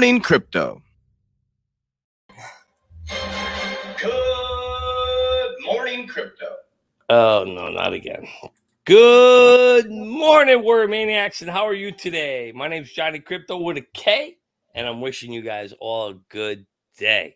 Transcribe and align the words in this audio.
morning, 0.00 0.20
crypto. 0.22 0.80
Good 4.00 5.56
morning, 5.62 6.06
crypto. 6.06 6.46
Oh, 7.10 7.44
no, 7.46 7.68
not 7.68 7.92
again. 7.92 8.26
Good 8.86 9.90
morning, 9.90 10.64
Word 10.64 10.88
Maniacs, 10.88 11.42
and 11.42 11.50
how 11.50 11.66
are 11.66 11.74
you 11.74 11.92
today? 11.92 12.50
My 12.56 12.66
name's 12.66 12.90
Johnny 12.90 13.18
Crypto 13.18 13.58
with 13.58 13.76
a 13.76 13.84
K, 13.92 14.38
and 14.74 14.88
I'm 14.88 15.02
wishing 15.02 15.34
you 15.34 15.42
guys 15.42 15.74
all 15.80 16.08
a 16.08 16.14
good 16.30 16.64
day. 16.96 17.34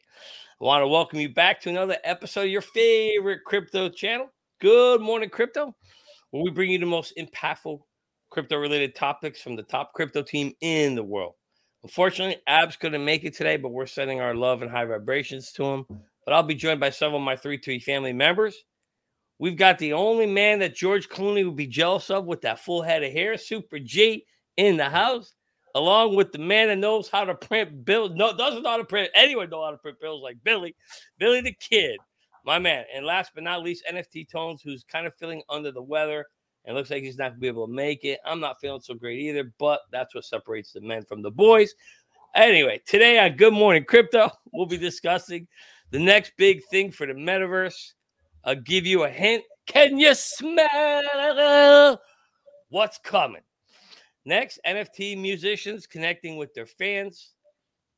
I 0.58 0.64
want 0.64 0.80
to 0.80 0.88
welcome 0.88 1.20
you 1.20 1.34
back 1.34 1.60
to 1.60 1.68
another 1.68 1.98
episode 2.02 2.44
of 2.44 2.50
your 2.50 2.62
favorite 2.62 3.40
crypto 3.44 3.90
channel, 3.90 4.32
Good 4.62 5.02
Morning 5.02 5.28
Crypto, 5.28 5.76
where 6.30 6.42
we 6.42 6.50
bring 6.50 6.70
you 6.70 6.78
the 6.78 6.86
most 6.86 7.12
impactful 7.18 7.80
crypto 8.30 8.56
related 8.56 8.94
topics 8.94 9.42
from 9.42 9.54
the 9.54 9.64
top 9.64 9.92
crypto 9.92 10.22
team 10.22 10.54
in 10.62 10.94
the 10.94 11.04
world. 11.04 11.34
Unfortunately, 11.84 12.38
Abs 12.46 12.76
couldn't 12.76 13.04
make 13.04 13.24
it 13.24 13.34
today, 13.34 13.58
but 13.58 13.68
we're 13.68 13.84
sending 13.84 14.18
our 14.18 14.34
love 14.34 14.62
and 14.62 14.70
high 14.70 14.86
vibrations 14.86 15.52
to 15.52 15.64
him. 15.64 15.84
But 16.24 16.32
I'll 16.32 16.42
be 16.42 16.54
joined 16.54 16.80
by 16.80 16.88
several 16.88 17.20
of 17.20 17.24
my 17.24 17.36
3 17.36 17.58
3 17.58 17.78
family 17.78 18.14
members. 18.14 18.64
We've 19.38 19.56
got 19.56 19.78
the 19.78 19.92
only 19.92 20.24
man 20.24 20.60
that 20.60 20.74
George 20.74 21.10
Clooney 21.10 21.44
would 21.44 21.56
be 21.56 21.66
jealous 21.66 22.08
of 22.08 22.24
with 22.24 22.40
that 22.40 22.60
full 22.60 22.80
head 22.80 23.02
of 23.02 23.12
hair, 23.12 23.36
Super 23.36 23.78
G, 23.78 24.24
in 24.56 24.78
the 24.78 24.88
house, 24.88 25.34
along 25.74 26.16
with 26.16 26.32
the 26.32 26.38
man 26.38 26.68
that 26.68 26.78
knows 26.78 27.10
how 27.10 27.26
to 27.26 27.34
print 27.34 27.84
bills. 27.84 28.12
No, 28.14 28.34
doesn't 28.34 28.62
know 28.62 28.70
how 28.70 28.76
to 28.78 28.84
print. 28.84 29.10
Anyone 29.14 29.50
know 29.50 29.64
how 29.64 29.72
to 29.72 29.76
print 29.76 30.00
bills 30.00 30.22
like 30.22 30.38
Billy, 30.42 30.74
Billy 31.18 31.42
the 31.42 31.54
Kid, 31.60 31.98
my 32.46 32.58
man. 32.58 32.84
And 32.94 33.04
last 33.04 33.32
but 33.34 33.44
not 33.44 33.62
least, 33.62 33.84
NFT 33.92 34.30
Tones, 34.30 34.62
who's 34.62 34.84
kind 34.84 35.06
of 35.06 35.14
feeling 35.16 35.42
under 35.50 35.70
the 35.70 35.82
weather 35.82 36.24
and 36.64 36.74
looks 36.76 36.90
like 36.90 37.02
he's 37.02 37.18
not 37.18 37.30
gonna 37.30 37.40
be 37.40 37.48
able 37.48 37.66
to 37.66 37.72
make 37.72 38.04
it. 38.04 38.20
I'm 38.24 38.40
not 38.40 38.60
feeling 38.60 38.80
so 38.80 38.94
great 38.94 39.20
either, 39.20 39.52
but 39.58 39.80
that's 39.90 40.14
what 40.14 40.24
separates 40.24 40.72
the 40.72 40.80
men 40.80 41.04
from 41.04 41.22
the 41.22 41.30
boys. 41.30 41.74
Anyway, 42.34 42.80
today 42.86 43.18
on 43.18 43.36
Good 43.36 43.52
Morning 43.52 43.84
Crypto, 43.84 44.30
we'll 44.52 44.66
be 44.66 44.78
discussing 44.78 45.46
the 45.90 45.98
next 45.98 46.32
big 46.36 46.62
thing 46.70 46.90
for 46.90 47.06
the 47.06 47.12
metaverse. 47.12 47.92
I'll 48.44 48.56
give 48.56 48.86
you 48.86 49.04
a 49.04 49.10
hint. 49.10 49.44
Can 49.66 49.98
you 49.98 50.14
smell 50.14 52.00
what's 52.68 52.98
coming? 52.98 53.42
Next, 54.24 54.58
NFT 54.66 55.20
musicians 55.20 55.86
connecting 55.86 56.36
with 56.36 56.52
their 56.54 56.66
fans. 56.66 57.32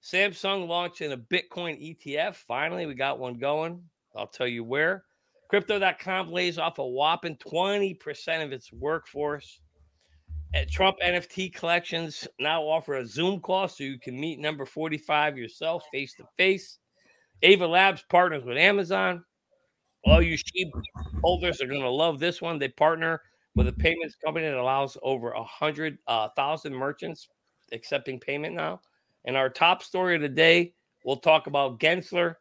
Samsung 0.02 0.68
launching 0.68 1.12
a 1.12 1.16
Bitcoin 1.16 1.96
ETF. 1.96 2.34
Finally, 2.34 2.86
we 2.86 2.94
got 2.94 3.18
one 3.18 3.38
going. 3.38 3.82
I'll 4.14 4.26
tell 4.26 4.46
you 4.46 4.64
where. 4.64 5.04
Crypto.com 5.48 6.32
lays 6.32 6.58
off 6.58 6.78
a 6.78 6.86
whopping 6.86 7.36
20% 7.36 8.44
of 8.44 8.52
its 8.52 8.72
workforce. 8.72 9.60
At 10.54 10.70
Trump 10.70 10.96
NFT 11.04 11.54
collections 11.54 12.26
now 12.40 12.62
offer 12.62 12.94
a 12.94 13.06
Zoom 13.06 13.40
call 13.40 13.68
so 13.68 13.84
you 13.84 13.98
can 13.98 14.18
meet 14.18 14.38
number 14.38 14.64
45 14.64 15.36
yourself 15.36 15.84
face 15.92 16.14
to 16.14 16.24
face. 16.36 16.78
Ava 17.42 17.66
Labs 17.66 18.04
partners 18.08 18.44
with 18.44 18.56
Amazon. 18.56 19.24
All 20.04 20.22
you 20.22 20.36
sheep 20.36 20.68
holders 21.22 21.60
are 21.60 21.66
going 21.66 21.82
to 21.82 21.90
love 21.90 22.18
this 22.18 22.40
one. 22.40 22.58
They 22.58 22.68
partner 22.68 23.20
with 23.54 23.68
a 23.68 23.72
payments 23.72 24.16
company 24.24 24.46
that 24.46 24.56
allows 24.56 24.96
over 25.02 25.32
a 25.32 25.42
hundred 25.44 25.98
uh, 26.06 26.28
thousand 26.36 26.74
merchants 26.74 27.28
accepting 27.72 28.20
payment 28.20 28.54
now. 28.54 28.80
And 29.24 29.36
our 29.36 29.50
top 29.50 29.82
story 29.82 30.14
of 30.14 30.22
the 30.22 30.28
day, 30.28 30.74
we'll 31.04 31.16
talk 31.16 31.48
about 31.48 31.80
Gensler 31.80 32.36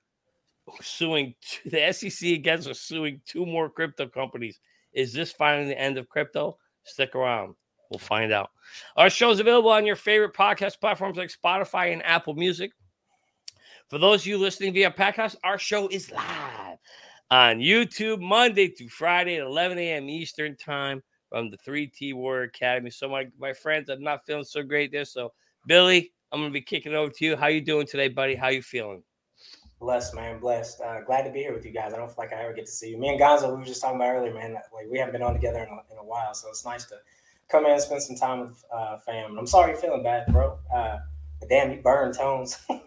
suing 0.82 1.36
the 1.66 1.92
SEC 1.92 2.30
against 2.30 2.68
us 2.68 2.82
suing 2.82 3.22
two 3.26 3.46
more 3.46 3.70
crypto 3.70 4.08
companies. 4.08 4.60
Is 4.94 5.14
this 5.14 5.32
finally 5.32 5.68
the 5.68 5.80
end 5.80 5.98
of 5.98 6.10
crypto? 6.10 6.58
Stick 6.84 7.16
around. 7.16 7.56
We'll 7.90 8.00
find 8.00 8.32
out. 8.32 8.50
Our 8.98 9.10
show 9.10 9.30
is 9.30 9.40
available 9.40 9.70
on 9.70 9.86
your 9.86 9.96
favorite 9.96 10.34
podcast 10.34 10.80
platforms 10.80 11.18
like 11.18 11.30
Spotify 11.30 11.94
and 11.94 12.04
Apple 12.06 12.34
Music. 12.34 12.72
For 13.90 14.00
those 14.00 14.22
of 14.22 14.28
you 14.28 14.38
listening 14.38 14.74
via 14.74 14.90
podcast, 14.90 15.36
our 15.44 15.60
show 15.60 15.88
is 15.90 16.12
live 16.12 16.78
on 17.30 17.60
YouTube 17.60 18.20
Monday 18.20 18.70
through 18.70 18.90
Friday 18.90 19.36
at 19.36 19.46
11 19.46 19.78
a.m. 19.78 20.10
Eastern 20.10 20.56
Time 20.58 21.04
from 21.30 21.52
the 21.52 21.58
3T 21.58 22.16
Warrior 22.16 22.44
Academy. 22.44 22.90
So, 22.90 23.08
my, 23.08 23.28
my 23.40 23.54
friends, 23.54 23.90
I'm 23.90 24.02
not 24.02 24.26
feeling 24.26 24.44
so 24.44 24.64
great 24.64 24.92
there. 24.92 25.06
So, 25.06 25.34
Billy, 25.68 26.12
I'm 26.32 26.40
going 26.40 26.50
to 26.50 26.54
be 26.54 26.62
kicking 26.62 26.96
over 26.96 27.12
to 27.12 27.26
you. 27.26 27.36
How 27.36 27.48
you 27.48 27.62
doing 27.62 27.86
today, 27.86 28.08
buddy? 28.08 28.34
How 28.36 28.48
you 28.48 28.64
feeling? 28.64 29.04
Blessed, 29.86 30.16
man. 30.16 30.40
Blessed. 30.40 30.82
Uh, 30.82 31.02
glad 31.02 31.26
to 31.26 31.32
be 31.32 31.42
here 31.42 31.54
with 31.54 31.64
you 31.64 31.70
guys. 31.70 31.94
I 31.94 31.98
don't 31.98 32.08
feel 32.08 32.16
like 32.18 32.34
I 32.34 32.42
ever 32.42 32.54
get 32.54 32.66
to 32.66 32.72
see 32.72 32.90
you. 32.90 32.98
Me 32.98 33.10
and 33.10 33.20
Gonzo, 33.20 33.52
we 33.52 33.58
were 33.58 33.64
just 33.64 33.82
talking 33.82 33.98
about 33.98 34.16
earlier, 34.16 34.34
man. 34.34 34.54
Like 34.74 34.88
we 34.90 34.98
haven't 34.98 35.12
been 35.12 35.22
on 35.22 35.34
together 35.34 35.60
in 35.60 35.70
a, 35.70 35.94
in 35.94 36.00
a 36.00 36.04
while, 36.04 36.34
so 36.34 36.50
it's 36.50 36.66
nice 36.66 36.86
to 36.86 36.96
come 37.50 37.68
in 37.68 37.72
and 37.72 37.80
spend 37.80 38.02
some 38.02 38.16
time 38.16 38.40
with 38.40 38.66
uh, 38.74 38.98
fam. 38.98 39.38
I'm 39.38 39.46
sorry 39.46 39.74
you're 39.74 39.80
feeling 39.80 40.02
bad, 40.02 40.26
bro. 40.34 40.58
Uh, 40.74 40.98
but 41.40 41.50
damn, 41.50 41.72
you 41.72 41.84
burn 41.84 42.14
tones. 42.14 42.58
hey, 42.68 42.80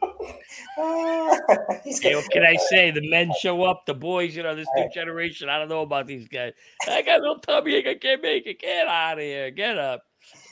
what 2.17 2.31
can 2.33 2.43
I 2.43 2.57
say? 2.69 2.91
The 2.91 3.09
men 3.09 3.31
show 3.41 3.63
up, 3.63 3.87
the 3.87 3.95
boys, 3.95 4.35
you 4.35 4.43
know, 4.43 4.57
this 4.57 4.67
new 4.75 4.91
generation. 4.93 5.49
I 5.49 5.57
don't 5.61 5.69
know 5.69 5.83
about 5.83 6.09
these 6.09 6.27
guys. 6.27 6.53
I 6.89 7.03
got 7.03 7.21
no 7.23 7.39
tummy. 7.39 7.79
I 7.89 7.95
can't 7.95 8.23
make 8.23 8.45
it. 8.49 8.59
Get 8.59 8.89
out 8.89 9.19
of 9.19 9.25
here. 9.25 9.53
Get 9.53 9.79
up. 9.79 10.03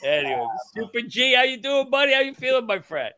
Anyway, 0.01 0.47
Super 0.73 1.01
G, 1.01 1.35
how 1.35 1.43
you 1.43 1.57
doing, 1.57 1.89
buddy? 1.89 2.13
How 2.13 2.21
you 2.21 2.33
feeling, 2.33 2.67
my 2.67 2.79
friend? 2.79 3.13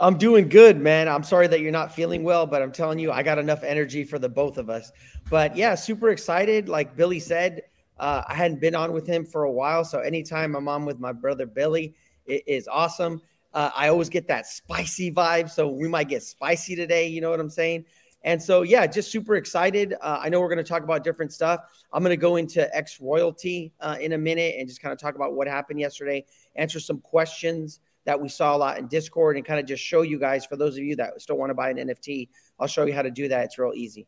I'm 0.00 0.18
doing 0.18 0.48
good, 0.48 0.80
man. 0.80 1.08
I'm 1.08 1.22
sorry 1.22 1.46
that 1.46 1.60
you're 1.60 1.70
not 1.70 1.94
feeling 1.94 2.24
well, 2.24 2.46
but 2.46 2.62
I'm 2.62 2.72
telling 2.72 2.98
you, 2.98 3.12
I 3.12 3.22
got 3.22 3.38
enough 3.38 3.62
energy 3.62 4.02
for 4.04 4.18
the 4.18 4.28
both 4.28 4.58
of 4.58 4.68
us. 4.68 4.90
But 5.30 5.56
yeah, 5.56 5.74
super 5.74 6.10
excited. 6.10 6.68
Like 6.68 6.96
Billy 6.96 7.20
said, 7.20 7.62
uh, 7.98 8.22
I 8.26 8.34
hadn't 8.34 8.60
been 8.60 8.74
on 8.74 8.92
with 8.92 9.06
him 9.06 9.24
for 9.24 9.44
a 9.44 9.50
while. 9.50 9.84
So 9.84 10.00
anytime 10.00 10.56
I'm 10.56 10.68
on 10.68 10.84
with 10.84 10.98
my 10.98 11.12
brother 11.12 11.46
Billy, 11.46 11.94
it 12.26 12.42
is 12.46 12.66
awesome. 12.66 13.22
Uh, 13.52 13.70
I 13.74 13.88
always 13.88 14.08
get 14.08 14.26
that 14.28 14.46
spicy 14.46 15.12
vibe. 15.12 15.48
So 15.48 15.68
we 15.68 15.86
might 15.86 16.08
get 16.08 16.24
spicy 16.24 16.74
today. 16.74 17.06
You 17.06 17.20
know 17.20 17.30
what 17.30 17.38
I'm 17.38 17.50
saying? 17.50 17.84
And 18.24 18.42
so, 18.42 18.62
yeah, 18.62 18.86
just 18.86 19.12
super 19.12 19.36
excited. 19.36 19.94
Uh, 20.00 20.18
I 20.20 20.30
know 20.30 20.40
we're 20.40 20.48
going 20.48 20.56
to 20.56 20.64
talk 20.64 20.82
about 20.82 21.04
different 21.04 21.30
stuff. 21.32 21.60
I'm 21.92 22.02
going 22.02 22.10
to 22.10 22.16
go 22.16 22.36
into 22.36 22.74
X 22.74 22.98
royalty 23.00 23.72
uh, 23.80 23.96
in 24.00 24.12
a 24.12 24.18
minute 24.18 24.56
and 24.58 24.66
just 24.66 24.80
kind 24.80 24.94
of 24.94 24.98
talk 24.98 25.14
about 25.14 25.34
what 25.34 25.46
happened 25.46 25.78
yesterday, 25.78 26.24
answer 26.56 26.80
some 26.80 27.00
questions 27.00 27.80
that 28.04 28.20
we 28.20 28.28
saw 28.28 28.54
a 28.54 28.58
lot 28.58 28.78
in 28.78 28.86
Discord 28.88 29.36
and 29.36 29.44
kind 29.44 29.60
of 29.60 29.66
just 29.66 29.82
show 29.82 30.02
you 30.02 30.18
guys 30.18 30.44
for 30.44 30.56
those 30.56 30.76
of 30.76 30.84
you 30.84 30.96
that 30.96 31.20
still 31.20 31.36
want 31.36 31.50
to 31.50 31.54
buy 31.54 31.70
an 31.70 31.76
NFT. 31.76 32.28
I'll 32.58 32.66
show 32.66 32.84
you 32.84 32.92
how 32.94 33.02
to 33.02 33.10
do 33.10 33.28
that. 33.28 33.44
It's 33.44 33.58
real 33.58 33.72
easy. 33.74 34.06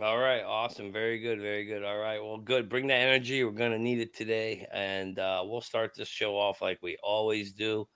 All 0.00 0.18
right, 0.18 0.42
awesome, 0.42 0.92
very 0.92 1.18
good, 1.18 1.40
very 1.40 1.64
good. 1.64 1.84
All 1.84 1.98
right, 1.98 2.22
well, 2.22 2.38
good. 2.38 2.68
Bring 2.68 2.86
that 2.86 3.00
energy. 3.00 3.44
We're 3.44 3.50
gonna 3.50 3.78
need 3.78 3.98
it 3.98 4.14
today, 4.14 4.66
and 4.72 5.18
uh, 5.18 5.42
we'll 5.44 5.60
start 5.60 5.94
this 5.94 6.08
show 6.08 6.38
off 6.38 6.62
like 6.62 6.78
we 6.80 6.96
always 7.02 7.52
do, 7.52 7.86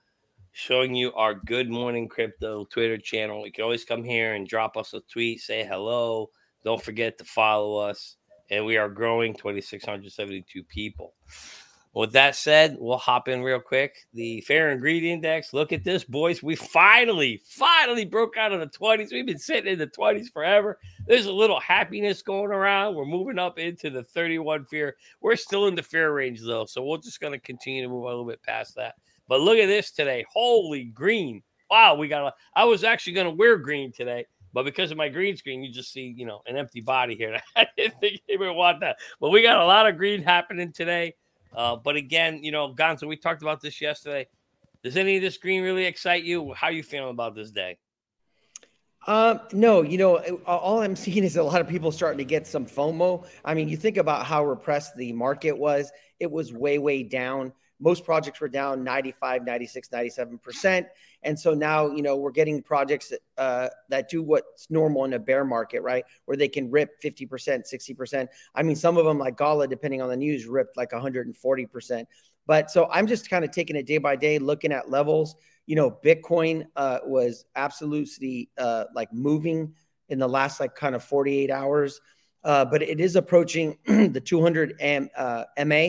showing 0.52 0.94
you 0.94 1.12
our 1.14 1.34
Good 1.34 1.70
Morning 1.70 2.08
Crypto 2.08 2.64
Twitter 2.64 2.98
channel. 2.98 3.46
You 3.46 3.52
can 3.52 3.64
always 3.64 3.84
come 3.84 4.02
here 4.02 4.34
and 4.34 4.46
drop 4.46 4.76
us 4.76 4.92
a 4.92 5.00
tweet, 5.10 5.40
say 5.40 5.64
hello. 5.64 6.30
Don't 6.64 6.82
forget 6.82 7.16
to 7.18 7.24
follow 7.24 7.76
us, 7.76 8.16
and 8.50 8.66
we 8.66 8.76
are 8.76 8.88
growing 8.88 9.32
2,672 9.32 10.64
people. 10.64 11.14
With 11.94 12.12
that 12.12 12.34
said, 12.34 12.76
we'll 12.80 12.98
hop 12.98 13.28
in 13.28 13.42
real 13.42 13.60
quick. 13.60 14.06
The 14.14 14.40
fear 14.40 14.70
and 14.70 14.80
greed 14.80 15.04
index. 15.04 15.52
Look 15.52 15.72
at 15.72 15.84
this, 15.84 16.02
boys. 16.02 16.42
We 16.42 16.56
finally, 16.56 17.40
finally 17.44 18.04
broke 18.04 18.36
out 18.36 18.52
of 18.52 18.58
the 18.58 18.66
20s. 18.66 19.12
We've 19.12 19.24
been 19.24 19.38
sitting 19.38 19.72
in 19.72 19.78
the 19.78 19.86
20s 19.86 20.32
forever. 20.32 20.80
There's 21.06 21.26
a 21.26 21.32
little 21.32 21.60
happiness 21.60 22.20
going 22.20 22.50
around. 22.50 22.96
We're 22.96 23.04
moving 23.04 23.38
up 23.38 23.60
into 23.60 23.90
the 23.90 24.02
31 24.02 24.64
fear. 24.64 24.96
We're 25.20 25.36
still 25.36 25.68
in 25.68 25.76
the 25.76 25.84
fear 25.84 26.12
range 26.12 26.40
though, 26.42 26.64
so 26.64 26.82
we're 26.82 26.98
just 26.98 27.20
going 27.20 27.32
to 27.32 27.38
continue 27.38 27.84
to 27.84 27.88
move 27.88 28.02
a 28.02 28.08
little 28.08 28.26
bit 28.26 28.42
past 28.42 28.74
that. 28.74 28.96
But 29.28 29.40
look 29.40 29.58
at 29.58 29.66
this 29.66 29.92
today. 29.92 30.24
Holy 30.32 30.84
green. 30.86 31.44
Wow, 31.70 31.94
we 31.94 32.08
got 32.08 32.26
a 32.26 32.34
I 32.56 32.64
was 32.64 32.82
actually 32.82 33.12
going 33.12 33.28
to 33.28 33.36
wear 33.36 33.56
green 33.56 33.92
today. 33.92 34.26
But 34.52 34.64
because 34.64 34.90
of 34.90 34.96
my 34.96 35.08
green 35.08 35.36
screen, 35.36 35.62
you 35.62 35.72
just 35.72 35.92
see, 35.92 36.14
you 36.16 36.26
know, 36.26 36.40
an 36.46 36.56
empty 36.56 36.80
body 36.80 37.16
here. 37.16 37.40
I 37.56 37.66
didn't 37.76 38.00
think 38.00 38.20
you 38.28 38.38
would 38.38 38.52
want 38.52 38.80
that. 38.80 38.96
But 39.20 39.30
we 39.30 39.42
got 39.42 39.60
a 39.60 39.64
lot 39.64 39.88
of 39.88 39.96
green 39.96 40.22
happening 40.22 40.72
today. 40.72 41.14
Uh, 41.54 41.76
but 41.76 41.96
again, 41.96 42.42
you 42.42 42.50
know, 42.50 42.74
Gonzo, 42.74 43.06
we 43.06 43.16
talked 43.16 43.42
about 43.42 43.60
this 43.60 43.80
yesterday. 43.80 44.26
Does 44.82 44.96
any 44.96 45.16
of 45.16 45.22
this 45.22 45.38
green 45.38 45.62
really 45.62 45.84
excite 45.84 46.24
you? 46.24 46.52
How 46.52 46.66
are 46.66 46.72
you 46.72 46.82
feeling 46.82 47.10
about 47.10 47.34
this 47.34 47.50
day? 47.50 47.78
Uh, 49.06 49.38
no, 49.52 49.82
you 49.82 49.98
know, 49.98 50.18
all 50.46 50.80
I'm 50.80 50.96
seeing 51.04 51.24
is 51.24 51.36
a 51.36 51.42
lot 51.42 51.60
of 51.60 51.68
people 51.68 51.92
starting 51.92 52.18
to 52.18 52.24
get 52.24 52.46
some 52.46 52.66
FOMO. 52.66 53.26
I 53.44 53.54
mean, 53.54 53.68
you 53.68 53.76
think 53.76 53.96
about 53.96 54.26
how 54.26 54.44
repressed 54.44 54.96
the 54.96 55.12
market 55.12 55.56
was, 55.56 55.90
it 56.20 56.30
was 56.30 56.52
way, 56.52 56.78
way 56.78 57.02
down. 57.02 57.52
Most 57.80 58.04
projects 58.04 58.40
were 58.40 58.48
down 58.48 58.84
95, 58.84 59.44
96, 59.44 59.88
97%. 59.88 60.86
And 61.24 61.38
so 61.38 61.54
now, 61.54 61.90
you 61.90 62.02
know, 62.02 62.16
we're 62.16 62.30
getting 62.30 62.62
projects 62.62 63.12
uh, 63.38 63.68
that 63.88 64.08
do 64.08 64.22
what's 64.22 64.70
normal 64.70 65.04
in 65.04 65.14
a 65.14 65.18
bear 65.18 65.44
market, 65.44 65.80
right? 65.82 66.04
Where 66.26 66.36
they 66.36 66.48
can 66.48 66.70
rip 66.70 67.00
50%, 67.02 67.28
60%. 67.28 68.28
I 68.54 68.62
mean, 68.62 68.76
some 68.76 68.96
of 68.96 69.04
them, 69.04 69.18
like 69.18 69.36
Gala, 69.36 69.66
depending 69.66 70.02
on 70.02 70.08
the 70.08 70.16
news, 70.16 70.46
ripped 70.46 70.76
like 70.76 70.90
140%. 70.90 72.04
But 72.46 72.70
so 72.70 72.88
I'm 72.90 73.06
just 73.06 73.30
kind 73.30 73.44
of 73.44 73.50
taking 73.50 73.76
it 73.76 73.86
day 73.86 73.98
by 73.98 74.16
day, 74.16 74.38
looking 74.38 74.72
at 74.72 74.90
levels. 74.90 75.34
You 75.66 75.76
know, 75.76 75.90
Bitcoin 75.90 76.66
uh, 76.76 76.98
was 77.06 77.46
absolutely 77.56 78.50
uh, 78.58 78.84
like 78.94 79.12
moving 79.12 79.74
in 80.08 80.18
the 80.18 80.28
last 80.28 80.60
like 80.60 80.74
kind 80.74 80.94
of 80.94 81.02
48 81.02 81.50
hours. 81.50 82.00
Uh, 82.42 82.64
but 82.64 82.82
it 82.82 83.00
is 83.00 83.16
approaching 83.16 83.78
the 83.86 84.20
200 84.22 84.74
M, 84.80 85.08
uh, 85.16 85.44
MA. 85.64 85.88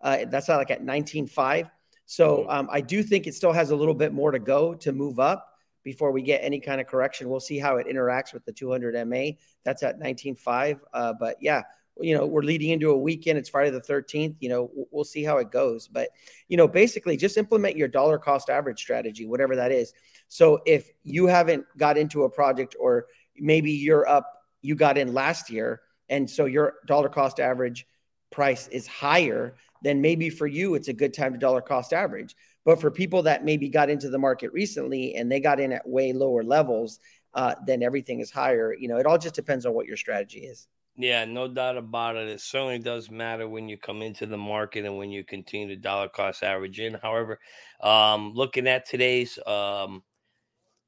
Uh, 0.00 0.24
that's 0.28 0.48
like 0.48 0.72
at 0.72 0.82
19.5. 0.82 1.70
So 2.12 2.40
mm-hmm. 2.40 2.50
um, 2.50 2.68
I 2.70 2.82
do 2.82 3.02
think 3.02 3.26
it 3.26 3.34
still 3.34 3.52
has 3.52 3.70
a 3.70 3.76
little 3.76 3.94
bit 3.94 4.12
more 4.12 4.32
to 4.32 4.38
go 4.38 4.74
to 4.74 4.92
move 4.92 5.18
up. 5.18 5.48
before 5.82 6.12
we 6.12 6.20
get 6.20 6.44
any 6.44 6.60
kind 6.60 6.78
of 6.80 6.86
correction. 6.86 7.28
We'll 7.28 7.40
see 7.40 7.58
how 7.58 7.78
it 7.78 7.86
interacts 7.88 8.34
with 8.34 8.44
the 8.44 8.52
200 8.52 8.94
MA. 9.08 9.38
That's 9.64 9.82
at 9.82 9.98
19.5. 9.98 10.78
Uh, 10.92 11.14
but 11.18 11.36
yeah, 11.40 11.62
you 11.98 12.14
know, 12.14 12.26
we're 12.26 12.42
leading 12.42 12.70
into 12.70 12.90
a 12.90 12.96
weekend. 12.96 13.38
It's 13.38 13.48
Friday 13.48 13.70
the 13.70 13.80
13th. 13.80 14.36
You 14.40 14.50
know, 14.50 14.70
we'll 14.90 15.04
see 15.04 15.24
how 15.24 15.38
it 15.38 15.50
goes. 15.50 15.88
But, 15.88 16.10
you 16.48 16.58
know, 16.58 16.68
basically 16.68 17.16
just 17.16 17.38
implement 17.38 17.76
your 17.76 17.88
dollar 17.88 18.18
cost 18.18 18.50
average 18.50 18.78
strategy, 18.78 19.26
whatever 19.26 19.56
that 19.56 19.72
is. 19.72 19.94
So 20.28 20.60
if 20.66 20.90
you 21.02 21.26
haven't 21.26 21.64
got 21.78 21.96
into 21.96 22.24
a 22.24 22.30
project 22.30 22.76
or 22.78 23.06
maybe 23.38 23.72
you're 23.72 24.06
up, 24.06 24.30
you 24.60 24.74
got 24.74 24.98
in 24.98 25.14
last 25.14 25.50
year, 25.50 25.80
and 26.10 26.28
so 26.28 26.44
your 26.44 26.74
dollar 26.86 27.08
cost 27.08 27.40
average 27.40 27.86
price 28.30 28.68
is 28.68 28.86
higher, 28.86 29.56
then 29.82 30.00
maybe 30.00 30.30
for 30.30 30.46
you, 30.46 30.74
it's 30.74 30.88
a 30.88 30.92
good 30.92 31.12
time 31.12 31.32
to 31.32 31.38
dollar 31.38 31.60
cost 31.60 31.92
average. 31.92 32.34
But 32.64 32.80
for 32.80 32.90
people 32.90 33.22
that 33.24 33.44
maybe 33.44 33.68
got 33.68 33.90
into 33.90 34.08
the 34.08 34.18
market 34.18 34.52
recently 34.52 35.14
and 35.14 35.30
they 35.30 35.40
got 35.40 35.60
in 35.60 35.72
at 35.72 35.88
way 35.88 36.12
lower 36.12 36.44
levels, 36.44 37.00
uh, 37.34 37.54
then 37.66 37.82
everything 37.82 38.20
is 38.20 38.30
higher. 38.30 38.74
You 38.74 38.88
know, 38.88 38.98
it 38.98 39.06
all 39.06 39.18
just 39.18 39.34
depends 39.34 39.66
on 39.66 39.74
what 39.74 39.86
your 39.86 39.96
strategy 39.96 40.40
is. 40.40 40.68
Yeah, 40.96 41.24
no 41.24 41.48
doubt 41.48 41.78
about 41.78 42.16
it. 42.16 42.28
It 42.28 42.40
certainly 42.40 42.78
does 42.78 43.10
matter 43.10 43.48
when 43.48 43.68
you 43.68 43.78
come 43.78 44.02
into 44.02 44.26
the 44.26 44.36
market 44.36 44.84
and 44.84 44.98
when 44.98 45.10
you 45.10 45.24
continue 45.24 45.68
to 45.68 45.76
dollar 45.76 46.08
cost 46.08 46.42
average 46.42 46.80
in. 46.80 46.98
However, 47.02 47.40
um, 47.80 48.32
looking 48.34 48.68
at 48.68 48.86
today's 48.86 49.38
um, 49.46 50.02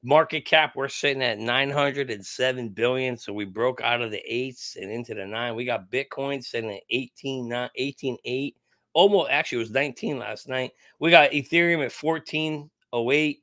market 0.03 0.45
cap, 0.45 0.75
we're 0.77 0.89
sitting 0.89 1.23
at 1.23 1.39
907 1.39 2.69
billion. 2.69 3.17
So 3.17 3.33
we 3.33 3.47
broke 3.47 3.81
out 3.81 4.03
of 4.03 4.11
the 4.11 4.23
eights 4.27 4.77
and 4.79 4.91
into 4.91 5.15
the 5.15 5.27
nine. 5.27 5.57
We 5.57 5.65
got 5.65 5.91
Bitcoin 5.91 6.45
sitting 6.45 6.71
at 6.71 6.83
18, 6.91 7.71
18, 7.75 8.17
8. 8.23 8.57
Almost 8.95 9.31
actually, 9.31 9.59
was 9.59 9.71
19 9.71 10.19
last 10.19 10.49
night. 10.49 10.73
We 11.01 11.11
got 11.11 11.33
Ethereum 11.33 11.85
at 11.85 11.93
1408. 11.93 13.41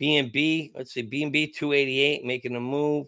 BNB, 0.00 0.72
let's 0.74 0.92
see, 0.92 1.04
BNB 1.04 1.54
288 1.54 2.24
making 2.24 2.56
a 2.56 2.60
move. 2.60 3.06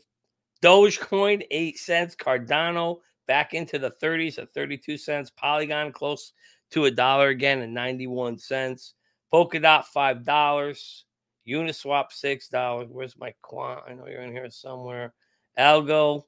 Dogecoin, 0.62 1.44
8 1.50 1.78
cents. 1.78 2.14
Cardano 2.14 2.98
back 3.26 3.54
into 3.54 3.78
the 3.78 3.90
30s 4.02 4.38
at 4.38 4.52
32 4.54 4.96
cents. 4.96 5.30
Polygon 5.30 5.92
close 5.92 6.32
to 6.70 6.84
a 6.84 6.90
dollar 6.90 7.28
again 7.28 7.60
at 7.60 7.68
91 7.68 8.38
cents. 8.38 8.94
Polkadot, 9.32 9.84
$5. 9.94 11.02
Uniswap, 11.48 12.06
$6. 12.12 12.88
Where's 12.88 13.16
my 13.16 13.34
quant? 13.42 13.80
I 13.88 13.94
know 13.94 14.06
you're 14.06 14.22
in 14.22 14.32
here 14.32 14.50
somewhere. 14.50 15.14
Algo, 15.58 16.24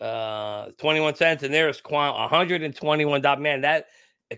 uh, 0.00 0.70
21 0.78 1.14
cents. 1.14 1.42
And 1.42 1.52
there's 1.52 1.80
quant, 1.80 2.16
121. 2.16 3.22
Man, 3.40 3.60
that 3.62 3.86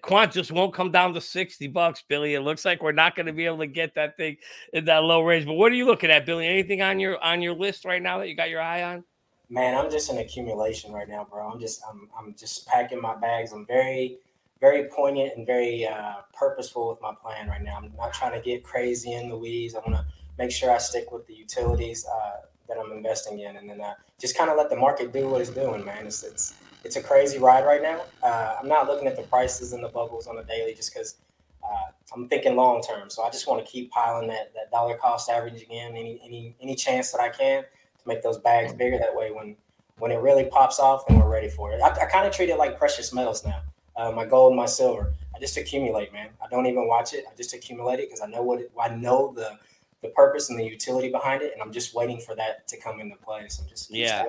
Quant 0.01 0.33
just 0.33 0.51
won't 0.51 0.73
come 0.73 0.91
down 0.91 1.13
to 1.13 1.21
60 1.21 1.67
bucks, 1.69 2.03
Billy. 2.09 2.35
It 2.35 2.41
looks 2.41 2.65
like 2.65 2.83
we're 2.83 2.93
not 2.93 3.15
going 3.15 3.27
to 3.27 3.33
be 3.33 3.45
able 3.45 3.59
to 3.59 3.67
get 3.67 3.95
that 3.95 4.17
thing 4.17 4.39
in 4.73 4.87
that 4.87 5.05
low 5.05 5.23
range. 5.23 5.45
But 5.45 5.55
what 5.55 5.71
are 5.71 5.75
you 5.75 5.85
looking 5.85 6.11
at, 6.11 6.25
Billy? 6.25 6.47
Anything 6.47 6.81
on 6.81 6.99
your 6.99 7.23
on 7.23 7.43
your 7.43 7.55
list 7.55 7.85
right 7.85 8.01
now 8.01 8.19
that 8.19 8.29
you 8.29 8.35
got 8.35 8.49
your 8.49 8.63
eye 8.63 8.83
on? 8.83 9.05
Man, 9.51 9.77
I'm 9.77 9.91
just 9.91 10.11
in 10.11 10.17
accumulation 10.17 10.93
right 10.93 11.09
now, 11.09 11.27
bro. 11.31 11.47
I'm 11.47 11.61
just 11.61 11.83
I'm 11.89 12.09
I'm 12.19 12.35
just 12.35 12.67
packing 12.67 13.03
my 13.03 13.15
bags. 13.17 13.53
I'm 13.53 13.67
very 13.67 14.19
very 14.63 14.85
poignant 14.85 15.37
and 15.37 15.47
very 15.47 15.87
uh, 15.87 16.15
purposeful 16.33 16.89
with 16.89 17.03
my 17.03 17.13
plan 17.21 17.49
right 17.49 17.63
now. 17.63 17.77
I'm 17.77 17.93
not 17.99 18.15
trying 18.15 18.33
to 18.33 18.41
get 18.41 18.63
crazy 18.63 19.13
in 19.13 19.29
the 19.29 19.37
weeds. 19.37 19.75
I 19.75 19.81
want 19.81 19.95
to 19.95 20.07
make 20.39 20.53
sure 20.53 20.71
I 20.71 20.79
stick 20.79 21.11
with 21.13 21.27
the 21.27 21.35
utilities 21.35 22.07
uh, 22.07 22.47
that 22.69 22.79
I'm 22.79 22.93
investing 22.93 23.41
in, 23.41 23.57
and 23.57 23.69
then 23.69 23.81
uh, 23.81 23.95
just 24.19 24.39
kind 24.39 24.51
of 24.51 24.57
let 24.57 24.71
the 24.71 24.77
market 24.77 25.13
do 25.13 25.29
what 25.29 25.43
it's 25.43 25.51
doing, 25.51 25.85
man. 25.85 26.07
It's 26.07 26.23
it's 26.23 26.55
it's 26.85 26.97
a 26.97 27.03
crazy 27.03 27.39
ride 27.39 27.65
right 27.65 27.83
now. 27.83 28.03
Uh, 28.23 28.57
I'm 28.61 28.69
not 28.69 28.87
looking 28.87 29.07
at 29.07 29.17
the 29.17 29.23
prices 29.23 29.73
and 29.73 29.83
the 29.83 29.89
bubbles 29.89 30.27
on 30.27 30.37
the 30.37 30.43
daily 30.43 30.75
just 30.75 30.93
because 30.93 31.17
uh, 31.63 31.91
I'm 32.15 32.29
thinking 32.29 32.57
long 32.57 32.83
term. 32.83 33.09
So 33.11 33.23
I 33.23 33.31
just 33.31 33.47
want 33.47 33.65
to 33.65 33.71
keep 33.71 33.91
piling 33.91 34.29
that 34.29 34.53
that 34.55 34.71
dollar 34.71 34.97
cost 34.97 35.31
average 35.31 35.63
again. 35.63 35.93
Any 35.93 36.21
any 36.25 36.55
any 36.61 36.75
chance 36.75 37.13
that 37.13 37.21
I 37.21 37.29
can 37.29 37.63
to 37.63 38.09
make 38.09 38.23
those 38.23 38.39
bags 38.39 38.73
bigger. 38.73 38.99
That 38.99 39.15
way, 39.15 39.31
when 39.31 39.57
when 39.99 40.11
it 40.11 40.19
really 40.19 40.45
pops 40.45 40.79
off, 40.79 41.07
then 41.07 41.19
we're 41.19 41.29
ready 41.29 41.49
for 41.49 41.73
it. 41.73 41.81
I, 41.81 41.91
I 41.91 42.07
kind 42.07 42.27
of 42.27 42.33
treat 42.35 42.49
it 42.49 42.59
like 42.59 42.79
precious 42.79 43.13
metals 43.13 43.45
now. 43.45 43.63
Uh, 43.97 44.11
my 44.11 44.25
gold, 44.25 44.57
my 44.57 44.67
silver. 44.67 45.13
I 45.35 45.39
just 45.39 45.57
accumulate, 45.57 46.13
man. 46.13 46.31
I 46.43 46.49
don't 46.51 46.67
even 46.67 46.89
watch 46.89 47.15
it. 47.15 47.25
I 47.31 47.35
just 47.37 47.55
accumulate 47.55 48.01
it 48.01 48.09
because 48.09 48.21
I 48.21 48.27
know 48.27 48.43
what 48.43 48.61
it, 48.61 48.73
I 48.81 48.89
know 48.89 49.33
the 49.35 49.59
the 50.03 50.09
purpose 50.09 50.51
and 50.51 50.59
the 50.59 50.65
utility 50.65 51.11
behind 51.11 51.43
it, 51.43 51.53
and 51.53 51.63
I'm 51.63 51.73
just 51.73 51.95
waiting 51.95 52.19
for 52.19 52.35
that 52.35 52.67
to 52.69 52.77
come 52.77 53.01
into 53.01 53.17
play. 53.17 53.47
So 53.49 53.63
just 53.69 53.91
yeah. 53.91 54.25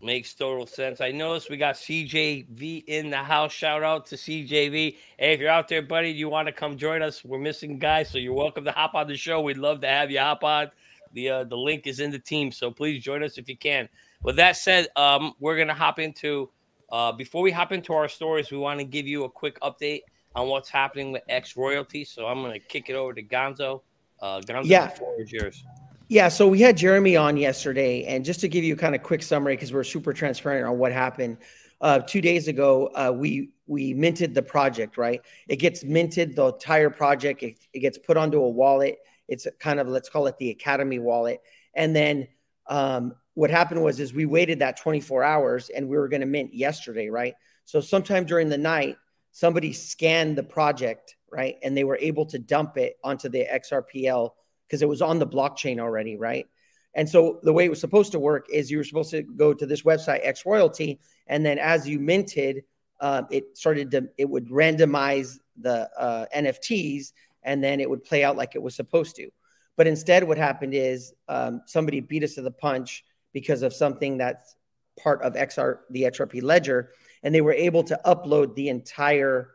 Makes 0.00 0.34
total 0.34 0.66
sense. 0.66 1.00
I 1.00 1.10
noticed 1.10 1.50
we 1.50 1.56
got 1.56 1.74
CJV 1.74 2.84
in 2.86 3.10
the 3.10 3.16
house. 3.16 3.52
Shout 3.52 3.82
out 3.82 4.06
to 4.06 4.14
CJV. 4.14 4.96
Hey, 5.18 5.32
if 5.32 5.40
you're 5.40 5.50
out 5.50 5.66
there, 5.66 5.82
buddy, 5.82 6.10
you 6.10 6.28
want 6.28 6.46
to 6.46 6.52
come 6.52 6.76
join 6.76 7.02
us? 7.02 7.24
We're 7.24 7.40
missing 7.40 7.80
guys, 7.80 8.08
so 8.08 8.18
you're 8.18 8.32
welcome 8.32 8.64
to 8.64 8.70
hop 8.70 8.94
on 8.94 9.08
the 9.08 9.16
show. 9.16 9.40
We'd 9.40 9.58
love 9.58 9.80
to 9.80 9.88
have 9.88 10.10
you 10.12 10.20
hop 10.20 10.44
on. 10.44 10.70
The 11.14 11.30
uh, 11.30 11.44
the 11.44 11.56
link 11.56 11.88
is 11.88 11.98
in 11.98 12.12
the 12.12 12.18
team, 12.18 12.52
so 12.52 12.70
please 12.70 13.02
join 13.02 13.24
us 13.24 13.38
if 13.38 13.48
you 13.48 13.56
can. 13.56 13.88
With 14.22 14.36
that 14.36 14.56
said, 14.56 14.86
um, 14.94 15.34
we're 15.40 15.56
gonna 15.56 15.74
hop 15.74 15.98
into 15.98 16.48
uh, 16.92 17.10
before 17.10 17.42
we 17.42 17.50
hop 17.50 17.72
into 17.72 17.92
our 17.92 18.08
stories. 18.08 18.52
We 18.52 18.58
want 18.58 18.78
to 18.78 18.84
give 18.84 19.08
you 19.08 19.24
a 19.24 19.30
quick 19.30 19.58
update 19.60 20.02
on 20.36 20.46
what's 20.46 20.68
happening 20.68 21.10
with 21.10 21.22
X 21.28 21.56
royalty. 21.56 22.04
So 22.04 22.26
I'm 22.26 22.40
gonna 22.40 22.60
kick 22.60 22.88
it 22.88 22.94
over 22.94 23.14
to 23.14 23.22
Gonzo. 23.22 23.80
Uh, 24.20 24.40
Gonzo, 24.42 24.66
yeah. 24.66 24.86
the 24.86 24.96
floor 24.96 25.20
is 25.20 25.32
yours. 25.32 25.64
Yeah, 26.10 26.28
so 26.28 26.48
we 26.48 26.62
had 26.62 26.74
Jeremy 26.74 27.16
on 27.16 27.36
yesterday, 27.36 28.04
and 28.04 28.24
just 28.24 28.40
to 28.40 28.48
give 28.48 28.64
you 28.64 28.76
kind 28.76 28.94
of 28.94 29.02
quick 29.02 29.22
summary, 29.22 29.56
because 29.56 29.74
we're 29.74 29.84
super 29.84 30.14
transparent 30.14 30.66
on 30.66 30.78
what 30.78 30.90
happened. 30.90 31.36
Uh, 31.82 31.98
two 31.98 32.22
days 32.22 32.48
ago, 32.48 32.86
uh, 32.94 33.12
we 33.14 33.50
we 33.66 33.92
minted 33.92 34.34
the 34.34 34.40
project. 34.40 34.96
Right, 34.96 35.20
it 35.48 35.56
gets 35.56 35.84
minted, 35.84 36.34
the 36.34 36.46
entire 36.46 36.88
project. 36.88 37.42
It, 37.42 37.58
it 37.74 37.80
gets 37.80 37.98
put 37.98 38.16
onto 38.16 38.38
a 38.38 38.48
wallet. 38.48 38.96
It's 39.28 39.46
kind 39.60 39.78
of 39.78 39.86
let's 39.86 40.08
call 40.08 40.26
it 40.28 40.38
the 40.38 40.48
Academy 40.48 40.98
wallet, 40.98 41.42
and 41.74 41.94
then 41.94 42.26
um, 42.68 43.14
what 43.34 43.50
happened 43.50 43.82
was 43.82 44.00
is 44.00 44.14
we 44.14 44.24
waited 44.24 44.60
that 44.60 44.78
24 44.78 45.22
hours, 45.22 45.68
and 45.68 45.86
we 45.90 45.98
were 45.98 46.08
going 46.08 46.22
to 46.22 46.26
mint 46.26 46.54
yesterday. 46.54 47.10
Right, 47.10 47.34
so 47.66 47.82
sometime 47.82 48.24
during 48.24 48.48
the 48.48 48.56
night, 48.56 48.96
somebody 49.32 49.74
scanned 49.74 50.38
the 50.38 50.42
project, 50.42 51.16
right, 51.30 51.56
and 51.62 51.76
they 51.76 51.84
were 51.84 51.98
able 52.00 52.24
to 52.24 52.38
dump 52.38 52.78
it 52.78 52.96
onto 53.04 53.28
the 53.28 53.44
XRPL 53.44 54.30
because 54.68 54.82
it 54.82 54.88
was 54.88 55.00
on 55.00 55.18
the 55.18 55.26
blockchain 55.26 55.80
already, 55.80 56.16
right? 56.16 56.46
And 56.94 57.08
so 57.08 57.40
the 57.42 57.52
way 57.52 57.64
it 57.64 57.70
was 57.70 57.80
supposed 57.80 58.12
to 58.12 58.18
work 58.18 58.46
is 58.52 58.70
you 58.70 58.78
were 58.78 58.84
supposed 58.84 59.10
to 59.10 59.22
go 59.22 59.54
to 59.54 59.66
this 59.66 59.82
website 59.82 60.20
X 60.22 60.44
Royalty, 60.44 61.00
and 61.26 61.44
then 61.44 61.58
as 61.58 61.88
you 61.88 61.98
minted, 61.98 62.64
uh, 63.00 63.22
it 63.30 63.56
started 63.56 63.90
to 63.92 64.08
it 64.18 64.28
would 64.28 64.48
randomize 64.48 65.38
the 65.60 65.88
uh, 65.98 66.26
NFTs, 66.34 67.12
and 67.42 67.62
then 67.62 67.80
it 67.80 67.88
would 67.88 68.04
play 68.04 68.24
out 68.24 68.36
like 68.36 68.54
it 68.54 68.62
was 68.62 68.74
supposed 68.74 69.16
to. 69.16 69.30
But 69.76 69.86
instead, 69.86 70.24
what 70.24 70.38
happened 70.38 70.74
is 70.74 71.14
um, 71.28 71.62
somebody 71.66 72.00
beat 72.00 72.24
us 72.24 72.34
to 72.34 72.42
the 72.42 72.50
punch 72.50 73.04
because 73.32 73.62
of 73.62 73.72
something 73.72 74.18
that's 74.18 74.56
part 74.98 75.22
of 75.22 75.34
XR 75.34 75.78
the 75.90 76.02
XRP 76.02 76.42
ledger, 76.42 76.90
and 77.22 77.34
they 77.34 77.40
were 77.40 77.52
able 77.52 77.84
to 77.84 78.00
upload 78.04 78.54
the 78.54 78.68
entire 78.68 79.50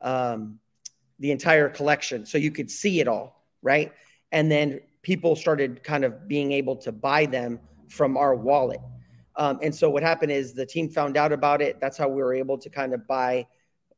um, 0.00 0.60
the 1.18 1.30
entire 1.30 1.68
collection, 1.68 2.26
so 2.26 2.38
you 2.38 2.50
could 2.50 2.70
see 2.70 3.00
it 3.00 3.08
all, 3.08 3.44
right? 3.62 3.92
And 4.32 4.50
then 4.50 4.80
people 5.02 5.36
started 5.36 5.82
kind 5.84 6.04
of 6.04 6.26
being 6.26 6.52
able 6.52 6.76
to 6.76 6.92
buy 6.92 7.26
them 7.26 7.60
from 7.88 8.16
our 8.16 8.34
wallet. 8.34 8.80
Um, 9.36 9.58
and 9.62 9.74
so 9.74 9.90
what 9.90 10.02
happened 10.02 10.32
is 10.32 10.54
the 10.54 10.66
team 10.66 10.88
found 10.88 11.16
out 11.16 11.32
about 11.32 11.60
it. 11.62 11.78
That's 11.80 11.96
how 11.96 12.08
we 12.08 12.22
were 12.22 12.34
able 12.34 12.58
to 12.58 12.70
kind 12.70 12.94
of 12.94 13.06
buy 13.06 13.46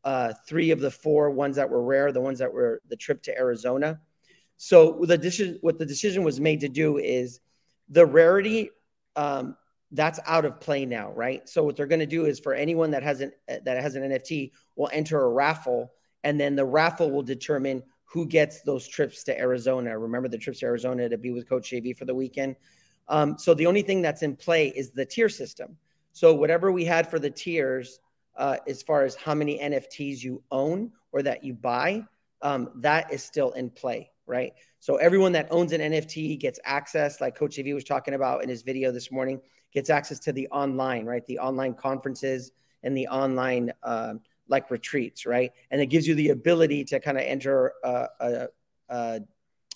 uh, 0.05 0.33
three 0.47 0.71
of 0.71 0.81
the 0.81 0.91
four 0.91 1.31
ones 1.31 1.57
that 1.57 1.69
were 1.69 1.83
rare, 1.83 2.13
the 2.13 2.21
ones 2.21 2.39
that 2.41 2.53
were 2.53 2.81
the 2.89 2.97
trip 2.97 3.23
to 3.23 3.39
Arizona. 3.39 4.01
So 4.57 5.05
the 5.05 5.17
decision, 5.17 5.59
what 5.61 5.79
the 5.79 5.87
decision 5.87 6.25
was 6.25 6.41
made 6.41 6.61
to 6.61 6.69
do 6.69 6.99
is 6.99 7.41
the 7.89 8.05
rarity 8.05 8.71
um, 9.17 9.57
that's 9.93 10.21
out 10.27 10.45
of 10.45 10.61
play 10.61 10.85
now, 10.85 11.13
right? 11.13 11.49
So 11.49 11.63
what 11.63 11.77
they're 11.77 11.87
going 11.87 12.01
to 12.01 12.07
do 12.07 12.27
is 12.27 12.39
for 12.41 12.55
anyone 12.55 12.91
that 12.91 13.03
has 13.03 13.21
an 13.21 13.33
that 13.47 13.83
has 13.83 13.95
an 13.95 14.03
NFT, 14.03 14.53
will 14.77 14.91
enter 14.93 15.21
a 15.21 15.29
raffle, 15.29 15.93
and 16.25 16.39
then 16.39 16.57
the 16.57 16.65
raffle 16.65 17.11
will 17.11 17.23
determine 17.23 17.83
who 18.09 18.27
gets 18.27 18.63
those 18.63 18.89
trips 18.89 19.23
to 19.23 19.39
Arizona. 19.39 19.99
Remember 19.99 20.29
the 20.29 20.39
trips 20.39 20.61
to 20.61 20.67
Arizona 20.67 21.09
to 21.09 21.19
be 21.19 21.31
with 21.31 21.49
Coach 21.49 21.71
JV 21.71 21.95
for 21.95 22.07
the 22.07 22.15
weekend. 22.15 22.57
Um, 23.07 23.39
so 23.39 23.53
the 23.53 23.67
only 23.67 23.83
thing 23.83 24.01
that's 24.01 24.23
in 24.23 24.35
play 24.35 24.69
is 24.69 24.93
the 24.93 25.05
tier 25.05 25.29
system. 25.29 25.77
So 26.13 26.35
whatever 26.35 26.73
we 26.73 26.85
had 26.85 27.09
for 27.09 27.19
the 27.19 27.31
tiers, 27.31 28.01
uh, 28.37 28.57
as 28.67 28.83
far 28.83 29.05
as 29.05 29.15
how 29.15 29.35
many 29.35 29.59
NFTs 29.59 30.23
you 30.23 30.43
own 30.51 30.91
or 31.13 31.23
that 31.23 31.45
you 31.45 31.53
buy, 31.53 32.05
um, 32.41 32.71
that 32.77 33.13
is 33.13 33.23
still 33.23 33.51
in 33.53 33.69
play, 33.69 34.11
right? 34.27 34.55
So 34.81 34.97
everyone 34.97 35.33
that 35.33 35.49
owns 35.51 35.73
an 35.73 35.81
NFT 35.81 36.39
gets 36.39 36.59
access, 36.65 37.21
like 37.21 37.37
Coach 37.37 37.57
JV 37.57 37.75
was 37.75 37.85
talking 37.85 38.15
about 38.15 38.43
in 38.43 38.49
his 38.49 38.63
video 38.63 38.91
this 38.91 39.11
morning, 39.11 39.39
gets 39.73 39.91
access 39.91 40.19
to 40.21 40.33
the 40.33 40.49
online, 40.49 41.05
right? 41.05 41.27
The 41.27 41.41
online 41.41 41.75
conferences 41.75 42.53
and 42.83 42.97
the 42.97 43.09
online 43.09 43.73
uh, 43.83 44.15
like 44.49 44.71
retreats, 44.71 45.27
right? 45.27 45.53
And 45.71 45.81
it 45.81 45.87
gives 45.87 46.07
you 46.07 46.15
the 46.15 46.31
ability 46.31 46.85
to 46.85 47.01
kind 47.01 47.17
of 47.19 47.25
enter 47.25 47.73
a, 47.85 48.07
a, 48.21 48.47
a, 48.89 49.21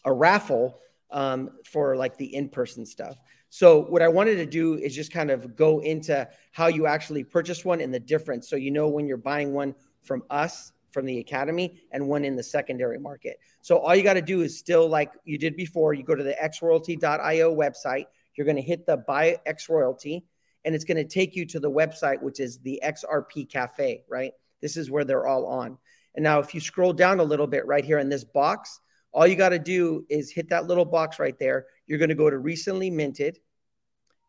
a 0.05 0.12
raffle 0.12 0.81
um, 1.11 1.50
for 1.64 1.97
like 1.97 2.17
the 2.17 2.35
in 2.35 2.49
person 2.49 2.87
stuff. 2.87 3.17
So, 3.50 3.83
what 3.83 4.00
I 4.00 4.09
wanted 4.09 4.37
to 4.37 4.47
do 4.47 4.76
is 4.76 4.95
just 4.95 5.12
kind 5.12 5.31
of 5.31 5.55
go 5.57 5.81
into 5.81 6.26
how 6.52 6.69
you 6.69 6.87
actually 6.87 7.23
purchase 7.23 7.64
one 7.64 7.83
and 7.83 7.93
the 7.93 8.00
difference. 8.00 8.49
So, 8.49 8.57
you 8.57 8.71
know, 8.71 8.88
when 8.88 9.07
you're 9.07 9.19
buying 9.19 9.52
one 9.52 9.75
from 10.02 10.23
us 10.31 10.73
from 10.93 11.07
the 11.07 11.19
academy 11.19 11.83
and 11.91 12.07
one 12.07 12.25
in 12.25 12.37
the 12.37 12.43
secondary 12.43 12.99
market. 12.99 13.38
So 13.62 13.79
all 13.79 13.95
you 13.95 14.02
got 14.02 14.14
to 14.14 14.23
do 14.23 14.43
is 14.43 14.59
still 14.59 14.88
like 14.88 15.12
you 15.25 15.38
did 15.38 15.57
before, 15.57 15.95
you 15.95 16.05
go 16.05 16.14
to 16.14 16.23
the 16.23 16.37
xroyalty.io 16.43 17.55
website, 17.55 18.05
you're 18.35 18.45
going 18.45 18.57
to 18.57 18.62
hit 18.62 18.87
the 18.87 18.99
buy 18.99 19.38
X 19.47 19.69
royalty 19.69 20.25
and 20.64 20.75
it's 20.75 20.85
going 20.85 20.97
to 20.97 21.05
take 21.05 21.35
you 21.35 21.45
to 21.47 21.59
the 21.59 21.71
website 21.71 22.23
which 22.23 22.41
is 22.41 22.59
the 22.59 22.81
XRP 22.85 23.50
cafe, 23.50 24.05
right? 24.09 24.33
This 24.62 24.78
is 24.78 24.90
where 24.90 25.04
they're 25.04 25.26
all 25.26 25.47
on. 25.47 25.76
And 26.14 26.23
now 26.23 26.38
if 26.38 26.54
you 26.54 26.61
scroll 26.61 26.92
down 26.92 27.21
a 27.21 27.25
little 27.25 27.47
bit 27.47 27.66
right 27.66 27.85
here 27.85 27.99
in 27.99 28.09
this 28.09 28.25
box, 28.25 28.81
all 29.12 29.26
you 29.26 29.37
got 29.37 29.50
to 29.50 29.59
do 29.59 30.07
is 30.09 30.31
hit 30.31 30.49
that 30.49 30.66
little 30.66 30.85
box 30.85 31.19
right 31.19 31.38
there. 31.38 31.66
You're 31.87 31.99
going 31.99 32.09
to 32.09 32.14
go 32.14 32.31
to 32.31 32.38
recently 32.38 32.90
minted 32.90 33.38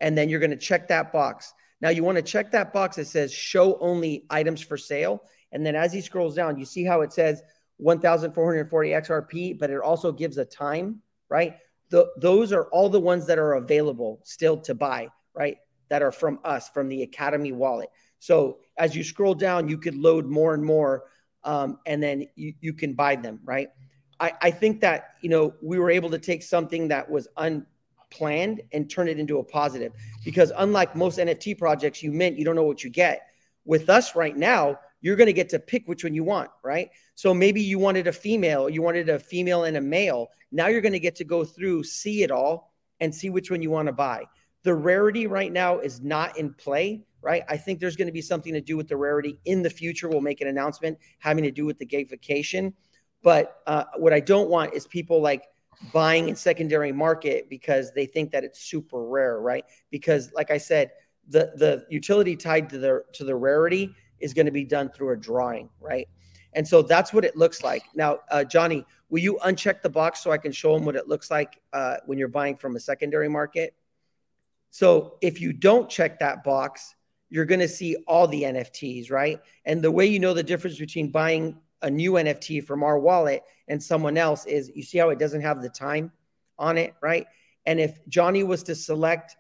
and 0.02 0.18
then 0.18 0.28
you're 0.28 0.40
going 0.40 0.52
to 0.52 0.58
check 0.58 0.90
that 0.90 1.13
box. 1.13 1.54
Now 1.82 1.90
you 1.90 2.04
want 2.04 2.18
to 2.18 2.22
check 2.22 2.52
that 2.52 2.74
box 2.74 2.98
that 2.98 3.08
says 3.08 3.34
show 3.34 3.78
only 3.80 4.25
items 4.30 4.62
for 4.62 4.78
sale. 4.78 5.24
And 5.52 5.66
then 5.66 5.75
as 5.75 5.94
he 5.94 6.02
scrolls 6.02 6.36
down, 6.36 6.58
you 6.58 6.66
see 6.66 6.84
how 6.84 7.02
it 7.02 7.13
says 7.13 7.42
1,440 7.78 8.90
XRP, 8.90 9.60
but 9.60 9.70
it 9.70 9.80
also 9.80 10.12
gives 10.12 10.38
a 10.38 10.46
time, 10.46 11.02
right? 11.30 11.58
The, 11.90 12.10
those 12.18 12.52
are 12.52 12.66
all 12.66 12.90
the 12.90 13.00
ones 13.00 13.28
that 13.28 13.38
are 13.38 13.54
available 13.54 14.22
still 14.24 14.58
to 14.62 14.74
buy, 14.74 15.10
right? 15.34 15.58
That 15.90 16.02
are 16.02 16.12
from 16.12 16.40
us, 16.44 16.70
from 16.70 16.90
the 16.90 17.04
Academy 17.04 17.52
wallet. 17.52 17.90
So 18.24 18.60
as 18.77 18.96
you 18.96 19.03
scroll 19.03 19.36
down, 19.36 19.68
you 19.68 19.77
could 19.77 19.96
load 19.96 20.25
more 20.25 20.53
and 20.53 20.63
more, 20.63 21.03
um, 21.44 21.80
and 21.86 22.01
then 22.01 22.25
you, 22.38 22.53
you 22.62 22.72
can 22.72 22.94
buy 22.94 23.18
them, 23.18 23.42
right? 23.44 23.68
I, 24.18 24.32
I 24.42 24.50
think 24.50 24.80
that, 24.80 25.15
you 25.20 25.30
know, 25.30 25.53
we 25.62 25.77
were 25.77 25.92
able 25.92 26.10
to 26.12 26.18
take 26.18 26.42
something 26.42 26.88
that 26.88 27.10
was 27.12 27.27
unplanned 27.36 28.62
and 28.72 28.89
turn 28.89 29.10
it 29.10 29.20
into 29.20 29.39
a 29.39 29.44
positive. 29.44 29.92
Because 30.24 30.53
unlike 30.56 30.96
most 30.96 31.20
NFT 31.20 31.58
projects, 31.58 32.01
you 32.01 32.13
mint, 32.13 32.38
you 32.38 32.46
don't 32.46 32.56
know 32.56 32.63
what 32.63 32.82
you 32.82 32.89
get. 32.89 33.27
With 33.65 33.89
us 33.89 34.15
right 34.15 34.38
now, 34.38 34.80
you're 35.01 35.18
going 35.18 35.27
to 35.27 35.34
get 35.34 35.50
to 35.50 35.60
pick 35.60 35.86
which 35.89 36.06
one 36.06 36.13
you 36.13 36.24
want, 36.24 36.50
right? 36.63 36.92
So 37.15 37.34
maybe 37.34 37.62
you 37.62 37.77
wanted 37.77 38.08
a 38.08 38.13
female, 38.13 38.70
you 38.70 38.82
wanted 38.82 39.10
a 39.10 39.20
female 39.20 39.65
and 39.65 39.75
a 39.75 39.82
male. 39.82 40.30
Now 40.50 40.68
you're 40.68 40.80
going 40.80 40.94
to 40.94 41.00
get 41.00 41.18
to 41.18 41.25
go 41.25 41.44
through, 41.44 41.84
see 41.84 42.24
it 42.24 42.32
all, 42.32 42.72
and 43.01 43.13
see 43.13 43.30
which 43.30 43.51
one 43.51 43.62
you 43.62 43.70
want 43.70 43.88
to 43.88 43.94
buy. 43.94 44.24
The 44.63 44.74
rarity 44.74 45.27
right 45.27 45.51
now 45.51 45.80
is 45.80 46.00
not 46.00 46.38
in 46.38 46.53
play, 46.53 47.03
right? 47.24 47.44
I 47.48 47.58
think 47.58 47.80
there's 47.80 47.96
going 47.96 48.08
to 48.08 48.13
be 48.13 48.22
something 48.22 48.53
to 48.53 48.62
do 48.62 48.75
with 48.75 48.88
the 48.88 48.98
rarity 48.98 49.39
in 49.46 49.63
the 49.63 49.70
future. 49.70 50.10
We'll 50.10 50.22
make 50.22 50.42
an 50.42 50.48
announcement 50.48 51.00
having 51.20 51.44
to 51.46 51.51
do 51.51 51.65
with 51.65 51.80
the 51.80 51.86
gamification. 51.86 52.74
But 53.24 53.62
uh, 53.65 53.86
what 53.98 54.13
I 54.13 54.20
don't 54.20 54.50
want 54.50 54.74
is 54.74 54.86
people 54.86 55.22
like 55.22 55.46
buying 55.94 56.30
in 56.30 56.36
secondary 56.36 56.92
market 56.92 57.50
because 57.50 57.94
they 57.94 58.06
think 58.06 58.32
that 58.32 58.44
it's 58.44 58.60
super 58.60 59.03
rare, 59.06 59.39
right? 59.39 59.63
Because 59.89 60.32
like 60.34 60.51
I 60.51 60.58
said, 60.58 60.92
the 61.30 61.53
the 61.56 61.86
utility 61.89 62.36
tied 62.36 62.70
to 62.70 62.77
the 62.77 63.03
to 63.13 63.24
the 63.24 63.34
rarity 63.34 63.96
is 64.20 64.34
going 64.34 64.46
to 64.46 64.51
be 64.51 64.65
done 64.65 64.89
through 64.89 65.12
a 65.12 65.18
drawing, 65.18 65.70
right? 65.80 66.08
And 66.53 66.68
so 66.68 66.82
that's 66.82 67.13
what 67.13 67.25
it 67.25 67.36
looks 67.36 67.63
like. 67.63 67.84
Now, 67.96 68.20
uh, 68.30 68.44
Johnny, 68.44 68.86
will 69.10 69.20
you 69.20 69.39
uncheck 69.46 69.82
the 69.82 69.89
box 69.89 70.22
so 70.22 70.32
I 70.32 70.38
can 70.38 70.51
show 70.51 70.75
them 70.75 70.86
what 70.86 70.96
it 70.96 71.08
looks 71.08 71.32
like 71.32 71.60
uh, 71.72 71.98
when 72.06 72.18
you're 72.18 72.27
buying 72.27 72.56
from 72.56 72.75
a 72.75 72.80
secondary 72.80 73.30
market? 73.30 73.74
So 74.70 75.18
if 75.22 75.39
you 75.39 75.53
don't 75.53 75.89
check 75.89 76.20
that 76.20 76.44
box, 76.44 76.96
you're 77.34 77.46
going 77.46 77.60
to 77.60 77.68
see 77.68 77.96
all 78.08 78.28
the 78.28 78.44
NFTs, 78.44 79.10
right? 79.10 79.42
And 79.66 79.82
the 79.82 79.90
way 79.90 80.06
you 80.06 80.20
know 80.20 80.36
the 80.36 80.44
difference 80.44 80.78
between 80.78 81.10
buying 81.10 81.58
a 81.82 81.90
new 81.90 82.12
NFT 82.12 82.63
from 82.63 82.84
our 82.84 83.00
wallet 83.00 83.42
and 83.68 83.82
someone 83.82 84.18
else 84.18 84.46
is 84.46 84.72
you 84.75 84.84
see 84.84 85.00
how 85.00 85.10
it 85.10 85.18
doesn't 85.18 85.42
have 85.42 85.60
the 85.60 85.70
time 85.70 86.12
on 86.60 86.78
it, 86.78 86.94
right? 87.02 87.25
And 87.66 87.80
if 87.80 87.98
Johnny 88.08 88.44
was 88.44 88.62
to 88.63 88.75
select 88.75 89.36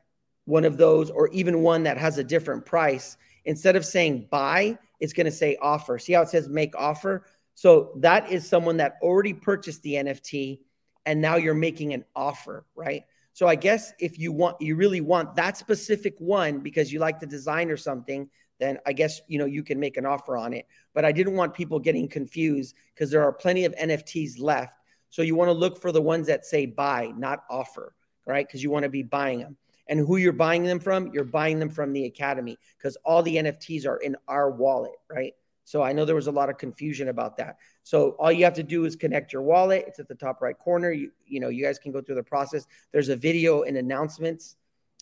one 0.45 0.65
of 0.65 0.75
those 0.75 1.11
or 1.11 1.27
even 1.27 1.61
one 1.61 1.83
that 1.83 1.99
has 1.99 2.17
a 2.17 2.23
different 2.23 2.65
price, 2.65 3.15
instead 3.45 3.75
of 3.75 3.85
saying 3.85 4.27
buy, 4.31 4.75
it's 4.99 5.13
going 5.13 5.25
to 5.25 5.31
say 5.31 5.55
offer. 5.61 5.99
See 5.99 6.13
how 6.13 6.23
it 6.23 6.29
says 6.29 6.49
make 6.49 6.75
offer? 6.75 7.27
So 7.53 7.91
that 7.97 8.31
is 8.31 8.49
someone 8.49 8.77
that 8.77 8.97
already 9.03 9.35
purchased 9.35 9.83
the 9.83 9.93
NFT 9.93 10.61
and 11.05 11.21
now 11.21 11.35
you're 11.35 11.53
making 11.53 11.93
an 11.93 12.05
offer, 12.15 12.65
right? 12.73 13.03
So 13.33 13.47
I 13.47 13.55
guess 13.55 13.93
if 13.99 14.19
you 14.19 14.31
want 14.31 14.61
you 14.61 14.75
really 14.75 15.01
want 15.01 15.35
that 15.35 15.57
specific 15.57 16.15
one 16.19 16.59
because 16.59 16.93
you 16.93 16.99
like 16.99 17.19
the 17.19 17.25
design 17.25 17.71
or 17.71 17.77
something, 17.77 18.29
then 18.59 18.77
I 18.85 18.93
guess 18.93 19.21
you 19.27 19.39
know 19.39 19.45
you 19.45 19.63
can 19.63 19.79
make 19.79 19.97
an 19.97 20.05
offer 20.05 20.37
on 20.37 20.53
it. 20.53 20.67
But 20.93 21.03
I 21.03 21.11
didn't 21.11 21.33
want 21.33 21.53
people 21.53 21.79
getting 21.79 22.07
confused 22.07 22.75
because 22.93 23.09
there 23.09 23.23
are 23.23 23.33
plenty 23.33 23.65
of 23.65 23.75
NFTs 23.75 24.39
left. 24.39 24.77
So 25.09 25.21
you 25.21 25.35
want 25.35 25.49
to 25.49 25.53
look 25.53 25.81
for 25.81 25.91
the 25.91 26.01
ones 26.01 26.27
that 26.27 26.45
say 26.45 26.65
buy, 26.65 27.11
not 27.17 27.43
offer, 27.49 27.93
right? 28.25 28.47
Because 28.47 28.63
you 28.63 28.71
want 28.71 28.83
to 28.83 28.89
be 28.89 29.03
buying 29.03 29.39
them. 29.39 29.57
And 29.87 29.99
who 29.99 30.17
you're 30.17 30.31
buying 30.31 30.63
them 30.63 30.79
from, 30.79 31.11
you're 31.13 31.25
buying 31.25 31.59
them 31.59 31.69
from 31.69 31.91
the 31.91 32.05
academy 32.05 32.57
because 32.77 32.97
all 33.03 33.21
the 33.21 33.35
NFTs 33.35 33.85
are 33.85 33.97
in 33.97 34.15
our 34.27 34.49
wallet, 34.49 34.93
right? 35.09 35.33
So 35.65 35.81
I 35.81 35.93
know 35.93 36.05
there 36.05 36.15
was 36.15 36.27
a 36.27 36.31
lot 36.31 36.49
of 36.49 36.57
confusion 36.57 37.07
about 37.07 37.37
that. 37.37 37.57
So 37.83 38.11
all 38.19 38.31
you 38.31 38.43
have 38.43 38.53
to 38.55 38.63
do 38.63 38.85
is 38.85 38.95
connect 38.95 39.31
your 39.31 39.43
wallet. 39.43 39.85
It's 39.87 39.99
at 39.99 40.07
the 40.07 40.15
top 40.15 40.41
right 40.41 40.57
corner. 40.57 40.91
You 40.91 41.11
you 41.25 41.39
know 41.39 41.49
you 41.49 41.63
guys 41.63 41.79
can 41.79 41.91
go 41.91 42.01
through 42.01 42.15
the 42.15 42.23
process. 42.23 42.67
There's 42.91 43.09
a 43.09 43.15
video 43.15 43.63
and 43.63 43.77
announcements 43.77 44.57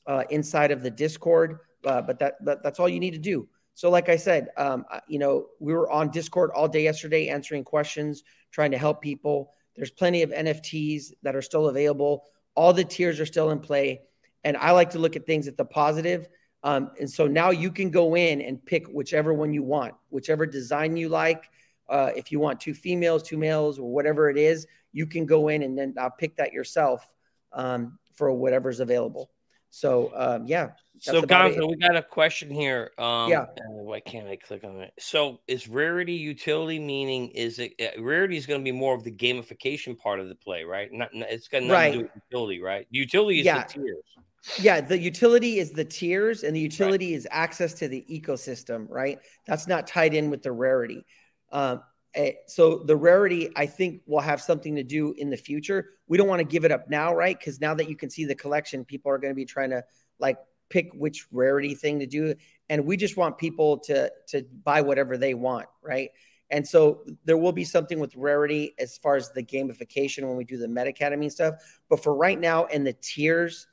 uh, 0.07 0.23
inside 0.29 0.71
of 0.71 0.83
the 0.83 0.91
Discord 0.91 1.59
uh, 1.85 2.01
but 2.01 2.19
that, 2.19 2.43
that, 2.45 2.63
that's 2.63 2.79
all 2.79 2.89
you 2.89 2.99
need 2.99 3.11
to 3.11 3.19
do. 3.19 3.47
So, 3.73 3.89
like 3.89 4.09
I 4.09 4.15
said, 4.15 4.49
um, 4.57 4.85
you 5.07 5.17
know, 5.17 5.47
we 5.59 5.73
were 5.73 5.89
on 5.89 6.11
Discord 6.11 6.51
all 6.53 6.67
day 6.67 6.83
yesterday 6.83 7.29
answering 7.29 7.63
questions, 7.63 8.23
trying 8.51 8.71
to 8.71 8.77
help 8.77 9.01
people. 9.01 9.53
There's 9.75 9.91
plenty 9.91 10.23
of 10.23 10.31
NFTs 10.31 11.13
that 11.23 11.35
are 11.35 11.41
still 11.41 11.67
available. 11.67 12.25
All 12.55 12.73
the 12.73 12.83
tiers 12.83 13.19
are 13.19 13.25
still 13.25 13.49
in 13.51 13.59
play, 13.59 14.01
and 14.43 14.57
I 14.57 14.71
like 14.71 14.91
to 14.91 14.99
look 14.99 15.15
at 15.15 15.25
things 15.25 15.47
at 15.47 15.57
the 15.57 15.65
positive. 15.65 16.27
Um, 16.63 16.91
and 16.99 17.09
so 17.09 17.27
now 17.27 17.49
you 17.49 17.71
can 17.71 17.89
go 17.89 18.15
in 18.15 18.41
and 18.41 18.63
pick 18.63 18.87
whichever 18.87 19.33
one 19.33 19.53
you 19.53 19.63
want, 19.63 19.95
whichever 20.09 20.45
design 20.45 20.95
you 20.95 21.09
like. 21.09 21.49
Uh, 21.89 22.11
if 22.15 22.31
you 22.31 22.39
want 22.39 22.59
two 22.59 22.73
females, 22.73 23.23
two 23.23 23.37
males, 23.37 23.79
or 23.79 23.91
whatever 23.91 24.29
it 24.29 24.37
is, 24.37 24.67
you 24.93 25.07
can 25.07 25.25
go 25.25 25.47
in 25.47 25.63
and 25.63 25.77
then 25.77 25.93
uh, 25.97 26.09
pick 26.09 26.35
that 26.37 26.53
yourself 26.53 27.07
um, 27.53 27.97
for 28.13 28.31
whatever's 28.31 28.79
available. 28.79 29.29
So 29.71 30.11
um, 30.15 30.45
yeah. 30.45 30.71
So 30.99 31.21
Gonzo, 31.23 31.67
we 31.67 31.77
got 31.77 31.95
a 31.95 32.03
question 32.03 32.51
here. 32.51 32.91
Um, 32.97 33.31
yeah. 33.31 33.45
why 33.69 34.01
can't 34.01 34.27
I 34.27 34.35
click 34.35 34.63
on 34.63 34.81
it? 34.81 34.93
So 34.99 35.39
is 35.47 35.67
rarity 35.67 36.13
utility 36.13 36.77
meaning 36.77 37.29
is 37.29 37.57
it 37.57 37.73
uh, 37.81 38.01
rarity 38.01 38.37
is 38.37 38.45
going 38.45 38.59
to 38.59 38.63
be 38.63 38.71
more 38.71 38.93
of 38.93 39.03
the 39.03 39.11
gamification 39.11 39.97
part 39.97 40.19
of 40.19 40.27
the 40.27 40.35
play, 40.35 40.63
right? 40.63 40.89
Not, 40.91 41.09
it's 41.13 41.47
got 41.47 41.63
nothing 41.63 41.73
right. 41.73 41.91
to 41.93 41.97
do 41.97 42.03
with 42.03 42.11
utility, 42.29 42.61
right? 42.61 42.85
Utility 42.91 43.39
is 43.39 43.45
yeah. 43.45 43.63
the 43.63 43.73
tiers. 43.73 44.03
Yeah, 44.59 44.81
the 44.81 44.97
utility 44.97 45.59
is 45.59 45.71
the 45.71 45.85
tiers, 45.85 46.43
and 46.43 46.55
the 46.55 46.59
utility 46.59 47.11
right. 47.11 47.17
is 47.17 47.27
access 47.29 47.73
to 47.75 47.87
the 47.87 48.03
ecosystem, 48.09 48.87
right? 48.89 49.19
That's 49.45 49.67
not 49.67 49.85
tied 49.85 50.13
in 50.13 50.29
with 50.29 50.41
the 50.41 50.51
rarity. 50.51 51.05
Um, 51.51 51.81
Eh, 52.13 52.33
so 52.47 52.79
the 52.79 52.95
rarity, 52.95 53.49
I 53.55 53.65
think, 53.65 54.01
will 54.05 54.19
have 54.19 54.41
something 54.41 54.75
to 54.75 54.83
do 54.83 55.13
in 55.17 55.29
the 55.29 55.37
future. 55.37 55.91
We 56.07 56.17
don't 56.17 56.27
want 56.27 56.39
to 56.39 56.45
give 56.45 56.65
it 56.65 56.71
up 56.71 56.89
now, 56.89 57.15
right? 57.15 57.37
Because 57.37 57.61
now 57.61 57.73
that 57.75 57.89
you 57.89 57.95
can 57.95 58.09
see 58.09 58.25
the 58.25 58.35
collection, 58.35 58.83
people 58.83 59.11
are 59.11 59.17
going 59.17 59.31
to 59.31 59.35
be 59.35 59.45
trying 59.45 59.69
to 59.69 59.83
like 60.19 60.37
pick 60.69 60.91
which 60.93 61.27
rarity 61.31 61.73
thing 61.73 61.99
to 61.99 62.05
do, 62.05 62.35
and 62.69 62.85
we 62.85 62.97
just 62.97 63.15
want 63.15 63.37
people 63.37 63.77
to 63.79 64.11
to 64.29 64.45
buy 64.63 64.81
whatever 64.81 65.17
they 65.17 65.33
want, 65.33 65.67
right? 65.81 66.09
And 66.49 66.67
so 66.67 67.05
there 67.23 67.37
will 67.37 67.53
be 67.53 67.63
something 67.63 67.97
with 67.97 68.13
rarity 68.13 68.73
as 68.77 68.97
far 68.97 69.15
as 69.15 69.31
the 69.31 69.41
gamification 69.41 70.27
when 70.27 70.35
we 70.35 70.43
do 70.43 70.57
the 70.57 70.67
Meta 70.67 70.89
Academy 70.89 71.29
stuff. 71.29 71.55
But 71.89 72.03
for 72.03 72.13
right 72.13 72.37
now, 72.37 72.65
and 72.65 72.85
the 72.85 72.91
tiers, 73.01 73.67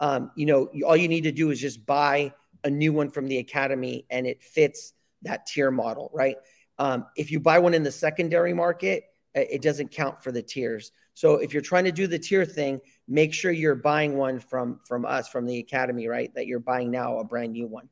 um, 0.00 0.30
you 0.36 0.46
know, 0.46 0.68
all 0.86 0.96
you 0.96 1.08
need 1.08 1.22
to 1.22 1.32
do 1.32 1.50
is 1.50 1.60
just 1.60 1.84
buy 1.86 2.32
a 2.64 2.70
new 2.70 2.92
one 2.92 3.10
from 3.10 3.28
the 3.28 3.38
Academy, 3.38 4.06
and 4.10 4.26
it 4.26 4.42
fits 4.42 4.92
that 5.22 5.46
tier 5.46 5.70
model, 5.70 6.10
right? 6.14 6.36
Um, 6.78 7.06
if 7.16 7.30
you 7.30 7.40
buy 7.40 7.58
one 7.58 7.74
in 7.74 7.82
the 7.82 7.92
secondary 7.92 8.52
market, 8.52 9.04
it 9.34 9.62
doesn't 9.62 9.90
count 9.90 10.22
for 10.22 10.32
the 10.32 10.42
tiers. 10.42 10.92
So 11.14 11.36
if 11.36 11.52
you're 11.52 11.62
trying 11.62 11.84
to 11.84 11.92
do 11.92 12.06
the 12.06 12.18
tier 12.18 12.44
thing, 12.44 12.80
make 13.06 13.32
sure 13.32 13.52
you're 13.52 13.74
buying 13.74 14.16
one 14.16 14.40
from 14.40 14.80
from 14.86 15.04
us 15.04 15.28
from 15.28 15.46
the 15.46 15.58
academy, 15.58 16.08
right? 16.08 16.32
That 16.34 16.46
you're 16.46 16.60
buying 16.60 16.90
now 16.90 17.18
a 17.18 17.24
brand 17.24 17.52
new 17.52 17.66
one. 17.66 17.88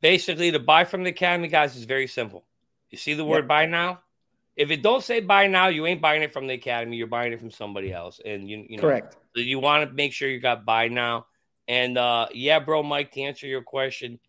Basically, 0.00 0.52
to 0.52 0.58
buy 0.58 0.84
from 0.84 1.02
the 1.02 1.10
academy, 1.10 1.48
guys, 1.48 1.76
is 1.76 1.84
very 1.84 2.06
simple. 2.06 2.44
You 2.90 2.98
see 2.98 3.14
the 3.14 3.24
word 3.24 3.44
yep. 3.44 3.48
buy 3.48 3.66
now. 3.66 4.00
If 4.56 4.70
it 4.70 4.82
don't 4.82 5.02
say 5.02 5.20
buy 5.20 5.48
now, 5.48 5.68
you 5.68 5.86
ain't 5.86 6.00
buying 6.00 6.22
it 6.22 6.32
from 6.32 6.46
the 6.46 6.54
academy. 6.54 6.96
You're 6.96 7.08
buying 7.08 7.32
it 7.32 7.40
from 7.40 7.50
somebody 7.50 7.92
else, 7.92 8.20
and 8.24 8.48
you 8.48 8.64
you 8.68 8.76
know 8.76 8.82
correct. 8.82 9.16
So 9.34 9.42
you 9.42 9.58
want 9.58 9.88
to 9.88 9.94
make 9.94 10.12
sure 10.12 10.28
you 10.28 10.40
got 10.40 10.64
buy 10.64 10.88
now. 10.88 11.26
And 11.66 11.98
uh, 11.98 12.28
yeah, 12.32 12.60
bro, 12.60 12.82
Mike, 12.82 13.12
to 13.12 13.22
answer 13.22 13.46
your 13.46 13.62
question, 13.62 14.20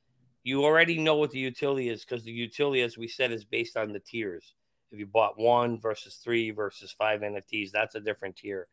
you 0.43 0.63
already 0.63 0.97
know 0.97 1.15
what 1.15 1.31
the 1.31 1.39
utility 1.39 1.89
is 1.89 2.03
because 2.03 2.23
the 2.23 2.31
utility, 2.31 2.81
as 2.81 2.97
we 2.97 3.07
said, 3.07 3.31
is 3.31 3.43
based 3.43 3.77
on 3.77 3.91
the 3.91 3.99
tiers. 3.99 4.53
If 4.91 4.99
you 4.99 5.05
bought 5.05 5.37
one 5.37 5.79
versus 5.79 6.15
three 6.15 6.51
versus 6.51 6.91
five 6.91 7.21
NFTs, 7.21 7.71
that's 7.71 7.95
a 7.95 7.99
different 7.99 8.37
tier. 8.37 8.67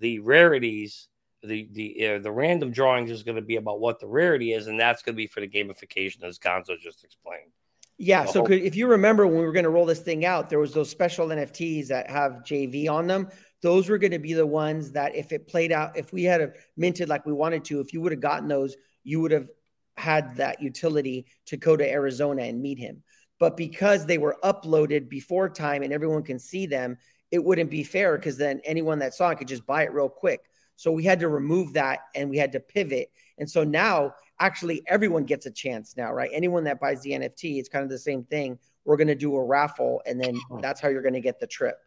The 0.00 0.18
rarities, 0.20 1.08
the 1.42 1.68
the 1.72 2.06
uh, 2.06 2.18
the 2.18 2.32
random 2.32 2.72
drawings 2.72 3.10
is 3.10 3.22
going 3.22 3.36
to 3.36 3.42
be 3.42 3.56
about 3.56 3.80
what 3.80 4.00
the 4.00 4.06
rarity 4.06 4.52
is, 4.52 4.66
and 4.66 4.80
that's 4.80 5.02
going 5.02 5.14
to 5.14 5.16
be 5.16 5.26
for 5.26 5.40
the 5.40 5.48
gamification, 5.48 6.24
as 6.24 6.38
Gonzo 6.38 6.78
just 6.80 7.04
explained. 7.04 7.50
Yeah. 7.98 8.24
So, 8.26 8.32
so 8.32 8.44
could, 8.44 8.62
if 8.62 8.76
you 8.76 8.86
remember 8.88 9.26
when 9.26 9.38
we 9.38 9.44
were 9.44 9.52
going 9.52 9.64
to 9.64 9.70
roll 9.70 9.86
this 9.86 10.00
thing 10.00 10.24
out, 10.24 10.50
there 10.50 10.58
was 10.58 10.74
those 10.74 10.90
special 10.90 11.28
NFTs 11.28 11.88
that 11.88 12.10
have 12.10 12.42
JV 12.44 12.90
on 12.90 13.06
them. 13.06 13.28
Those 13.62 13.88
were 13.88 13.98
going 13.98 14.12
to 14.12 14.18
be 14.18 14.34
the 14.34 14.46
ones 14.46 14.92
that, 14.92 15.14
if 15.14 15.32
it 15.32 15.48
played 15.48 15.72
out, 15.72 15.96
if 15.96 16.12
we 16.12 16.24
had 16.24 16.40
a 16.40 16.52
minted 16.76 17.08
like 17.08 17.24
we 17.24 17.32
wanted 17.32 17.64
to, 17.66 17.80
if 17.80 17.92
you 17.92 18.00
would 18.02 18.12
have 18.12 18.20
gotten 18.20 18.48
those, 18.48 18.76
you 19.02 19.20
would 19.20 19.30
have 19.32 19.48
had 19.96 20.36
that 20.36 20.60
utility 20.60 21.26
to 21.46 21.56
go 21.56 21.76
to 21.76 21.90
Arizona 21.90 22.42
and 22.42 22.60
meet 22.60 22.78
him. 22.78 23.02
But 23.38 23.56
because 23.56 24.04
they 24.06 24.18
were 24.18 24.36
uploaded 24.44 25.08
before 25.08 25.48
time 25.48 25.82
and 25.82 25.92
everyone 25.92 26.22
can 26.22 26.38
see 26.38 26.66
them, 26.66 26.98
it 27.30 27.42
wouldn't 27.42 27.70
be 27.70 27.82
fair 27.82 28.16
because 28.16 28.36
then 28.36 28.60
anyone 28.64 28.98
that 29.00 29.14
saw 29.14 29.30
it 29.30 29.38
could 29.38 29.48
just 29.48 29.66
buy 29.66 29.84
it 29.84 29.92
real 29.92 30.08
quick. 30.08 30.40
So 30.76 30.92
we 30.92 31.04
had 31.04 31.20
to 31.20 31.28
remove 31.28 31.72
that 31.74 32.00
and 32.14 32.30
we 32.30 32.36
had 32.36 32.52
to 32.52 32.60
pivot. 32.60 33.10
And 33.38 33.50
so 33.50 33.64
now 33.64 34.14
actually 34.38 34.82
everyone 34.86 35.24
gets 35.24 35.46
a 35.46 35.50
chance 35.50 35.96
now, 35.96 36.12
right? 36.12 36.30
Anyone 36.32 36.64
that 36.64 36.80
buys 36.80 37.02
the 37.02 37.10
NFT, 37.10 37.58
it's 37.58 37.68
kind 37.68 37.82
of 37.82 37.90
the 37.90 37.98
same 37.98 38.24
thing. 38.24 38.58
We're 38.84 38.96
going 38.96 39.08
to 39.08 39.14
do 39.14 39.34
a 39.36 39.44
raffle 39.44 40.02
and 40.06 40.20
then 40.20 40.38
that's 40.60 40.80
how 40.80 40.88
you're 40.88 41.02
going 41.02 41.14
to 41.14 41.20
get 41.20 41.40
the 41.40 41.46
trip, 41.46 41.78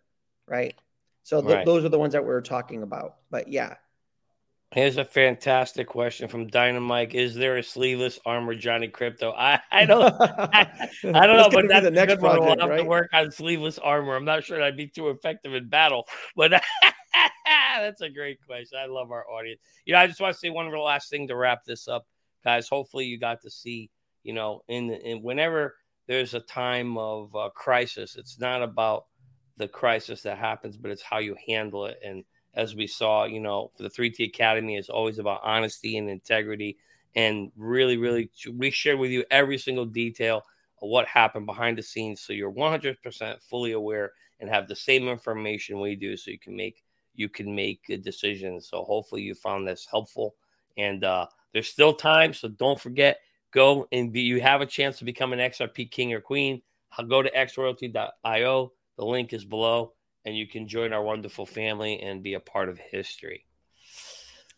right? 0.48 0.76
So 1.24 1.42
th- 1.42 1.54
Right. 1.54 1.66
those 1.66 1.86
are 1.86 1.90
the 1.90 2.00
ones 2.00 2.14
that 2.14 2.24
we 2.24 2.32
are 2.32 2.42
talking 2.42 2.84
about. 2.84 3.18
But 3.30 3.48
yeah, 3.48 3.76
Here's 4.72 4.98
a 4.98 5.06
fantastic 5.06 5.88
question 5.88 6.28
from 6.28 6.46
Dynamite. 6.46 7.16
Is 7.16 7.34
there 7.34 7.58
a 7.58 7.64
sleeveless 7.64 8.20
armor 8.24 8.54
Johnny 8.54 8.88
Crypto? 8.88 9.32
I, 9.38 9.60
I 9.72 9.86
don't 9.86 10.14
I, 10.22 10.68
don't 11.04 11.38
know, 11.38 11.50
but 11.52 11.68
that's 11.68 11.86
the 11.86 11.92
next 11.92 12.14
good 12.14 12.22
one. 12.22 12.40
We'll 12.40 12.56
project, 12.56 12.62
have 12.62 12.78
to 12.78 12.84
work 12.84 13.10
on 13.12 13.32
sleeveless 13.32 13.80
armor. 13.80 14.16
I'm 14.16 14.26
not 14.26 14.44
sure 14.44 14.62
I'd 14.62 14.78
be 14.78 14.86
too 14.86 15.10
effective 15.10 15.56
in 15.56 15.70
battle, 15.70 16.08
but 16.36 16.52
that's 17.80 18.02
a 18.02 18.10
great 18.10 18.46
question. 18.46 18.78
I 18.80 18.86
love 18.86 19.12
our 19.12 19.28
audience. 19.28 19.60
You 19.86 19.94
know, 19.94 20.02
I 20.02 20.06
just 20.08 20.22
want 20.22 20.36
to 20.36 20.40
say 20.40 20.52
one 20.52 20.72
last 20.72 21.10
thing 21.10 21.28
to 21.30 21.36
wrap 21.36 21.64
this 21.66 21.88
up, 21.88 22.06
guys. 22.44 22.68
Hopefully, 22.68 23.06
you 23.06 23.20
got 23.20 23.42
to 23.42 23.50
see, 23.50 23.90
you 24.24 24.34
know, 24.34 24.62
in, 24.68 24.92
in 24.92 25.22
whenever 25.22 25.76
there's 26.08 26.34
a 26.34 26.40
time 26.40 26.98
of 26.98 27.36
uh, 27.36 27.50
crisis, 27.54 28.16
it's 28.16 28.40
not 28.40 28.64
about 28.64 29.06
the 29.58 29.68
crisis 29.68 30.24
that 30.24 30.38
happens, 30.38 30.78
but 30.78 30.90
it's 30.90 31.04
how 31.04 31.20
you 31.20 31.36
handle 31.48 31.86
it. 31.86 32.00
And 32.04 32.24
as 32.56 32.76
we 32.76 32.88
saw, 32.88 33.26
you 33.26 33.40
know, 33.40 33.72
for 33.76 33.84
the 33.84 33.90
3T 33.90 34.28
Academy 34.28 34.78
is 34.78 34.90
always 34.90 35.20
about 35.20 35.42
honesty 35.44 35.98
and 35.98 36.10
integrity. 36.10 36.78
And 37.16 37.52
really, 37.56 37.98
really, 37.98 38.32
we 38.52 38.72
share 38.72 38.98
with 38.98 39.12
you 39.12 39.24
every 39.30 39.58
single 39.58 39.86
detail 39.86 40.44
of 40.82 40.90
what 40.90 41.08
happened 41.08 41.46
behind 41.46 41.78
the 41.78 41.84
scenes. 41.84 42.22
So 42.22 42.34
you're 42.34 42.52
100% 42.52 43.44
fully 43.44 43.74
aware 43.74 44.14
and 44.40 44.50
have 44.50 44.68
the 44.68 44.76
same 44.76 45.08
information 45.08 45.80
we 45.80 45.96
do. 45.96 46.16
So 46.16 46.32
you 46.32 46.40
can 46.40 46.56
make, 46.56 46.84
you 47.16 47.30
can 47.30 47.54
make 47.54 47.82
a 47.90 47.98
decision. 47.98 48.62
So 48.62 48.84
hopefully 48.84 49.22
you 49.22 49.36
found 49.36 49.68
this 49.68 49.88
helpful 49.90 50.36
and, 50.78 51.04
uh, 51.04 51.28
there's 51.54 51.68
still 51.68 51.94
time. 51.94 52.34
So 52.34 52.48
don't 52.48 52.80
forget, 52.80 53.20
go 53.52 53.88
and 53.92 54.12
be, 54.12 54.22
you 54.22 54.42
have 54.42 54.62
a 54.62 54.66
chance 54.66 55.00
to 55.00 55.06
become 55.06 55.34
an 55.34 55.40
XRP 55.40 55.90
king 55.90 56.14
or 56.14 56.22
queen. 56.22 56.62
Go 57.08 57.22
to 57.22 57.32
xroyalty.io. 57.32 58.72
The 58.98 59.06
link 59.06 59.34
is 59.34 59.46
below 59.46 59.94
and 60.26 60.36
you 60.36 60.48
can 60.48 60.68
join 60.68 60.94
our 60.94 61.02
wonderful 61.02 61.46
family 61.46 62.02
and 62.02 62.24
be 62.24 62.34
a 62.34 62.40
part 62.40 62.70
of 62.70 62.78
history. 62.78 63.46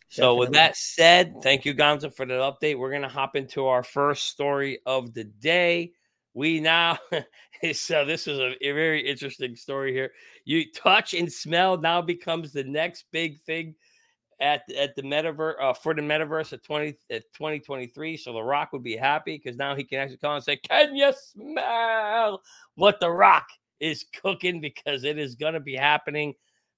So, 0.09 0.35
with 0.35 0.51
that 0.51 0.75
said, 0.75 1.35
thank 1.41 1.63
you, 1.63 1.73
Gonzo, 1.73 2.13
for 2.13 2.25
the 2.25 2.33
update. 2.33 2.77
We're 2.77 2.89
going 2.89 3.03
to 3.03 3.07
hop 3.07 3.37
into 3.37 3.67
our 3.67 3.81
first 3.81 4.27
story 4.27 4.79
of 4.85 5.13
the 5.13 5.23
day. 5.23 5.93
We 6.33 6.59
now, 6.59 6.97
so 7.73 8.01
uh, 8.01 8.03
this 8.03 8.27
is 8.27 8.37
a 8.37 8.55
very 8.73 9.07
interesting 9.07 9.55
story 9.55 9.93
here. 9.93 10.11
You 10.43 10.69
touch 10.69 11.13
and 11.13 11.31
smell 11.31 11.77
now 11.77 12.01
becomes 12.01 12.51
the 12.51 12.65
next 12.65 13.05
big 13.13 13.39
thing 13.43 13.75
at 14.41 14.69
at 14.71 14.95
the 14.95 15.01
metaverse 15.03 15.53
uh, 15.61 15.73
for 15.73 15.93
the 15.93 16.01
metaverse 16.01 16.51
at 16.51 16.63
20 16.63 16.95
at 17.09 17.23
2023 17.33 18.17
so 18.17 18.33
the 18.33 18.41
rock 18.41 18.73
would 18.73 18.83
be 18.83 18.97
happy 18.97 19.37
because 19.37 19.57
now 19.57 19.75
he 19.75 19.83
can 19.83 19.99
actually 19.99 20.17
call 20.17 20.35
and 20.35 20.43
say 20.43 20.57
can 20.57 20.95
you 20.95 21.13
smell 21.13 22.41
what 22.75 22.99
the 22.99 23.09
rock 23.09 23.47
is 23.79 24.05
cooking? 24.21 24.61
Because 24.61 25.03
it 25.03 25.17
is 25.17 25.35
going 25.35 25.55
to 25.55 25.59
be 25.59 25.75
happening. 25.75 26.33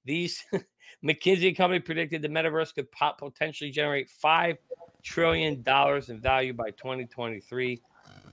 These 0.05 0.43
mckinsey 1.05 1.55
company 1.55 1.79
predicted 1.79 2.21
the 2.21 2.29
metaverse 2.29 2.73
could 2.73 2.91
pot- 2.91 3.17
potentially 3.17 3.71
generate 3.71 4.09
five 4.09 4.57
trillion 5.03 5.61
dollars 5.63 6.09
in 6.09 6.19
value 6.19 6.53
by 6.53 6.71
2023 6.71 7.81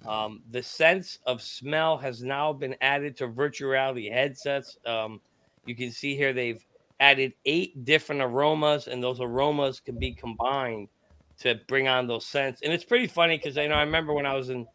um, 0.06 0.42
the 0.50 0.62
sense 0.62 1.18
of 1.26 1.42
smell 1.42 1.98
has 1.98 2.22
now 2.22 2.52
been 2.52 2.74
added 2.80 3.16
to 3.18 3.26
virtual 3.26 3.70
reality 3.70 4.08
headsets. 4.08 4.78
Um, 4.86 5.20
you 5.66 5.76
can 5.76 5.90
see 5.90 6.16
here 6.16 6.32
they've 6.32 6.64
added 7.00 7.32
eight 7.46 7.84
different 7.84 8.20
aromas, 8.20 8.86
and 8.86 9.02
those 9.02 9.20
aromas 9.20 9.80
can 9.80 9.98
be 9.98 10.12
combined 10.12 10.88
to 11.40 11.58
bring 11.66 11.88
on 11.88 12.06
those 12.06 12.26
scents. 12.26 12.60
And 12.62 12.72
it's 12.72 12.84
pretty 12.84 13.06
funny 13.06 13.38
because 13.38 13.56
I 13.56 13.66
know 13.66 13.74
I 13.74 13.82
remember 13.82 14.12
when 14.12 14.26
I 14.26 14.34
was 14.34 14.50
in, 14.50 14.66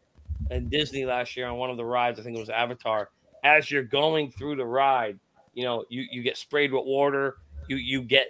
in 0.50 0.68
Disney 0.68 1.04
last 1.04 1.36
year 1.36 1.46
on 1.46 1.56
one 1.56 1.70
of 1.70 1.76
the 1.76 1.84
rides, 1.84 2.18
I 2.18 2.24
think 2.24 2.36
it 2.36 2.40
was 2.40 2.50
Avatar. 2.50 3.10
As 3.44 3.70
you're 3.70 3.84
going 3.84 4.32
through 4.32 4.56
the 4.56 4.66
ride, 4.66 5.18
you 5.54 5.64
know, 5.64 5.84
you, 5.88 6.04
you 6.10 6.22
get 6.22 6.36
sprayed 6.36 6.72
with 6.72 6.84
water. 6.84 7.36
You 7.68 7.76
you 7.76 8.02
get 8.02 8.26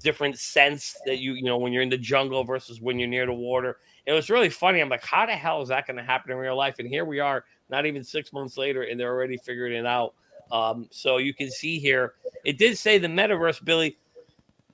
different 0.00 0.38
scents 0.38 0.96
that 1.06 1.18
you 1.18 1.32
you 1.32 1.42
know 1.42 1.58
when 1.58 1.72
you're 1.72 1.82
in 1.82 1.88
the 1.88 1.98
jungle 1.98 2.44
versus 2.44 2.80
when 2.80 3.00
you're 3.00 3.08
near 3.08 3.26
the 3.26 3.32
water. 3.32 3.78
It 4.04 4.12
was 4.12 4.30
really 4.30 4.50
funny. 4.50 4.80
I'm 4.80 4.88
like, 4.88 5.04
how 5.04 5.26
the 5.26 5.32
hell 5.32 5.60
is 5.60 5.70
that 5.70 5.88
going 5.88 5.96
to 5.96 6.04
happen 6.04 6.30
in 6.30 6.36
real 6.36 6.56
life? 6.56 6.76
And 6.78 6.88
here 6.88 7.04
we 7.04 7.18
are, 7.18 7.44
not 7.68 7.86
even 7.86 8.04
six 8.04 8.32
months 8.32 8.56
later, 8.56 8.82
and 8.82 8.98
they're 8.98 9.12
already 9.12 9.36
figuring 9.38 9.72
it 9.72 9.86
out. 9.86 10.14
Um, 10.50 10.88
so 10.90 11.16
you 11.18 11.34
can 11.34 11.50
see 11.50 11.78
here, 11.78 12.14
it 12.44 12.58
did 12.58 12.78
say 12.78 12.98
the 12.98 13.08
metaverse, 13.08 13.64
Billy, 13.64 13.96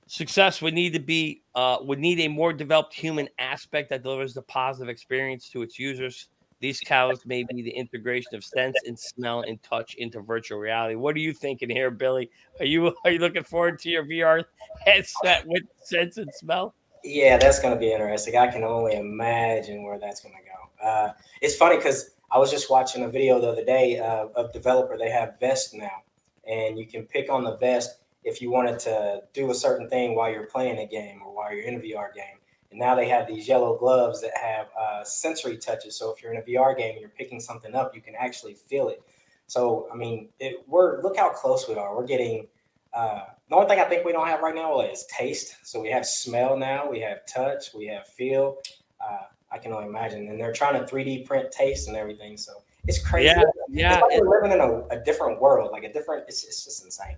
success 0.07 0.61
would 0.61 0.73
need 0.73 0.93
to 0.93 0.99
be 0.99 1.41
uh, 1.55 1.77
would 1.81 1.99
need 1.99 2.19
a 2.19 2.27
more 2.27 2.53
developed 2.53 2.93
human 2.93 3.27
aspect 3.39 3.89
that 3.89 4.03
delivers 4.03 4.33
the 4.33 4.41
positive 4.43 4.89
experience 4.89 5.49
to 5.49 5.61
its 5.61 5.79
users. 5.79 6.27
These 6.59 6.79
cows 6.79 7.25
may 7.25 7.43
be 7.43 7.61
the 7.61 7.71
integration 7.71 8.35
of 8.35 8.43
sense 8.43 8.77
and 8.85 8.97
smell 8.97 9.41
and 9.41 9.61
touch 9.63 9.95
into 9.95 10.21
virtual 10.21 10.59
reality. 10.59 10.95
What 10.95 11.15
are 11.15 11.19
you 11.19 11.33
thinking 11.33 11.69
here, 11.69 11.91
Billy? 11.91 12.29
Are 12.59 12.65
you 12.65 12.95
are 13.05 13.11
you 13.11 13.19
looking 13.19 13.43
forward 13.43 13.79
to 13.79 13.89
your 13.89 14.05
VR 14.05 14.45
headset 14.85 15.45
with 15.47 15.63
sense 15.83 16.17
and 16.17 16.29
smell? 16.33 16.73
Yeah, 17.03 17.37
that's 17.37 17.59
going 17.59 17.73
to 17.73 17.79
be 17.79 17.91
interesting. 17.91 18.37
I 18.37 18.47
can 18.47 18.63
only 18.63 18.95
imagine 18.95 19.83
where 19.83 19.99
that's 19.99 20.21
going 20.21 20.35
to 20.35 20.41
go. 20.41 20.87
Uh, 20.87 21.13
it's 21.41 21.55
funny 21.55 21.75
because 21.75 22.11
I 22.33 22.39
was 22.39 22.49
just 22.49 22.71
watching 22.71 23.03
a 23.03 23.09
video 23.09 23.39
the 23.39 23.49
other 23.49 23.63
day 23.63 23.99
uh, 23.99 24.25
of 24.35 24.51
developer. 24.51 24.97
They 24.97 25.11
have 25.11 25.39
vest 25.39 25.75
now, 25.75 26.01
and 26.47 26.79
you 26.79 26.87
can 26.87 27.03
pick 27.03 27.31
on 27.31 27.43
the 27.43 27.57
vest 27.57 27.99
if 28.23 28.41
you 28.41 28.49
wanted 28.49 28.79
to 28.79 29.21
do 29.33 29.51
a 29.51 29.53
certain 29.53 29.87
thing 29.87 30.15
while 30.15 30.31
you're 30.31 30.47
playing 30.47 30.79
a 30.79 30.87
game 30.87 31.21
or 31.23 31.31
while 31.31 31.53
you're 31.53 31.63
in 31.63 31.75
a 31.75 31.79
VR 31.79 32.11
game. 32.11 32.39
And 32.71 32.79
now 32.79 32.95
they 32.95 33.07
have 33.07 33.27
these 33.27 33.47
yellow 33.47 33.77
gloves 33.77 34.19
that 34.21 34.31
have 34.35 34.65
uh, 34.79 35.03
sensory 35.03 35.57
touches. 35.57 35.95
So 35.95 36.11
if 36.11 36.23
you're 36.23 36.33
in 36.33 36.39
a 36.39 36.41
VR 36.41 36.75
game 36.75 36.93
and 36.93 37.01
you're 37.01 37.09
picking 37.09 37.39
something 37.39 37.75
up, 37.75 37.93
you 37.93 38.01
can 38.01 38.15
actually 38.17 38.55
feel 38.55 38.87
it. 38.89 39.03
So 39.45 39.87
I 39.93 39.95
mean, 39.95 40.29
it, 40.39 40.63
we're 40.67 41.03
look 41.03 41.15
how 41.15 41.29
close 41.29 41.67
we 41.69 41.75
are. 41.75 41.95
We're 41.95 42.07
getting. 42.07 42.47
Uh, 42.93 43.25
the 43.49 43.55
only 43.55 43.67
thing 43.67 43.79
I 43.79 43.85
think 43.85 44.05
we 44.05 44.11
don't 44.11 44.27
have 44.27 44.41
right 44.41 44.55
now 44.55 44.81
is 44.81 45.05
taste. 45.05 45.55
So 45.63 45.79
we 45.79 45.91
have 45.91 46.05
smell 46.05 46.57
now, 46.57 46.89
we 46.89 46.99
have 47.01 47.27
touch, 47.27 47.73
we 47.75 47.85
have 47.87 48.07
feel. 48.07 48.57
Uh, 48.99 49.25
I 49.53 49.59
can 49.59 49.71
only 49.71 49.87
imagine, 49.87 50.27
and 50.27 50.39
they're 50.39 50.51
trying 50.51 50.83
to 50.83 50.91
3D 50.91 51.25
print 51.25 51.51
taste 51.51 51.87
and 51.87 51.95
everything. 51.95 52.37
So 52.37 52.63
it's 52.87 52.99
crazy. 52.99 53.27
Yeah, 53.27 53.43
yeah. 53.69 53.93
It's 53.93 54.01
like 54.01 54.21
we're 54.21 54.41
living 54.41 54.51
in 54.51 54.59
a, 54.59 54.99
a 54.99 55.03
different 55.03 55.39
world, 55.39 55.71
like 55.71 55.83
a 55.83 55.93
different. 55.93 56.25
It's, 56.27 56.43
it's 56.43 56.65
just 56.65 56.83
insane. 56.83 57.15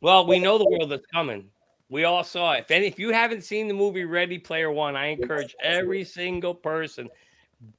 Well, 0.00 0.26
we 0.26 0.38
know 0.38 0.58
the 0.58 0.68
world 0.68 0.90
that's 0.90 1.06
coming. 1.06 1.48
We 1.88 2.04
all 2.04 2.22
saw 2.22 2.52
it. 2.52 2.60
If 2.60 2.70
any, 2.70 2.86
if 2.86 2.98
you 2.98 3.10
haven't 3.10 3.42
seen 3.42 3.66
the 3.66 3.74
movie 3.74 4.04
Ready 4.04 4.38
Player 4.38 4.70
One, 4.70 4.94
I 4.94 5.06
encourage 5.06 5.56
every 5.62 6.04
single 6.04 6.54
person, 6.54 7.08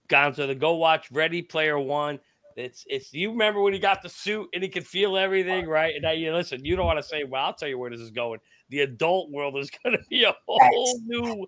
Gonzo, 0.10 0.48
to 0.48 0.56
go 0.56 0.76
watch 0.76 1.12
Ready 1.12 1.44
Player 1.44 1.80
One. 1.80 2.20
It's 2.56 2.84
it's 2.90 3.14
you 3.14 3.30
remember 3.32 3.62
when 3.62 3.72
he 3.72 3.80
got 3.80 4.02
the 4.02 4.10
suit 4.10 4.50
and 4.54 4.64
he 4.64 4.68
could 4.68 4.86
feel 4.86 5.16
everything, 5.16 5.68
right? 5.68 5.94
And 5.94 6.02
now 6.02 6.12
you 6.12 6.34
listen, 6.34 6.66
you 6.66 6.76
don't 6.76 6.88
want 6.88 7.00
to 7.00 7.04
say, 7.04 7.24
well, 7.24 7.46
I'll 7.46 7.54
tell 7.54 7.70
you 7.70 7.78
where 7.78 7.92
this 7.92 8.02
is 8.02 8.12
going. 8.12 8.40
The 8.70 8.82
adult 8.82 9.32
world 9.32 9.56
is 9.58 9.70
gonna 9.84 10.00
be 10.10 10.24
a 10.24 10.36
whole 10.48 11.00
new 11.06 11.48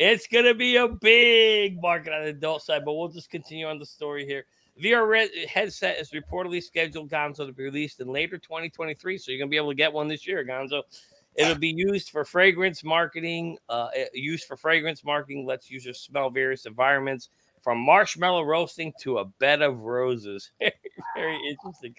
it's 0.00 0.26
gonna 0.26 0.54
be 0.54 0.76
a 0.76 0.88
big 0.88 1.80
market 1.80 2.14
on 2.14 2.22
the 2.22 2.30
adult 2.30 2.62
side, 2.62 2.86
but 2.86 2.94
we'll 2.94 3.08
just 3.08 3.30
continue 3.30 3.66
on 3.66 3.78
the 3.78 3.84
story 3.84 4.24
here. 4.24 4.46
VR 4.82 5.28
headset 5.46 5.98
is 5.98 6.12
reportedly 6.12 6.62
scheduled, 6.62 7.10
Gonzo, 7.10 7.46
to 7.46 7.52
be 7.52 7.64
released 7.64 8.00
in 8.00 8.08
later 8.08 8.38
2023. 8.38 9.18
So 9.18 9.30
you're 9.30 9.38
gonna 9.38 9.50
be 9.50 9.58
able 9.58 9.68
to 9.68 9.74
get 9.74 9.92
one 9.92 10.08
this 10.08 10.26
year, 10.26 10.42
Gonzo. 10.42 10.82
It'll 11.36 11.54
be 11.54 11.74
used 11.76 12.08
for 12.08 12.24
fragrance 12.24 12.82
marketing. 12.82 13.58
Uh, 13.68 13.88
used 14.14 14.44
for 14.44 14.56
fragrance 14.56 15.04
marketing 15.04 15.44
lets 15.44 15.70
users 15.70 16.00
smell 16.00 16.30
various 16.30 16.64
environments, 16.64 17.28
from 17.60 17.78
marshmallow 17.78 18.42
roasting 18.42 18.94
to 19.02 19.18
a 19.18 19.26
bed 19.26 19.60
of 19.60 19.80
roses. 19.80 20.50
very 21.14 21.38
interesting. 21.46 21.94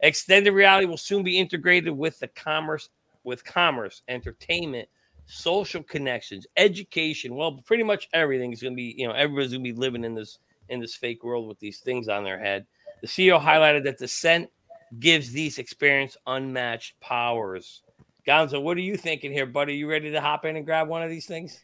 Extended 0.00 0.52
reality 0.52 0.86
will 0.86 0.98
soon 0.98 1.22
be 1.22 1.38
integrated 1.38 1.96
with 1.96 2.18
the 2.18 2.28
commerce, 2.28 2.90
with 3.24 3.42
commerce, 3.42 4.02
entertainment, 4.08 4.86
social 5.28 5.82
connections, 5.82 6.46
education. 6.56 7.34
Well, 7.34 7.60
pretty 7.64 7.84
much 7.84 8.08
everything 8.12 8.52
is 8.52 8.62
going 8.62 8.72
to 8.72 8.76
be, 8.76 8.94
you 8.96 9.06
know, 9.06 9.12
everybody's 9.12 9.52
going 9.52 9.62
to 9.62 9.72
be 9.72 9.78
living 9.78 10.02
in 10.02 10.14
this 10.14 10.38
in 10.70 10.80
this 10.80 10.94
fake 10.94 11.22
world 11.22 11.46
with 11.46 11.58
these 11.60 11.80
things 11.80 12.08
on 12.08 12.24
their 12.24 12.38
head. 12.38 12.66
The 13.02 13.06
CEO 13.06 13.40
highlighted 13.40 13.84
that 13.84 13.98
the 13.98 14.08
scent 14.08 14.50
gives 14.98 15.30
these 15.30 15.58
experience 15.58 16.16
unmatched 16.26 16.98
powers. 17.00 17.82
Gonzo, 18.26 18.60
what 18.60 18.76
are 18.76 18.82
you 18.82 18.96
thinking 18.96 19.32
here, 19.32 19.46
buddy? 19.46 19.76
You 19.76 19.88
ready 19.88 20.10
to 20.10 20.20
hop 20.20 20.44
in 20.44 20.56
and 20.56 20.66
grab 20.66 20.88
one 20.88 21.02
of 21.02 21.08
these 21.08 21.26
things? 21.26 21.60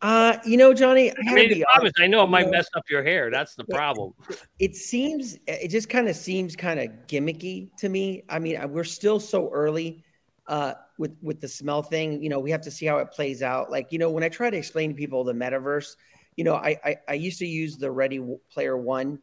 Uh, 0.00 0.36
you 0.44 0.56
know, 0.56 0.74
Johnny, 0.74 1.10
I, 1.10 1.14
I, 1.28 1.34
mean, 1.34 1.64
honest, 1.74 1.94
I 2.00 2.06
know 2.06 2.24
it 2.24 2.28
might 2.28 2.46
know- 2.46 2.52
mess 2.52 2.68
up 2.74 2.84
your 2.90 3.02
hair. 3.02 3.30
That's 3.30 3.54
the 3.54 3.64
problem. 3.64 4.12
it 4.58 4.74
seems 4.74 5.36
it 5.46 5.68
just 5.68 5.88
kind 5.88 6.08
of 6.08 6.16
seems 6.16 6.56
kind 6.56 6.80
of 6.80 6.88
gimmicky 7.06 7.68
to 7.78 7.88
me. 7.88 8.22
I 8.28 8.38
mean, 8.38 8.58
we're 8.70 8.84
still 8.84 9.20
so 9.20 9.50
early 9.50 10.02
uh, 10.46 10.74
with 10.98 11.16
with 11.22 11.40
the 11.40 11.48
smell 11.48 11.82
thing. 11.82 12.22
You 12.22 12.28
know, 12.28 12.40
we 12.40 12.50
have 12.50 12.62
to 12.62 12.70
see 12.70 12.86
how 12.86 12.98
it 12.98 13.10
plays 13.10 13.42
out. 13.42 13.70
Like, 13.70 13.92
you 13.92 13.98
know, 13.98 14.10
when 14.10 14.24
I 14.24 14.28
try 14.28 14.50
to 14.50 14.56
explain 14.56 14.90
to 14.90 14.94
people 14.94 15.24
the 15.24 15.32
metaverse, 15.32 15.96
you 16.36 16.44
know, 16.44 16.54
I 16.54 16.76
I, 16.84 16.96
I 17.08 17.14
used 17.14 17.38
to 17.40 17.46
use 17.46 17.76
the 17.76 17.90
Ready 17.90 18.20
Player 18.50 18.76
One, 18.76 19.18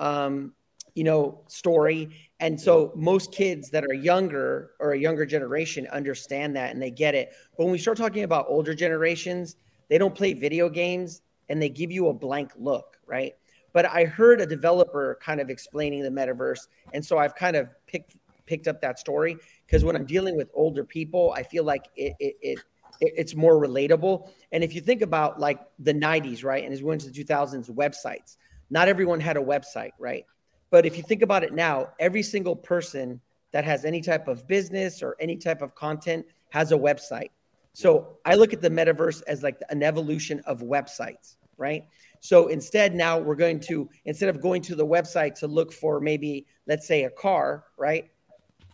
um, 0.00 0.52
you 0.94 1.04
know, 1.04 1.42
story. 1.48 2.10
And 2.40 2.60
so 2.60 2.92
most 2.94 3.32
kids 3.32 3.70
that 3.70 3.84
are 3.84 3.94
younger 3.94 4.72
or 4.80 4.92
a 4.92 4.98
younger 4.98 5.26
generation 5.26 5.86
understand 5.88 6.56
that 6.56 6.72
and 6.72 6.82
they 6.82 6.90
get 6.90 7.14
it. 7.14 7.32
But 7.56 7.64
when 7.64 7.72
we 7.72 7.78
start 7.78 7.98
talking 7.98 8.24
about 8.24 8.46
older 8.48 8.74
generations, 8.74 9.56
they 9.88 9.98
don't 9.98 10.14
play 10.14 10.34
video 10.34 10.68
games 10.68 11.22
and 11.48 11.60
they 11.62 11.68
give 11.68 11.90
you 11.90 12.08
a 12.08 12.12
blank 12.12 12.52
look, 12.56 12.98
right? 13.06 13.34
But 13.72 13.86
I 13.86 14.04
heard 14.04 14.40
a 14.40 14.46
developer 14.46 15.18
kind 15.22 15.40
of 15.40 15.50
explaining 15.50 16.02
the 16.02 16.10
metaverse, 16.10 16.66
and 16.92 17.04
so 17.04 17.18
I've 17.18 17.34
kind 17.34 17.54
of 17.54 17.68
picked 17.86 18.16
picked 18.48 18.66
up 18.66 18.80
that 18.80 18.98
story 18.98 19.36
because 19.66 19.84
when 19.84 19.94
I'm 19.94 20.06
dealing 20.06 20.36
with 20.36 20.50
older 20.54 20.84
people, 20.84 21.32
I 21.36 21.42
feel 21.42 21.62
like 21.62 21.84
it, 21.94 22.14
it, 22.18 22.36
it 22.42 22.58
it's 23.00 23.34
more 23.36 23.54
relatable. 23.54 24.28
And 24.50 24.64
if 24.64 24.74
you 24.74 24.80
think 24.80 25.02
about 25.02 25.38
like 25.38 25.60
the 25.78 25.94
90s, 25.94 26.42
right, 26.42 26.64
and 26.64 26.72
as 26.72 26.82
we 26.82 26.88
went 26.88 27.02
to 27.02 27.10
the 27.10 27.24
2000s, 27.24 27.70
websites, 27.70 28.36
not 28.70 28.88
everyone 28.88 29.20
had 29.20 29.36
a 29.36 29.40
website, 29.40 29.92
right? 29.98 30.24
But 30.70 30.84
if 30.84 30.96
you 30.96 31.02
think 31.02 31.22
about 31.22 31.44
it 31.44 31.54
now, 31.54 31.88
every 32.00 32.22
single 32.22 32.56
person 32.56 33.20
that 33.52 33.64
has 33.64 33.84
any 33.84 34.00
type 34.00 34.28
of 34.28 34.46
business 34.46 35.02
or 35.02 35.16
any 35.20 35.36
type 35.36 35.62
of 35.62 35.74
content 35.74 36.26
has 36.50 36.72
a 36.72 36.76
website. 36.76 37.30
So 37.72 38.18
I 38.24 38.34
look 38.34 38.52
at 38.52 38.60
the 38.60 38.70
metaverse 38.70 39.22
as 39.26 39.42
like 39.42 39.60
an 39.70 39.82
evolution 39.82 40.40
of 40.46 40.60
websites, 40.60 41.36
right? 41.56 41.84
So 42.20 42.48
instead, 42.48 42.94
now 42.94 43.18
we're 43.18 43.36
going 43.36 43.60
to, 43.60 43.88
instead 44.04 44.28
of 44.28 44.42
going 44.42 44.62
to 44.62 44.74
the 44.74 44.86
website 44.86 45.34
to 45.36 45.46
look 45.46 45.72
for 45.72 46.00
maybe, 46.00 46.46
let's 46.66 46.86
say, 46.86 47.04
a 47.04 47.10
car, 47.10 47.64
right? 47.76 48.10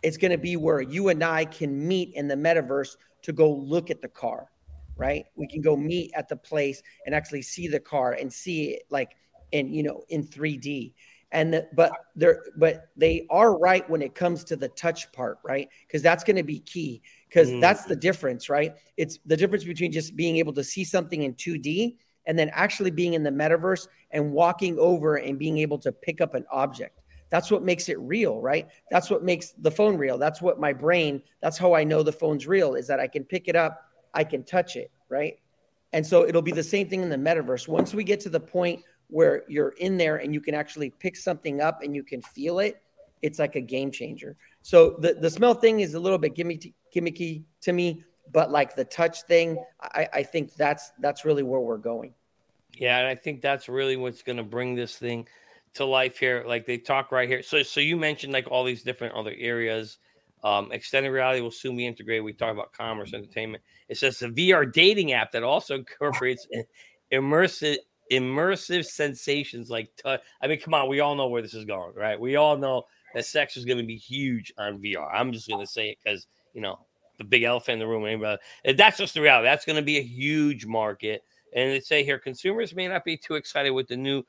It's 0.03 0.17
going 0.17 0.31
to 0.31 0.37
be 0.37 0.55
where 0.55 0.81
you 0.81 1.09
and 1.09 1.23
I 1.23 1.45
can 1.45 1.87
meet 1.87 2.13
in 2.13 2.27
the 2.27 2.35
metaverse 2.35 2.95
to 3.23 3.33
go 3.33 3.51
look 3.51 3.89
at 3.89 4.01
the 4.01 4.07
car, 4.07 4.51
right? 4.97 5.25
We 5.35 5.47
can 5.47 5.61
go 5.61 5.75
meet 5.75 6.11
at 6.15 6.29
the 6.29 6.35
place 6.35 6.81
and 7.05 7.15
actually 7.15 7.41
see 7.41 7.67
the 7.67 7.79
car 7.79 8.13
and 8.13 8.31
see 8.31 8.71
it 8.71 8.83
like 8.89 9.15
in, 9.51 9.73
you 9.73 9.83
know, 9.83 10.03
in 10.09 10.23
3D 10.27 10.93
and 11.31 11.53
the, 11.53 11.67
but 11.73 11.91
they're 12.15 12.43
but 12.55 12.89
they 12.95 13.27
are 13.29 13.57
right 13.57 13.87
when 13.89 14.01
it 14.01 14.15
comes 14.15 14.43
to 14.45 14.55
the 14.55 14.69
touch 14.69 15.11
part 15.11 15.39
right 15.43 15.69
because 15.85 16.01
that's 16.01 16.23
going 16.23 16.35
to 16.35 16.43
be 16.43 16.59
key 16.59 17.01
because 17.27 17.49
mm. 17.49 17.59
that's 17.59 17.83
the 17.85 17.95
difference 17.95 18.49
right 18.49 18.75
it's 18.95 19.19
the 19.25 19.35
difference 19.35 19.63
between 19.63 19.91
just 19.91 20.15
being 20.15 20.37
able 20.37 20.53
to 20.53 20.63
see 20.63 20.83
something 20.83 21.23
in 21.23 21.33
2d 21.33 21.95
and 22.27 22.39
then 22.39 22.49
actually 22.53 22.91
being 22.91 23.13
in 23.13 23.23
the 23.23 23.29
metaverse 23.29 23.87
and 24.11 24.31
walking 24.31 24.79
over 24.79 25.17
and 25.17 25.37
being 25.37 25.57
able 25.57 25.77
to 25.77 25.91
pick 25.91 26.21
up 26.21 26.35
an 26.35 26.45
object 26.51 27.01
that's 27.29 27.51
what 27.51 27.63
makes 27.63 27.89
it 27.89 27.99
real 27.99 28.41
right 28.41 28.67
that's 28.91 29.09
what 29.09 29.23
makes 29.23 29.51
the 29.59 29.71
phone 29.71 29.97
real 29.97 30.17
that's 30.17 30.41
what 30.41 30.59
my 30.59 30.71
brain 30.71 31.21
that's 31.41 31.57
how 31.57 31.73
i 31.73 31.83
know 31.83 32.03
the 32.03 32.11
phone's 32.11 32.47
real 32.47 32.75
is 32.75 32.87
that 32.87 32.99
i 32.99 33.07
can 33.07 33.23
pick 33.23 33.47
it 33.47 33.55
up 33.55 33.89
i 34.13 34.23
can 34.23 34.43
touch 34.43 34.75
it 34.75 34.91
right 35.09 35.39
and 35.93 36.05
so 36.05 36.25
it'll 36.27 36.41
be 36.41 36.51
the 36.51 36.63
same 36.63 36.89
thing 36.89 37.01
in 37.01 37.09
the 37.09 37.15
metaverse 37.15 37.67
once 37.67 37.93
we 37.93 38.03
get 38.03 38.19
to 38.19 38.29
the 38.29 38.39
point 38.39 38.83
where 39.07 39.43
you're 39.47 39.73
in 39.77 39.97
there 39.97 40.17
and 40.17 40.33
you 40.33 40.41
can 40.41 40.55
actually 40.55 40.89
pick 40.89 41.15
something 41.15 41.61
up 41.61 41.81
and 41.83 41.95
you 41.95 42.03
can 42.03 42.21
feel 42.21 42.59
it, 42.59 42.81
it's 43.21 43.39
like 43.39 43.55
a 43.55 43.61
game 43.61 43.91
changer. 43.91 44.35
So 44.61 44.97
the, 44.99 45.13
the 45.13 45.29
smell 45.29 45.53
thing 45.53 45.79
is 45.79 45.93
a 45.93 45.99
little 45.99 46.17
bit 46.17 46.35
gimmicky, 46.35 46.73
gimmicky 46.93 47.43
to 47.61 47.73
me, 47.73 48.03
but 48.31 48.51
like 48.51 48.75
the 48.75 48.85
touch 48.85 49.21
thing, 49.23 49.57
I, 49.81 50.07
I 50.13 50.23
think 50.23 50.55
that's 50.55 50.91
that's 50.99 51.25
really 51.25 51.43
where 51.43 51.59
we're 51.59 51.77
going. 51.77 52.13
Yeah, 52.77 52.99
and 52.99 53.07
I 53.07 53.15
think 53.15 53.41
that's 53.41 53.69
really 53.69 53.95
what's 53.95 54.21
going 54.21 54.37
to 54.37 54.43
bring 54.43 54.75
this 54.75 54.97
thing 54.97 55.27
to 55.75 55.85
life 55.85 56.17
here. 56.17 56.43
Like 56.45 56.65
they 56.65 56.77
talk 56.77 57.11
right 57.11 57.29
here. 57.29 57.43
So 57.43 57.63
so 57.63 57.79
you 57.79 57.97
mentioned 57.97 58.33
like 58.33 58.47
all 58.49 58.63
these 58.63 58.83
different 58.83 59.15
other 59.15 59.33
areas. 59.37 59.97
Um, 60.43 60.71
extended 60.71 61.09
reality 61.09 61.41
will 61.41 61.49
soon 61.49 61.75
be 61.75 61.87
integrated. 61.87 62.23
We 62.23 62.33
talk 62.33 62.53
about 62.53 62.71
commerce, 62.71 63.13
entertainment. 63.13 63.63
It 63.89 63.97
says 63.97 64.21
a 64.21 64.29
VR 64.29 64.71
dating 64.71 65.13
app 65.13 65.31
that 65.31 65.43
also 65.43 65.75
incorporates 65.79 66.47
immersive 67.11 67.77
immersive 68.11 68.85
sensations 68.85 69.71
like 69.71 69.89
t- 69.95 70.17
I 70.41 70.47
mean, 70.47 70.59
come 70.59 70.75
on, 70.75 70.87
we 70.87 70.99
all 70.99 71.15
know 71.15 71.27
where 71.27 71.41
this 71.41 71.55
is 71.55 71.65
going, 71.65 71.95
right? 71.95 72.19
We 72.19 72.35
all 72.35 72.57
know 72.57 72.83
that 73.15 73.25
sex 73.25 73.57
is 73.57 73.65
going 73.65 73.79
to 73.79 73.83
be 73.83 73.95
huge 73.95 74.53
on 74.59 74.79
VR. 74.79 75.09
I'm 75.11 75.31
just 75.31 75.47
going 75.47 75.65
to 75.65 75.71
say 75.71 75.89
it 75.89 75.97
because 76.03 76.27
you 76.53 76.61
know 76.61 76.79
the 77.17 77.23
big 77.23 77.43
elephant 77.43 77.73
in 77.73 77.79
the 77.79 77.87
room. 77.87 78.05
Anybody, 78.05 78.39
that's 78.75 78.97
just 78.97 79.13
the 79.13 79.21
reality. 79.21 79.45
That's 79.47 79.65
going 79.65 79.77
to 79.77 79.81
be 79.81 79.97
a 79.97 80.03
huge 80.03 80.65
market. 80.65 81.23
And 81.55 81.71
they 81.71 81.79
say 81.79 82.03
here, 82.03 82.19
consumers 82.19 82.75
may 82.75 82.87
not 82.87 83.05
be 83.05 83.17
too 83.17 83.35
excited 83.35 83.71
with 83.71 83.87
the 83.87 83.95
new 83.95 84.23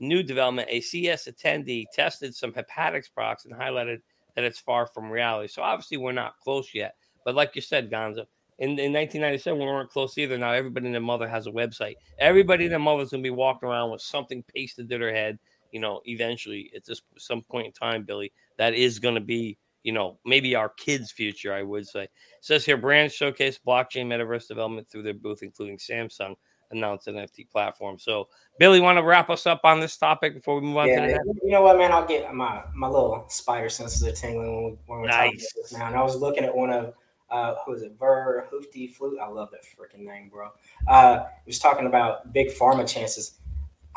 new 0.00 0.22
development. 0.22 0.68
A 0.70 0.80
CES 0.80 1.28
attendee 1.28 1.84
tested 1.92 2.34
some 2.34 2.52
haptics 2.52 3.12
products 3.12 3.44
and 3.44 3.54
highlighted 3.54 4.00
that 4.34 4.44
it's 4.44 4.58
far 4.58 4.86
from 4.86 5.10
reality. 5.10 5.48
So 5.48 5.62
obviously, 5.62 5.98
we're 5.98 6.12
not 6.12 6.38
close 6.42 6.74
yet. 6.74 6.96
But 7.24 7.34
like 7.34 7.54
you 7.54 7.62
said, 7.62 7.90
Gonzo, 7.90 8.26
in, 8.58 8.70
in 8.70 8.92
1997 8.92 9.58
we 9.58 9.64
weren't 9.64 9.90
close 9.90 10.16
either. 10.18 10.38
Now 10.38 10.52
everybody 10.52 10.86
and 10.86 10.94
their 10.94 11.02
mother 11.02 11.28
has 11.28 11.46
a 11.46 11.50
website. 11.50 11.94
Everybody 12.18 12.64
and 12.64 12.72
their 12.72 12.78
mother's 12.78 13.10
gonna 13.10 13.22
be 13.22 13.30
walking 13.30 13.68
around 13.68 13.90
with 13.90 14.02
something 14.02 14.44
pasted 14.54 14.88
to 14.88 14.98
their 14.98 15.14
head. 15.14 15.38
You 15.72 15.80
know, 15.80 16.00
eventually 16.04 16.70
at 16.74 16.84
this 16.84 17.00
some 17.18 17.42
point 17.42 17.66
in 17.66 17.72
time, 17.72 18.04
Billy, 18.04 18.32
that 18.58 18.74
is 18.74 18.98
gonna 18.98 19.20
be 19.20 19.56
you 19.82 19.92
know 19.92 20.18
maybe 20.26 20.54
our 20.54 20.68
kids' 20.68 21.10
future. 21.10 21.54
I 21.54 21.62
would 21.62 21.86
say. 21.86 22.04
It 22.04 22.10
says 22.42 22.64
here, 22.64 22.76
brands 22.76 23.14
showcase 23.14 23.58
blockchain 23.66 24.06
metaverse 24.06 24.46
development 24.46 24.88
through 24.88 25.04
their 25.04 25.14
booth, 25.14 25.42
including 25.42 25.78
Samsung 25.78 26.34
announced 26.70 27.08
an 27.08 27.16
NFT 27.16 27.50
platform. 27.50 27.98
So, 27.98 28.28
Billy, 28.58 28.80
want 28.80 28.98
to 28.98 29.02
wrap 29.02 29.30
us 29.30 29.46
up 29.46 29.60
on 29.64 29.80
this 29.80 29.96
topic 29.96 30.34
before 30.34 30.56
we 30.56 30.66
move 30.66 30.76
on 30.76 30.88
yeah, 30.88 31.00
to 31.00 31.00
the 31.00 31.12
next? 31.12 31.40
You 31.42 31.50
know 31.50 31.62
what, 31.62 31.78
man? 31.78 31.92
I'll 31.92 32.06
get 32.06 32.32
my 32.34 32.62
my 32.74 32.88
little 32.88 33.24
spider 33.28 33.68
senses 33.68 34.06
are 34.06 34.12
tingling 34.12 34.54
when, 34.54 34.64
we, 34.64 34.78
when 34.86 35.00
we're 35.00 35.06
nice. 35.06 35.16
talking 35.16 35.30
about 35.30 35.62
this 35.62 35.72
now. 35.72 35.86
And 35.86 35.96
I 35.96 36.02
was 36.02 36.16
looking 36.16 36.44
at 36.44 36.54
one 36.54 36.70
of 36.70 36.94
uh, 37.30 37.54
who 37.64 37.74
is 37.74 37.82
it? 37.82 37.92
Ver 37.98 38.46
Hoofty 38.50 38.88
Flute. 38.88 39.18
I 39.20 39.28
love 39.28 39.50
that 39.52 39.62
freaking 39.62 40.04
name, 40.04 40.28
bro. 40.28 40.50
Uh, 40.88 41.26
he 41.44 41.48
was 41.48 41.58
talking 41.58 41.86
about 41.86 42.32
big 42.32 42.48
pharma 42.48 42.86
chances. 42.88 43.38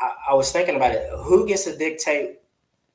I, 0.00 0.12
I 0.30 0.34
was 0.34 0.52
thinking 0.52 0.76
about 0.76 0.92
it. 0.92 1.08
Who 1.24 1.46
gets 1.46 1.64
to 1.64 1.76
dictate 1.76 2.40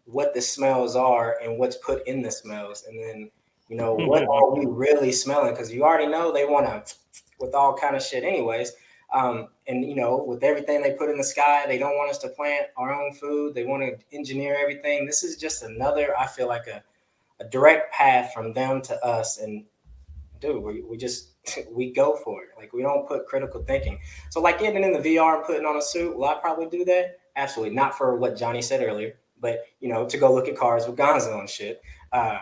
what 0.06 0.34
the 0.34 0.42
smells 0.42 0.96
are 0.96 1.38
and 1.44 1.60
what's 1.60 1.76
put 1.78 2.08
in 2.08 2.22
the 2.22 2.32
smells, 2.32 2.86
and 2.88 3.00
then 3.00 3.30
you 3.68 3.76
know 3.76 3.94
what 3.94 4.24
are 4.30 4.56
we 4.56 4.66
really 4.66 5.12
smelling? 5.12 5.52
Because 5.52 5.72
you 5.72 5.84
already 5.84 6.08
know 6.08 6.32
they 6.32 6.46
want 6.46 6.66
to 6.88 6.96
with 7.40 7.54
all 7.54 7.76
kind 7.76 7.96
of 7.96 8.04
shit, 8.04 8.24
anyways. 8.24 8.74
Um, 9.12 9.48
and 9.68 9.84
you 9.84 9.96
know, 9.96 10.24
with 10.24 10.44
everything 10.44 10.82
they 10.82 10.94
put 10.94 11.10
in 11.10 11.18
the 11.18 11.24
sky, 11.24 11.66
they 11.68 11.78
don't 11.78 11.96
want 11.96 12.12
us 12.12 12.20
to 12.20 12.30
plant 12.30 12.68
our 12.78 12.94
own 12.94 13.14
food. 13.14 13.56
They 13.56 13.64
want 13.64 13.82
to 13.84 14.16
engineer 14.16 14.56
everything. 14.60 15.06
This 15.06 15.24
is 15.24 15.36
just 15.36 15.64
another. 15.64 16.18
I 16.18 16.28
feel 16.28 16.48
like 16.48 16.68
a, 16.68 16.84
a 17.40 17.48
direct 17.48 17.94
path 17.94 18.32
from 18.34 18.54
them 18.54 18.82
to 18.84 19.04
us, 19.04 19.40
and 19.40 19.66
dude, 20.40 20.64
we, 20.64 20.82
we 20.82 20.98
just 20.98 21.30
we 21.72 21.92
go 21.92 22.16
for 22.24 22.44
it. 22.44 22.50
Like 22.58 22.74
we 22.74 22.82
don't 22.82 23.08
put 23.08 23.26
critical 23.26 23.64
thinking. 23.64 24.00
So 24.30 24.42
like 24.42 24.60
getting 24.60 24.84
in 24.84 24.94
the 24.94 25.00
VR 25.00 25.38
and 25.38 25.46
putting 25.46 25.66
on 25.66 25.78
a 25.78 25.82
suit, 25.82 26.16
will 26.16 26.26
I 26.26 26.36
probably 26.36 26.68
do 26.68 26.86
that? 26.86 27.20
Absolutely 27.36 27.76
not 27.76 27.98
for 27.98 28.16
what 28.16 28.38
Johnny 28.38 28.62
said 28.62 28.84
earlier, 28.84 29.16
but 29.40 29.64
you 29.80 29.90
know, 29.90 30.06
to 30.08 30.18
go 30.18 30.34
look 30.34 30.48
at 30.48 30.58
cars 30.58 30.86
with 30.88 30.98
Gonzo 30.98 31.40
and 31.40 31.50
shit. 31.50 31.82
Uh, 32.12 32.40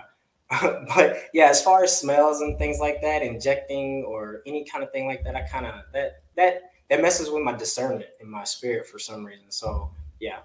but 0.61 1.23
yeah, 1.33 1.49
as 1.49 1.61
far 1.61 1.83
as 1.83 1.99
smells 1.99 2.41
and 2.41 2.57
things 2.57 2.79
like 2.79 3.01
that, 3.01 3.21
injecting 3.21 4.03
or 4.07 4.41
any 4.45 4.63
kind 4.63 4.83
of 4.83 4.91
thing 4.91 5.05
like 5.05 5.23
that, 5.25 5.35
I 5.35 5.41
kind 5.41 5.65
of 5.65 5.75
that 5.93 6.23
that 6.35 6.71
that 6.89 7.01
messes 7.01 7.29
with 7.29 7.43
my 7.43 7.55
discernment 7.55 8.05
and 8.21 8.29
my 8.29 8.43
spirit 8.43 8.87
for 8.87 8.97
some 8.97 9.25
reason. 9.25 9.51
So 9.51 9.91
yeah, 10.19 10.39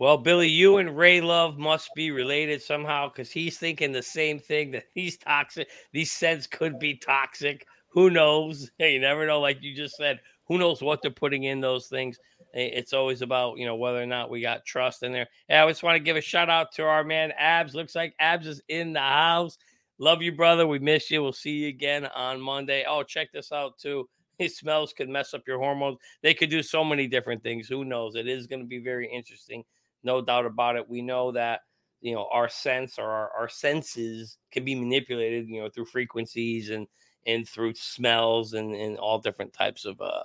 well, 0.00 0.18
Billy, 0.18 0.48
you 0.48 0.78
and 0.78 0.96
Ray 0.96 1.20
Love 1.20 1.56
must 1.56 1.94
be 1.94 2.10
related 2.10 2.60
somehow 2.60 3.08
because 3.08 3.30
he's 3.30 3.58
thinking 3.58 3.92
the 3.92 4.02
same 4.02 4.40
thing 4.40 4.72
that 4.72 4.86
these 4.94 5.16
toxic. 5.16 5.68
These 5.92 6.10
scents 6.10 6.46
could 6.48 6.80
be 6.80 6.96
toxic. 6.96 7.66
Who 7.88 8.10
knows? 8.10 8.70
You 8.78 8.98
never 8.98 9.26
know. 9.26 9.40
Like 9.40 9.62
you 9.62 9.74
just 9.74 9.96
said, 9.96 10.20
who 10.46 10.58
knows 10.58 10.82
what 10.82 11.00
they're 11.00 11.10
putting 11.12 11.44
in 11.44 11.60
those 11.60 11.86
things? 11.86 12.18
It's 12.54 12.92
always 12.92 13.20
about 13.20 13.58
you 13.58 13.66
know 13.66 13.76
whether 13.76 14.00
or 14.00 14.06
not 14.06 14.30
we 14.30 14.40
got 14.40 14.64
trust 14.64 15.02
in 15.02 15.12
there. 15.12 15.28
And 15.48 15.60
I 15.60 15.68
just 15.68 15.82
want 15.82 15.96
to 15.96 16.02
give 16.02 16.16
a 16.16 16.20
shout 16.20 16.48
out 16.48 16.72
to 16.72 16.84
our 16.84 17.04
man 17.04 17.32
Abs. 17.36 17.74
Looks 17.74 17.94
like 17.94 18.14
Abs 18.18 18.46
is 18.46 18.62
in 18.68 18.92
the 18.92 19.00
house. 19.00 19.58
Love 19.98 20.22
you, 20.22 20.32
brother. 20.32 20.66
We 20.66 20.78
miss 20.78 21.10
you. 21.10 21.22
We'll 21.22 21.32
see 21.32 21.50
you 21.52 21.68
again 21.68 22.06
on 22.06 22.40
Monday. 22.40 22.84
Oh, 22.88 23.02
check 23.02 23.32
this 23.32 23.52
out 23.52 23.78
too. 23.78 24.08
His 24.38 24.56
smells 24.56 24.92
could 24.92 25.08
mess 25.08 25.32
up 25.34 25.42
your 25.46 25.58
hormones. 25.58 25.98
They 26.22 26.34
could 26.34 26.50
do 26.50 26.62
so 26.62 26.82
many 26.82 27.06
different 27.06 27.42
things. 27.42 27.68
Who 27.68 27.84
knows? 27.84 28.16
It 28.16 28.26
is 28.26 28.48
going 28.48 28.60
to 28.60 28.66
be 28.66 28.78
very 28.78 29.08
interesting 29.08 29.64
no 30.04 30.20
doubt 30.20 30.46
about 30.46 30.76
it. 30.76 30.88
We 30.88 31.02
know 31.02 31.32
that 31.32 31.62
you 32.00 32.14
know 32.14 32.28
our 32.30 32.48
sense 32.48 32.98
or 32.98 33.10
our, 33.10 33.30
our 33.30 33.48
senses 33.48 34.38
can 34.52 34.64
be 34.64 34.74
manipulated, 34.74 35.48
you 35.48 35.62
know, 35.62 35.68
through 35.70 35.86
frequencies 35.86 36.70
and 36.70 36.86
and 37.26 37.48
through 37.48 37.74
smells 37.74 38.52
and 38.52 38.74
and 38.74 38.98
all 38.98 39.18
different 39.18 39.52
types 39.52 39.86
of 39.86 40.00
uh 40.00 40.22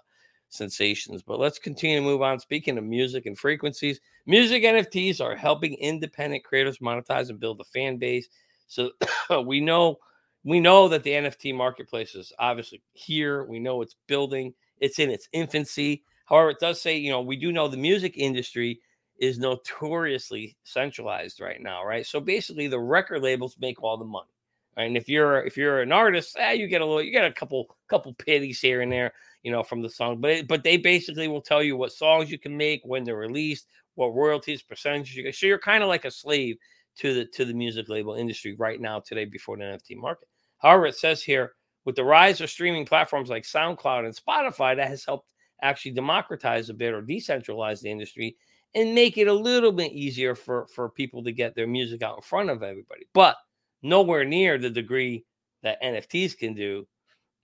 sensations. 0.49 1.21
But 1.21 1.39
let's 1.39 1.59
continue 1.59 1.97
to 1.97 2.03
move 2.03 2.21
on. 2.21 2.39
Speaking 2.39 2.77
of 2.77 2.83
music 2.83 3.25
and 3.25 3.37
frequencies, 3.37 3.99
music 4.25 4.63
NFTs 4.63 5.21
are 5.21 5.35
helping 5.35 5.73
independent 5.75 6.43
creators 6.43 6.79
monetize 6.79 7.29
and 7.29 7.39
build 7.39 7.61
a 7.61 7.65
fan 7.65 7.97
base. 7.97 8.27
So 8.67 8.91
we 9.45 9.61
know 9.61 9.99
we 10.43 10.59
know 10.59 10.87
that 10.87 11.03
the 11.03 11.11
NFT 11.11 11.53
marketplace 11.53 12.15
is 12.15 12.31
obviously 12.39 12.81
here. 12.93 13.43
We 13.43 13.59
know 13.59 13.81
it's 13.81 13.95
building. 14.07 14.53
It's 14.79 14.99
in 14.99 15.09
its 15.09 15.27
infancy. 15.33 16.03
However, 16.25 16.51
it 16.51 16.59
does 16.59 16.81
say, 16.81 16.97
you 16.97 17.11
know, 17.11 17.21
we 17.21 17.35
do 17.35 17.51
know 17.51 17.67
the 17.67 17.77
music 17.77 18.13
industry 18.15 18.79
is 19.19 19.37
notoriously 19.37 20.55
centralized 20.63 21.41
right 21.41 21.61
now, 21.61 21.83
right? 21.83 22.05
So 22.05 22.21
basically, 22.21 22.67
the 22.67 22.79
record 22.79 23.21
labels 23.21 23.57
make 23.59 23.83
all 23.83 23.97
the 23.97 24.05
money. 24.05 24.29
And 24.77 24.95
if 24.95 25.09
you're 25.09 25.45
if 25.45 25.57
you're 25.57 25.81
an 25.81 25.91
artist, 25.91 26.37
eh, 26.39 26.53
you 26.53 26.67
get 26.67 26.81
a 26.81 26.85
little, 26.85 27.01
you 27.01 27.11
get 27.11 27.25
a 27.25 27.33
couple 27.33 27.75
couple 27.89 28.13
pennies 28.13 28.59
here 28.59 28.81
and 28.81 28.91
there, 28.91 29.13
you 29.43 29.51
know, 29.51 29.63
from 29.63 29.81
the 29.81 29.89
song. 29.89 30.21
But 30.21 30.31
it, 30.31 30.47
but 30.47 30.63
they 30.63 30.77
basically 30.77 31.27
will 31.27 31.41
tell 31.41 31.61
you 31.61 31.75
what 31.75 31.91
songs 31.91 32.31
you 32.31 32.39
can 32.39 32.55
make, 32.55 32.81
when 32.83 33.03
they're 33.03 33.17
released, 33.17 33.67
what 33.95 34.15
royalties, 34.15 34.61
percentages 34.61 35.15
you 35.15 35.23
get. 35.23 35.35
So 35.35 35.47
you're 35.47 35.59
kind 35.59 35.83
of 35.83 35.89
like 35.89 36.05
a 36.05 36.11
slave 36.11 36.57
to 36.97 37.13
the 37.13 37.25
to 37.25 37.45
the 37.45 37.53
music 37.53 37.89
label 37.89 38.15
industry 38.15 38.55
right 38.57 38.79
now 38.79 38.99
today 38.99 39.25
before 39.25 39.57
the 39.57 39.63
NFT 39.63 39.97
market. 39.97 40.27
However, 40.59 40.85
it 40.85 40.95
says 40.95 41.23
here 41.23 41.53
with 41.85 41.95
the 41.95 42.03
rise 42.03 42.41
of 42.41 42.49
streaming 42.49 42.85
platforms 42.85 43.29
like 43.29 43.43
SoundCloud 43.43 44.05
and 44.05 44.15
Spotify, 44.15 44.75
that 44.75 44.89
has 44.89 45.05
helped 45.05 45.27
actually 45.61 45.91
democratize 45.91 46.69
a 46.69 46.73
bit 46.73 46.93
or 46.93 47.01
decentralize 47.01 47.81
the 47.81 47.91
industry 47.91 48.37
and 48.75 48.93
make 48.93 49.17
it 49.17 49.27
a 49.27 49.33
little 49.33 49.71
bit 49.71 49.91
easier 49.91 50.35
for 50.35 50.67
for 50.73 50.89
people 50.89 51.23
to 51.23 51.31
get 51.31 51.55
their 51.55 51.67
music 51.67 52.01
out 52.01 52.17
in 52.17 52.21
front 52.21 52.49
of 52.49 52.63
everybody. 52.63 53.07
But 53.13 53.35
nowhere 53.81 54.25
near 54.25 54.57
the 54.57 54.69
degree 54.69 55.25
that 55.63 55.81
NFTs 55.81 56.37
can 56.37 56.53
do, 56.53 56.87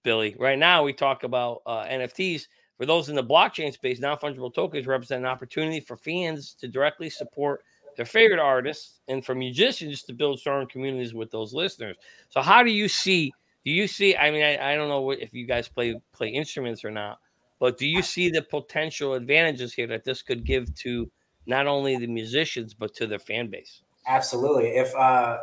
Billy. 0.04 0.36
Right 0.39 0.60
now, 0.60 0.84
we 0.84 0.93
talk 0.93 1.24
about 1.24 1.62
uh, 1.65 1.86
NFTs. 1.86 2.43
For 2.78 2.86
those 2.86 3.10
in 3.10 3.15
the 3.15 3.24
blockchain 3.24 3.74
space, 3.74 4.00
non 4.00 4.17
fungible 4.17 4.54
tokens 4.54 4.88
represent 4.88 5.19
an 5.19 5.30
opportunity 5.30 5.80
for 5.80 5.95
fans 5.95 6.56
to 6.60 6.67
directly 6.67 7.10
support 7.10 7.63
their 7.95 8.06
favorite 8.06 8.39
artists 8.39 9.00
and 9.08 9.26
for 9.26 9.34
musicians 9.34 10.04
to 10.04 10.13
build 10.13 10.39
strong 10.39 10.67
communities 10.67 11.13
with 11.13 11.32
those 11.32 11.54
listeners. 11.54 11.95
So, 12.30 12.41
how 12.41 12.63
do 12.63 12.71
you 12.71 12.88
see? 12.88 13.34
Do 13.63 13.71
you 13.71 13.88
see? 13.88 14.15
I 14.15 14.30
mean, 14.32 14.43
I, 14.43 14.74
I 14.74 14.76
don't 14.76 14.89
know 14.89 15.12
if 15.12 15.34
you 15.34 15.48
guys 15.48 15.67
play 15.67 16.00
play 16.13 16.30
instruments 16.30 16.84
or 16.84 16.91
not, 16.91 17.19
but 17.60 17.78
do 17.78 17.88
you 17.88 18.02
see 18.02 18.30
the 18.30 18.41
potential 18.41 19.13
advantages 19.13 19.74
here 19.74 19.88
that 19.88 20.04
this 20.04 20.21
could 20.21 20.45
give 20.45 20.74
to 20.76 21.10
not 21.45 21.67
only 21.67 21.98
the 21.98 22.08
musicians 22.08 22.74
but 22.74 22.93
to 22.95 23.08
their 23.08 23.19
fan 23.19 23.50
base? 23.50 23.82
Absolutely. 24.08 24.76
If 24.76 24.93
uh, 24.95 25.38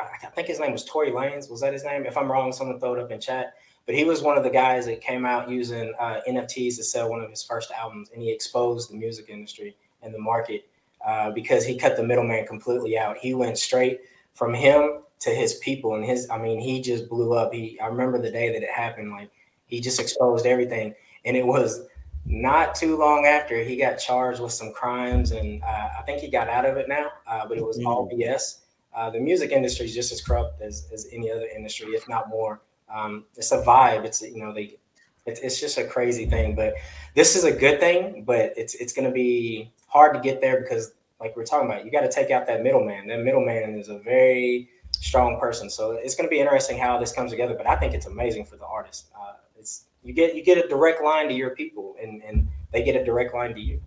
I 0.00 0.26
think 0.26 0.48
his 0.48 0.60
name 0.60 0.72
was 0.72 0.84
Tory 0.84 1.10
Lanez, 1.10 1.50
was 1.50 1.60
that 1.60 1.72
his 1.72 1.84
name? 1.84 2.06
If 2.06 2.16
I'm 2.16 2.30
wrong, 2.30 2.52
someone 2.52 2.78
throw 2.80 2.94
it 2.94 3.00
up 3.00 3.10
in 3.10 3.20
chat. 3.20 3.54
But 3.86 3.94
he 3.94 4.04
was 4.04 4.22
one 4.22 4.36
of 4.36 4.44
the 4.44 4.50
guys 4.50 4.86
that 4.86 5.00
came 5.00 5.24
out 5.24 5.50
using 5.50 5.92
uh, 5.98 6.20
NFTs 6.28 6.76
to 6.76 6.84
sell 6.84 7.10
one 7.10 7.20
of 7.20 7.30
his 7.30 7.42
first 7.42 7.70
albums, 7.72 8.10
and 8.12 8.22
he 8.22 8.30
exposed 8.30 8.90
the 8.90 8.96
music 8.96 9.28
industry 9.28 9.76
and 10.02 10.14
the 10.14 10.18
market 10.18 10.68
uh, 11.04 11.30
because 11.30 11.64
he 11.64 11.76
cut 11.76 11.96
the 11.96 12.02
middleman 12.02 12.46
completely 12.46 12.98
out. 12.98 13.16
He 13.18 13.34
went 13.34 13.58
straight 13.58 14.00
from 14.34 14.54
him 14.54 15.00
to 15.20 15.30
his 15.30 15.54
people, 15.54 15.94
and 15.94 16.04
his. 16.04 16.28
I 16.30 16.38
mean, 16.38 16.60
he 16.60 16.80
just 16.80 17.08
blew 17.08 17.34
up. 17.34 17.52
He. 17.52 17.78
I 17.80 17.86
remember 17.86 18.20
the 18.20 18.30
day 18.30 18.52
that 18.52 18.62
it 18.62 18.70
happened. 18.70 19.10
Like 19.10 19.30
he 19.66 19.80
just 19.80 20.00
exposed 20.00 20.46
everything, 20.46 20.94
and 21.24 21.36
it 21.36 21.46
was 21.46 21.82
not 22.26 22.74
too 22.74 22.96
long 22.96 23.26
after 23.26 23.62
he 23.62 23.76
got 23.76 23.96
charged 23.96 24.40
with 24.40 24.52
some 24.52 24.72
crimes, 24.72 25.32
and 25.32 25.62
uh, 25.62 25.88
I 25.98 26.02
think 26.04 26.20
he 26.20 26.28
got 26.28 26.48
out 26.48 26.64
of 26.64 26.76
it 26.76 26.88
now. 26.88 27.10
Uh, 27.26 27.46
but 27.48 27.58
it 27.58 27.64
was 27.64 27.82
all 27.84 28.08
mm. 28.08 28.20
BS. 28.20 28.58
Uh, 28.94 29.10
the 29.10 29.20
music 29.20 29.52
industry 29.52 29.86
is 29.86 29.94
just 29.94 30.12
as 30.12 30.20
corrupt 30.20 30.60
as, 30.60 30.88
as 30.92 31.06
any 31.12 31.30
other 31.30 31.46
industry, 31.46 31.88
if 31.88 32.08
not 32.08 32.28
more. 32.28 32.60
Um, 32.92 33.24
it's 33.36 33.52
a 33.52 33.62
vibe. 33.62 34.04
It's 34.04 34.20
you 34.20 34.44
know 34.44 34.52
they, 34.52 34.76
it's, 35.26 35.40
it's 35.40 35.60
just 35.60 35.78
a 35.78 35.84
crazy 35.84 36.26
thing. 36.26 36.54
But 36.54 36.74
this 37.14 37.36
is 37.36 37.44
a 37.44 37.52
good 37.52 37.78
thing. 37.78 38.24
But 38.24 38.54
it's 38.56 38.74
it's 38.74 38.92
going 38.92 39.06
to 39.06 39.12
be 39.12 39.70
hard 39.86 40.14
to 40.14 40.20
get 40.20 40.40
there 40.40 40.60
because 40.60 40.92
like 41.20 41.36
we're 41.36 41.44
talking 41.44 41.68
about, 41.68 41.84
you 41.84 41.90
got 41.90 42.00
to 42.00 42.10
take 42.10 42.30
out 42.30 42.46
that 42.46 42.62
middleman. 42.62 43.06
That 43.06 43.20
middleman 43.20 43.78
is 43.78 43.88
a 43.88 43.98
very 43.98 44.70
strong 44.92 45.38
person. 45.38 45.70
So 45.70 45.92
it's 45.92 46.14
going 46.14 46.26
to 46.26 46.30
be 46.30 46.40
interesting 46.40 46.78
how 46.78 46.98
this 46.98 47.12
comes 47.12 47.30
together. 47.30 47.54
But 47.54 47.66
I 47.66 47.76
think 47.76 47.94
it's 47.94 48.06
amazing 48.06 48.46
for 48.46 48.56
the 48.56 48.66
artist. 48.66 49.06
Uh, 49.14 49.34
it's 49.58 49.84
you 50.02 50.14
get 50.14 50.34
you 50.34 50.42
get 50.42 50.58
a 50.58 50.66
direct 50.68 51.02
line 51.02 51.28
to 51.28 51.34
your 51.34 51.50
people, 51.50 51.94
and 52.02 52.22
and 52.22 52.48
they 52.72 52.82
get 52.82 52.96
a 52.96 53.04
direct 53.04 53.34
line 53.34 53.54
to 53.54 53.60
you. 53.60 53.80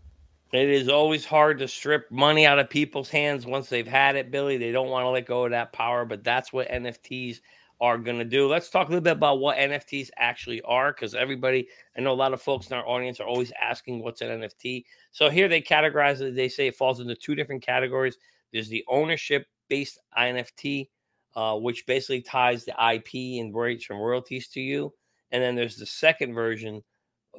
It 0.53 0.69
is 0.69 0.87
always 0.87 1.25
hard 1.25 1.57
to 1.59 1.67
strip 1.67 2.11
money 2.11 2.45
out 2.45 2.59
of 2.59 2.69
people's 2.69 3.09
hands 3.09 3.43
once 3.47 3.69
they've 3.69 3.87
had 3.87 4.15
it, 4.15 4.29
Billy. 4.29 4.57
They 4.57 4.71
don't 4.71 4.89
want 4.89 5.03
to 5.03 5.09
let 5.09 5.25
go 5.25 5.45
of 5.45 5.51
that 5.51 5.73
power, 5.73 6.05
but 6.05 6.23
that's 6.23 6.53
what 6.53 6.69
NFTs 6.69 7.39
are 7.81 7.97
going 7.97 8.19
to 8.19 8.23
do. 8.23 8.47
Let's 8.47 8.69
talk 8.69 8.87
a 8.87 8.91
little 8.91 9.03
bit 9.03 9.13
about 9.13 9.39
what 9.39 9.57
NFTs 9.57 10.09
actually 10.15 10.61
are 10.61 10.93
because 10.93 11.15
everybody, 11.15 11.67
I 11.97 12.01
know 12.01 12.11
a 12.11 12.13
lot 12.13 12.33
of 12.33 12.41
folks 12.41 12.67
in 12.67 12.77
our 12.77 12.87
audience 12.87 13.19
are 13.19 13.27
always 13.27 13.51
asking 13.59 14.03
what's 14.03 14.21
an 14.21 14.27
NFT. 14.27 14.85
So 15.11 15.31
here 15.31 15.47
they 15.47 15.59
categorize 15.59 16.21
it, 16.21 16.35
they 16.35 16.49
say 16.49 16.67
it 16.67 16.75
falls 16.75 16.99
into 16.99 17.15
two 17.15 17.33
different 17.33 17.63
categories. 17.63 18.17
There's 18.51 18.69
the 18.69 18.85
ownership 18.87 19.47
based 19.69 19.97
NFT, 20.15 20.87
uh, 21.35 21.57
which 21.57 21.87
basically 21.87 22.21
ties 22.21 22.63
the 22.63 22.73
IP 22.73 23.41
and 23.41 23.55
rights 23.55 23.85
from 23.85 23.97
royalties 23.97 24.49
to 24.49 24.61
you. 24.61 24.93
And 25.31 25.41
then 25.41 25.55
there's 25.55 25.77
the 25.77 25.87
second 25.87 26.35
version, 26.35 26.83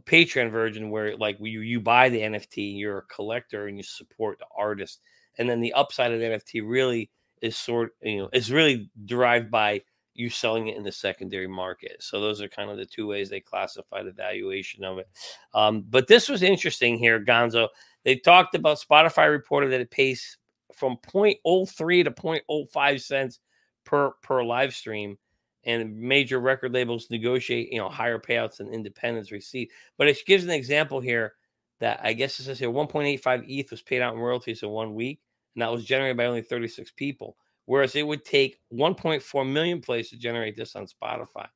Patreon 0.03 0.51
version 0.51 0.91
where 0.91 1.17
like 1.17 1.39
you 1.41 1.61
you 1.61 1.81
buy 1.81 2.09
the 2.09 2.21
NFT, 2.21 2.79
you're 2.79 2.99
a 2.99 3.03
collector 3.03 3.69
and 3.69 3.77
you 3.77 3.83
support 3.83 4.39
the 4.39 4.47
artist. 4.57 5.01
And 5.39 5.49
then 5.49 5.61
the 5.61 5.73
upside 5.73 6.13
of 6.13 6.21
the 6.21 6.27
NFT 6.27 6.63
really 6.65 7.11
is 7.43 7.57
sort 7.57 7.95
you 8.03 8.19
know 8.19 8.29
is 8.33 8.53
really 8.53 8.91
derived 9.05 9.51
by 9.51 9.83
you 10.15 10.31
selling 10.31 10.69
it 10.69 10.77
in 10.77 10.85
the 10.85 10.93
secondary 10.93 11.49
market. 11.49 11.97
So 12.01 12.21
those 12.21 12.41
are 12.41 12.49
kind 12.49 12.71
of 12.71 12.77
the 12.77 12.87
two 12.87 13.07
ways 13.07 13.29
they 13.29 13.41
classify 13.41 14.03
the 14.03 14.13
valuation 14.13 14.85
of 14.85 14.99
it. 14.99 15.09
Um, 15.55 15.85
but 15.91 16.07
this 16.07 16.29
was 16.29 16.43
interesting 16.43 16.97
here, 16.99 17.19
Gonzo. 17.19 17.69
They 18.05 18.17
talked 18.17 18.55
about 18.55 18.79
Spotify 18.81 19.31
reported 19.31 19.73
that 19.73 19.81
it 19.81 19.91
pays 19.91 20.39
from 20.75 20.99
0.03 21.07 22.05
to 22.05 22.11
0.05 22.11 23.01
cents 23.01 23.41
per 23.85 24.13
per 24.23 24.43
live 24.43 24.75
stream 24.75 25.19
and 25.67 25.97
major 25.97 26.41
record 26.41 26.73
labels 26.73 27.11
negotiate, 27.11 27.73
you 27.73 27.79
know, 27.79 27.89
higher 27.89 28.19
payouts 28.19 28.59
than 28.59 28.73
independents 28.73 29.33
receive. 29.33 29.69
But 29.99 30.09
it 30.09 30.19
gives 30.27 30.45
an 30.45 30.51
example 30.51 31.01
here 31.01 31.35
that 31.81 32.01
I 32.03 32.13
guess 32.13 32.39
it 32.39 32.45
says 32.45 32.59
here 32.59 32.71
1.85 32.71 33.45
ETH 33.49 33.71
was 33.71 33.83
paid 33.83 34.01
out 34.01 34.15
in 34.15 34.21
royalties 34.21 34.63
in 34.63 34.71
one 34.71 34.95
week, 34.95 35.21
and 35.55 35.63
that 35.63 35.73
was 35.73 35.85
generated 35.85 36.17
by 36.17 36.27
only 36.27 36.43
36 36.43 36.93
people. 36.93 37.37
Whereas 37.67 37.97
it 37.97 38.07
would 38.07 38.25
take 38.25 38.59
1.4 38.73 39.51
million 39.51 39.81
plays 39.81 40.11
to 40.11 40.17
generate 40.17 40.57
this 40.57 40.77
on 40.77 40.87
Spotify. 40.87 41.47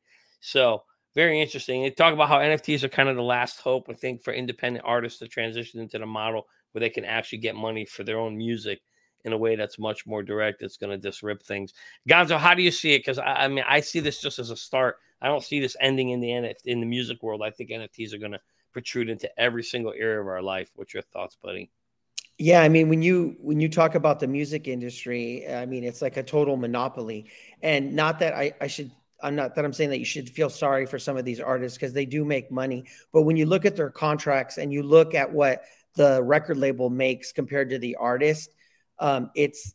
So 0.40 0.83
very 1.14 1.40
interesting. 1.40 1.83
They 1.83 1.90
talk 1.90 2.14
about 2.14 2.29
how 2.29 2.38
NFTs 2.38 2.83
are 2.85 2.88
kind 2.88 3.09
of 3.09 3.16
the 3.16 3.23
last 3.23 3.61
hope, 3.61 3.88
I 3.90 3.94
think, 3.94 4.23
for 4.23 4.33
independent 4.33 4.85
artists 4.87 5.18
to 5.18 5.29
transition 5.29 5.81
into 5.81 5.99
the 5.99 6.07
model 6.07 6.47
where 6.73 6.81
they 6.81 6.90
can 6.90 7.05
actually 7.05 7.38
get 7.38 7.57
money 7.57 7.85
for 7.85 8.05
their 8.05 8.18
own 8.18 8.37
music 8.37 8.81
in 9.24 9.33
a 9.33 9.38
way 9.38 9.57
that's 9.57 9.78
much 9.78 10.07
more 10.07 10.22
direct. 10.22 10.62
It's 10.62 10.76
going 10.76 10.90
to 10.90 10.98
disrupt 10.98 11.46
things. 11.46 11.72
Gonzo, 12.09 12.38
how 12.38 12.54
do 12.54 12.62
you 12.62 12.70
see 12.70 12.94
it? 12.94 13.00
Because 13.00 13.18
I, 13.18 13.44
I, 13.44 13.48
mean, 13.48 13.64
I 13.68 13.81
see 13.81 14.00
this 14.00 14.20
just 14.20 14.38
as 14.38 14.50
a 14.50 14.57
start. 14.57 14.98
I 15.20 15.28
don't 15.28 15.42
see 15.42 15.61
this 15.61 15.76
ending 15.81 16.11
in 16.11 16.20
the 16.20 16.28
NFT, 16.28 16.66
in 16.66 16.81
the 16.81 16.87
music 16.87 17.22
world. 17.22 17.42
I 17.42 17.50
think 17.50 17.70
NFTs 17.70 18.14
are 18.14 18.18
going 18.18 18.33
to 18.33 18.40
protrude 18.72 19.09
into 19.09 19.31
every 19.38 19.64
single 19.64 19.92
area 19.96 20.20
of 20.20 20.28
our 20.28 20.42
life. 20.42 20.70
What's 20.76 20.94
your 20.94 21.02
thoughts, 21.02 21.37
buddy? 21.42 21.70
Yeah, 22.40 22.62
I 22.62 22.68
mean, 22.68 22.88
when 22.88 23.02
you 23.02 23.35
when 23.40 23.59
you 23.59 23.68
talk 23.68 23.96
about 23.96 24.20
the 24.20 24.28
music 24.28 24.68
industry, 24.68 25.44
I 25.52 25.66
mean, 25.66 25.83
it's 25.83 26.00
like 26.00 26.16
a 26.16 26.22
total 26.22 26.57
monopoly. 26.57 27.26
And 27.62 27.96
not 27.96 28.20
that 28.20 28.33
I, 28.33 28.52
I 28.61 28.68
should 28.68 28.92
I'm 29.20 29.35
not 29.35 29.57
that 29.57 29.64
I'm 29.64 29.72
saying 29.72 29.90
that 29.90 29.98
you 29.98 30.04
should 30.04 30.31
feel 30.31 30.48
sorry 30.48 30.87
for 30.87 30.98
some 30.98 31.16
of 31.16 31.24
these 31.24 31.40
artists 31.40 31.76
because 31.76 31.92
they 31.92 32.07
do 32.07 32.24
make 32.24 32.52
money. 32.52 32.85
But 33.12 33.22
when 33.22 33.37
you 33.37 33.46
look 33.46 33.64
at 33.64 33.74
their 33.74 33.90
contracts 33.90 34.59
and 34.59 34.72
you 34.72 34.85
look 34.85 35.14
at 35.14 35.33
what 35.33 35.62
the 35.96 36.22
record 36.22 36.57
label 36.57 36.90
makes 36.90 37.33
compared 37.33 37.70
to 37.70 37.78
the 37.78 37.96
artist, 37.96 38.50
um, 39.01 39.31
it's 39.35 39.75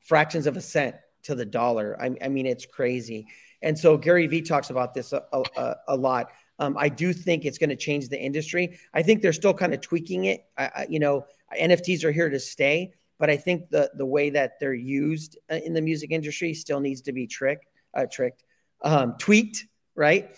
fractions 0.00 0.46
of 0.46 0.56
a 0.56 0.60
cent 0.60 0.96
to 1.24 1.34
the 1.34 1.44
dollar. 1.44 1.96
I, 2.00 2.14
I, 2.22 2.28
mean, 2.28 2.46
it's 2.46 2.66
crazy. 2.66 3.26
And 3.62 3.76
so 3.78 3.96
Gary 3.96 4.26
Vee 4.26 4.42
talks 4.42 4.70
about 4.70 4.94
this 4.94 5.12
a, 5.12 5.22
a, 5.32 5.74
a 5.88 5.96
lot. 5.96 6.30
Um, 6.58 6.76
I 6.78 6.88
do 6.88 7.12
think 7.12 7.44
it's 7.44 7.58
going 7.58 7.70
to 7.70 7.76
change 7.76 8.08
the 8.08 8.20
industry. 8.20 8.78
I 8.94 9.02
think 9.02 9.22
they're 9.22 9.32
still 9.32 9.54
kind 9.54 9.74
of 9.74 9.80
tweaking 9.80 10.26
it. 10.26 10.44
I, 10.56 10.64
I, 10.64 10.86
you 10.88 10.98
know, 10.98 11.26
NFTs 11.60 12.04
are 12.04 12.12
here 12.12 12.30
to 12.30 12.40
stay, 12.40 12.92
but 13.18 13.28
I 13.28 13.36
think 13.36 13.70
the 13.70 13.90
the 13.96 14.06
way 14.06 14.30
that 14.30 14.58
they're 14.60 14.74
used 14.74 15.38
uh, 15.50 15.56
in 15.56 15.74
the 15.74 15.80
music 15.82 16.10
industry 16.10 16.54
still 16.54 16.80
needs 16.80 17.02
to 17.02 17.12
be 17.12 17.26
tricked, 17.26 17.66
uh, 17.94 18.06
tricked, 18.10 18.44
um, 18.82 19.16
tweaked, 19.18 19.66
right? 19.94 20.36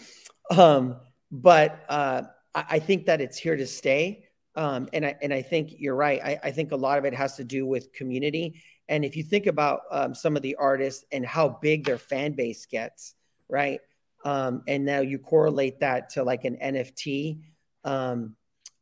Um, 0.51 0.97
but 1.31 1.85
uh, 1.89 2.23
I, 2.55 2.65
I 2.71 2.79
think 2.79 3.07
that 3.07 3.21
it's 3.21 3.39
here 3.39 3.57
to 3.57 3.67
stay. 3.67 4.25
Um, 4.59 4.89
and 4.93 5.07
I 5.07 5.17
and 5.23 5.33
I 5.33 5.41
think 5.41 5.77
you're 5.79 5.95
right. 5.95 6.21
I, 6.21 6.41
I, 6.43 6.51
think 6.51 6.73
a 6.73 6.77
lot 6.77 6.99
of 6.99 7.05
it 7.05 7.15
has 7.15 7.37
to 7.37 7.45
do 7.45 7.65
with 7.65 7.93
community. 7.93 8.61
And 8.89 9.05
if 9.05 9.17
you 9.17 9.23
think 9.23 9.47
about 9.47 9.83
um, 9.93 10.17
some 10.17 10.35
of 10.35 10.43
the 10.43 10.57
artists 10.57 11.05
and 11.13 11.25
how 11.25 11.61
big 11.63 11.85
their 11.85 11.97
fan 11.97 12.33
base 12.33 12.67
gets, 12.67 13.15
right? 13.49 13.81
Um, 14.25 14.65
and 14.67 14.85
now 14.85 14.99
you 14.99 15.21
correlate 15.21 15.79
that 15.79 16.11
to 16.11 16.25
like 16.25 16.45
an 16.45 16.57
NFT, 16.57 17.39
um, 17.85 18.35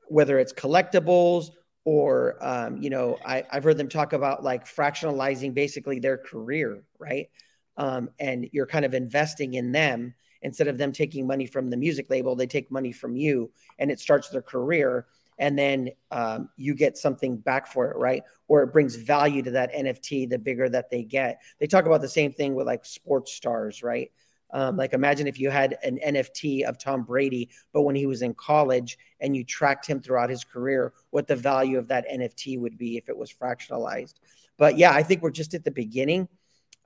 whether 0.08 0.38
it's 0.38 0.54
collectibles 0.54 1.50
or 1.84 2.38
um, 2.40 2.78
you 2.78 2.88
know, 2.88 3.18
I, 3.22 3.44
have 3.50 3.64
heard 3.64 3.76
them 3.76 3.90
talk 3.90 4.14
about 4.14 4.42
like 4.42 4.64
fractionalizing 4.64 5.52
basically 5.52 5.98
their 5.98 6.16
career, 6.16 6.84
right? 6.98 7.28
Um, 7.76 8.08
and 8.18 8.48
you're 8.50 8.66
kind 8.66 8.86
of 8.86 8.94
investing 8.94 9.52
in 9.52 9.72
them 9.72 10.14
instead 10.40 10.68
of 10.68 10.78
them 10.78 10.92
taking 10.92 11.26
money 11.26 11.44
from 11.44 11.68
the 11.68 11.76
music 11.76 12.08
label, 12.08 12.34
they 12.34 12.46
take 12.46 12.70
money 12.70 12.92
from 12.92 13.14
you, 13.14 13.50
and 13.78 13.90
it 13.90 14.00
starts 14.00 14.30
their 14.30 14.40
career 14.40 15.04
and 15.38 15.58
then 15.58 15.90
um, 16.10 16.48
you 16.56 16.74
get 16.74 16.96
something 16.96 17.36
back 17.36 17.66
for 17.66 17.90
it, 17.90 17.96
right? 17.96 18.22
Or 18.48 18.62
it 18.62 18.72
brings 18.72 18.96
value 18.96 19.42
to 19.42 19.50
that 19.52 19.74
NFT 19.74 20.28
the 20.28 20.38
bigger 20.38 20.68
that 20.68 20.90
they 20.90 21.02
get. 21.02 21.40
They 21.58 21.66
talk 21.66 21.86
about 21.86 22.00
the 22.00 22.08
same 22.08 22.32
thing 22.32 22.54
with 22.54 22.66
like 22.66 22.84
sports 22.84 23.32
stars, 23.32 23.82
right? 23.82 24.10
Um, 24.52 24.76
like 24.76 24.92
imagine 24.92 25.26
if 25.26 25.40
you 25.40 25.50
had 25.50 25.76
an 25.82 25.98
NFT 26.06 26.62
of 26.62 26.78
Tom 26.78 27.02
Brady, 27.02 27.50
but 27.72 27.82
when 27.82 27.96
he 27.96 28.06
was 28.06 28.22
in 28.22 28.32
college 28.34 28.98
and 29.20 29.36
you 29.36 29.44
tracked 29.44 29.86
him 29.86 30.00
throughout 30.00 30.30
his 30.30 30.44
career, 30.44 30.92
what 31.10 31.26
the 31.26 31.36
value 31.36 31.78
of 31.78 31.88
that 31.88 32.08
NFT 32.08 32.58
would 32.58 32.78
be 32.78 32.96
if 32.96 33.08
it 33.08 33.16
was 33.16 33.32
fractionalized. 33.32 34.14
But 34.56 34.78
yeah, 34.78 34.92
I 34.92 35.02
think 35.02 35.22
we're 35.22 35.30
just 35.30 35.54
at 35.54 35.64
the 35.64 35.70
beginning, 35.70 36.28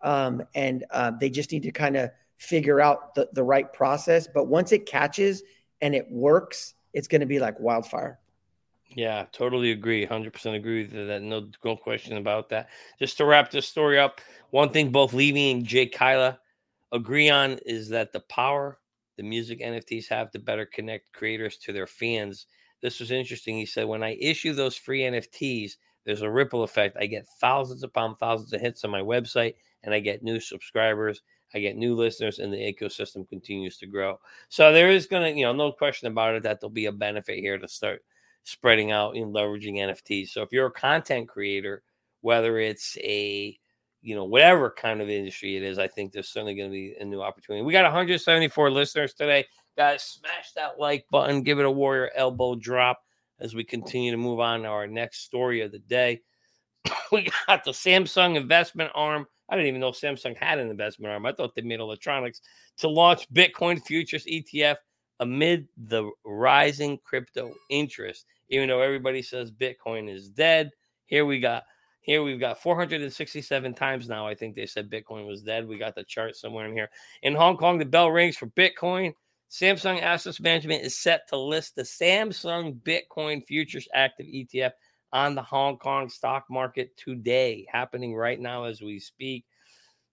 um, 0.03 0.43
and 0.55 0.85
uh, 0.91 1.13
they 1.21 1.31
just 1.31 1.53
need 1.53 1.63
to 1.65 1.71
kind 1.71 1.97
of 1.97 2.11
figure 2.39 2.81
out 2.81 3.15
the, 3.15 3.29
the 3.35 3.45
right 3.45 3.71
process. 3.73 4.27
But 4.27 4.49
once 4.49 4.73
it 4.73 4.87
catches 4.87 5.43
and 5.83 5.95
it 5.95 6.11
works, 6.11 6.75
it's 6.93 7.07
going 7.07 7.21
to 7.21 7.27
be 7.27 7.39
like 7.39 7.61
wildfire. 7.61 8.19
Yeah, 8.97 9.27
totally 9.33 9.71
agree. 9.71 10.05
100% 10.07 10.57
agree 10.57 10.83
with 10.83 11.07
that. 11.09 11.23
No, 11.23 11.49
no 11.65 11.77
question 11.77 12.17
about 12.17 12.49
that. 12.49 12.69
Just 12.99 13.17
to 13.19 13.25
wrap 13.25 13.51
this 13.51 13.69
story 13.69 13.99
up, 13.99 14.21
one 14.51 14.71
thing 14.71 14.91
both 14.91 15.13
Levy 15.13 15.53
and 15.53 15.65
Jay 15.65 15.87
Kyla 15.87 16.39
agree 16.93 17.31
on 17.31 17.59
is 17.65 17.89
that 17.91 18.13
the 18.13 18.21
power 18.21 18.81
the 19.21 19.23
music 19.27 19.61
NFTs 19.61 20.09
have 20.09 20.31
to 20.31 20.39
better 20.39 20.65
connect 20.65 21.13
creators 21.13 21.59
to 21.59 21.75
their 21.75 21.87
fans. 21.87 22.47
This 22.81 23.01
was 23.01 23.11
interesting. 23.11 23.55
He 23.55 23.67
said, 23.67 23.87
when 23.87 24.03
I 24.03 24.17
issue 24.19 24.55
those 24.55 24.79
free 24.79 25.03
NFTs, 25.03 25.73
there's 26.07 26.23
a 26.23 26.31
ripple 26.31 26.63
effect. 26.63 26.97
I 26.99 27.05
get 27.05 27.27
thousands 27.39 27.83
upon 27.83 28.17
thousands 28.17 28.55
of 28.55 28.63
hits 28.63 28.83
on 28.83 28.91
my 28.91 29.03
website, 29.03 29.57
and 29.83 29.93
I 29.93 30.01
get 30.01 30.23
new 30.23 30.41
subscribers. 30.41 31.21
I 31.53 31.59
get 31.59 31.77
new 31.77 31.95
listeners, 31.95 32.39
and 32.39 32.51
the 32.51 32.57
ecosystem 32.57 33.29
continues 33.29 33.77
to 33.77 33.87
grow. 33.87 34.19
So 34.49 34.73
there 34.73 34.91
is 34.91 35.07
going 35.07 35.31
to, 35.31 35.39
you 35.39 35.45
know, 35.45 35.53
no 35.53 35.71
question 35.71 36.09
about 36.09 36.37
it 36.37 36.43
that 36.45 36.59
there'll 36.59 36.71
be 36.71 36.87
a 36.87 36.93
benefit 36.93 37.41
here 37.41 37.59
to 37.59 37.69
start 37.69 38.03
spreading 38.45 38.91
out 38.91 39.17
and 39.17 39.35
leveraging 39.35 39.77
NFTs. 39.77 40.31
So 40.31 40.43
if 40.43 40.53
you're 40.53 40.67
a 40.67 40.73
content 40.73 41.29
creator, 41.29 41.83
whether 42.21 42.59
it's 42.59 42.97
a 42.99 43.57
you 44.03 44.15
know 44.15 44.25
whatever 44.25 44.71
kind 44.71 45.01
of 45.01 45.11
industry 45.11 45.57
it 45.57 45.63
is, 45.63 45.79
I 45.79 45.89
think 45.89 46.13
there's 46.13 46.29
certainly 46.29 46.55
going 46.55 46.71
to 46.71 46.73
be 46.73 46.95
a 46.99 47.05
new 47.05 47.23
opportunity. 47.23 47.65
We 47.65 47.73
got 47.73 47.85
174 47.85 48.71
listeners 48.71 49.15
today, 49.15 49.47
guys. 49.77 50.03
Smash 50.03 50.53
that 50.57 50.79
like 50.79 51.05
button, 51.11 51.43
give 51.43 51.59
it 51.59 51.67
a 51.67 51.71
warrior 51.71 52.11
elbow 52.15 52.55
drop 52.55 53.01
as 53.41 53.55
we 53.55 53.65
continue 53.65 54.11
to 54.11 54.17
move 54.17 54.41
on 54.41 54.63
to 54.63 54.69
our 54.69 54.87
next 54.87 55.25
story 55.25 55.63
of 55.63 55.73
the 55.73 55.79
day. 55.79 56.21
we 57.13 57.29
got 57.47 57.65
the 57.65 57.73
Samsung 57.73 58.37
investment 58.37 58.91
arm. 58.95 59.27
I 59.49 59.57
didn't 59.57 59.69
even 59.69 59.81
know 59.81 59.91
Samsung 59.91 60.37
had 60.37 60.59
an 60.59 60.71
investment 60.71 61.13
arm. 61.13 61.27
I 61.27 61.33
thought 61.33 61.55
they 61.55 61.63
made 61.63 61.81
electronics 61.81 62.41
to 62.79 62.89
launch 62.89 63.29
Bitcoin 63.33 63.83
futures 63.83 64.25
ETF 64.25 64.77
amid 65.21 65.69
the 65.77 66.11
rising 66.25 66.99
crypto 67.05 67.53
interest. 67.69 68.27
Even 68.49 68.69
though 68.69 68.81
everybody 68.81 69.23
says 69.23 69.53
Bitcoin 69.53 70.13
is 70.13 70.29
dead, 70.29 70.71
here 71.07 71.25
we 71.25 71.39
got 71.39 71.63
here 72.03 72.23
we've 72.23 72.41
got 72.41 72.61
467 72.63 73.75
times 73.75 74.09
now. 74.09 74.27
I 74.27 74.35
think 74.35 74.55
they 74.55 74.67
said 74.67 74.91
Bitcoin 74.91 75.27
was 75.27 75.43
dead. 75.43 75.69
We 75.69 75.79
got 75.79 75.95
the 75.95 76.05
chart 76.05 76.35
somewhere 76.35 76.67
in 76.67 76.73
here. 76.73 76.91
In 77.23 77.35
Hong 77.35 77.57
Kong, 77.57 77.79
the 77.79 77.85
bell 77.85 78.11
rings 78.11 78.37
for 78.37 78.47
Bitcoin. 78.49 79.13
Samsung 79.51 80.01
Asset 80.01 80.41
Management 80.41 80.83
is 80.83 80.99
set 80.99 81.29
to 81.29 81.37
list 81.37 81.77
the 81.77 81.83
Samsung 81.83 82.81
Bitcoin 82.81 83.45
Futures 83.45 83.89
Active 83.93 84.27
ETF 84.27 84.73
on 85.13 85.35
the 85.35 85.43
Hong 85.43 85.77
Kong 85.77 86.09
stock 86.09 86.45
market 86.49 86.97
today, 86.97 87.67
happening 87.71 88.15
right 88.15 88.41
now 88.41 88.65
as 88.65 88.81
we 88.81 88.99
speak. 88.99 89.45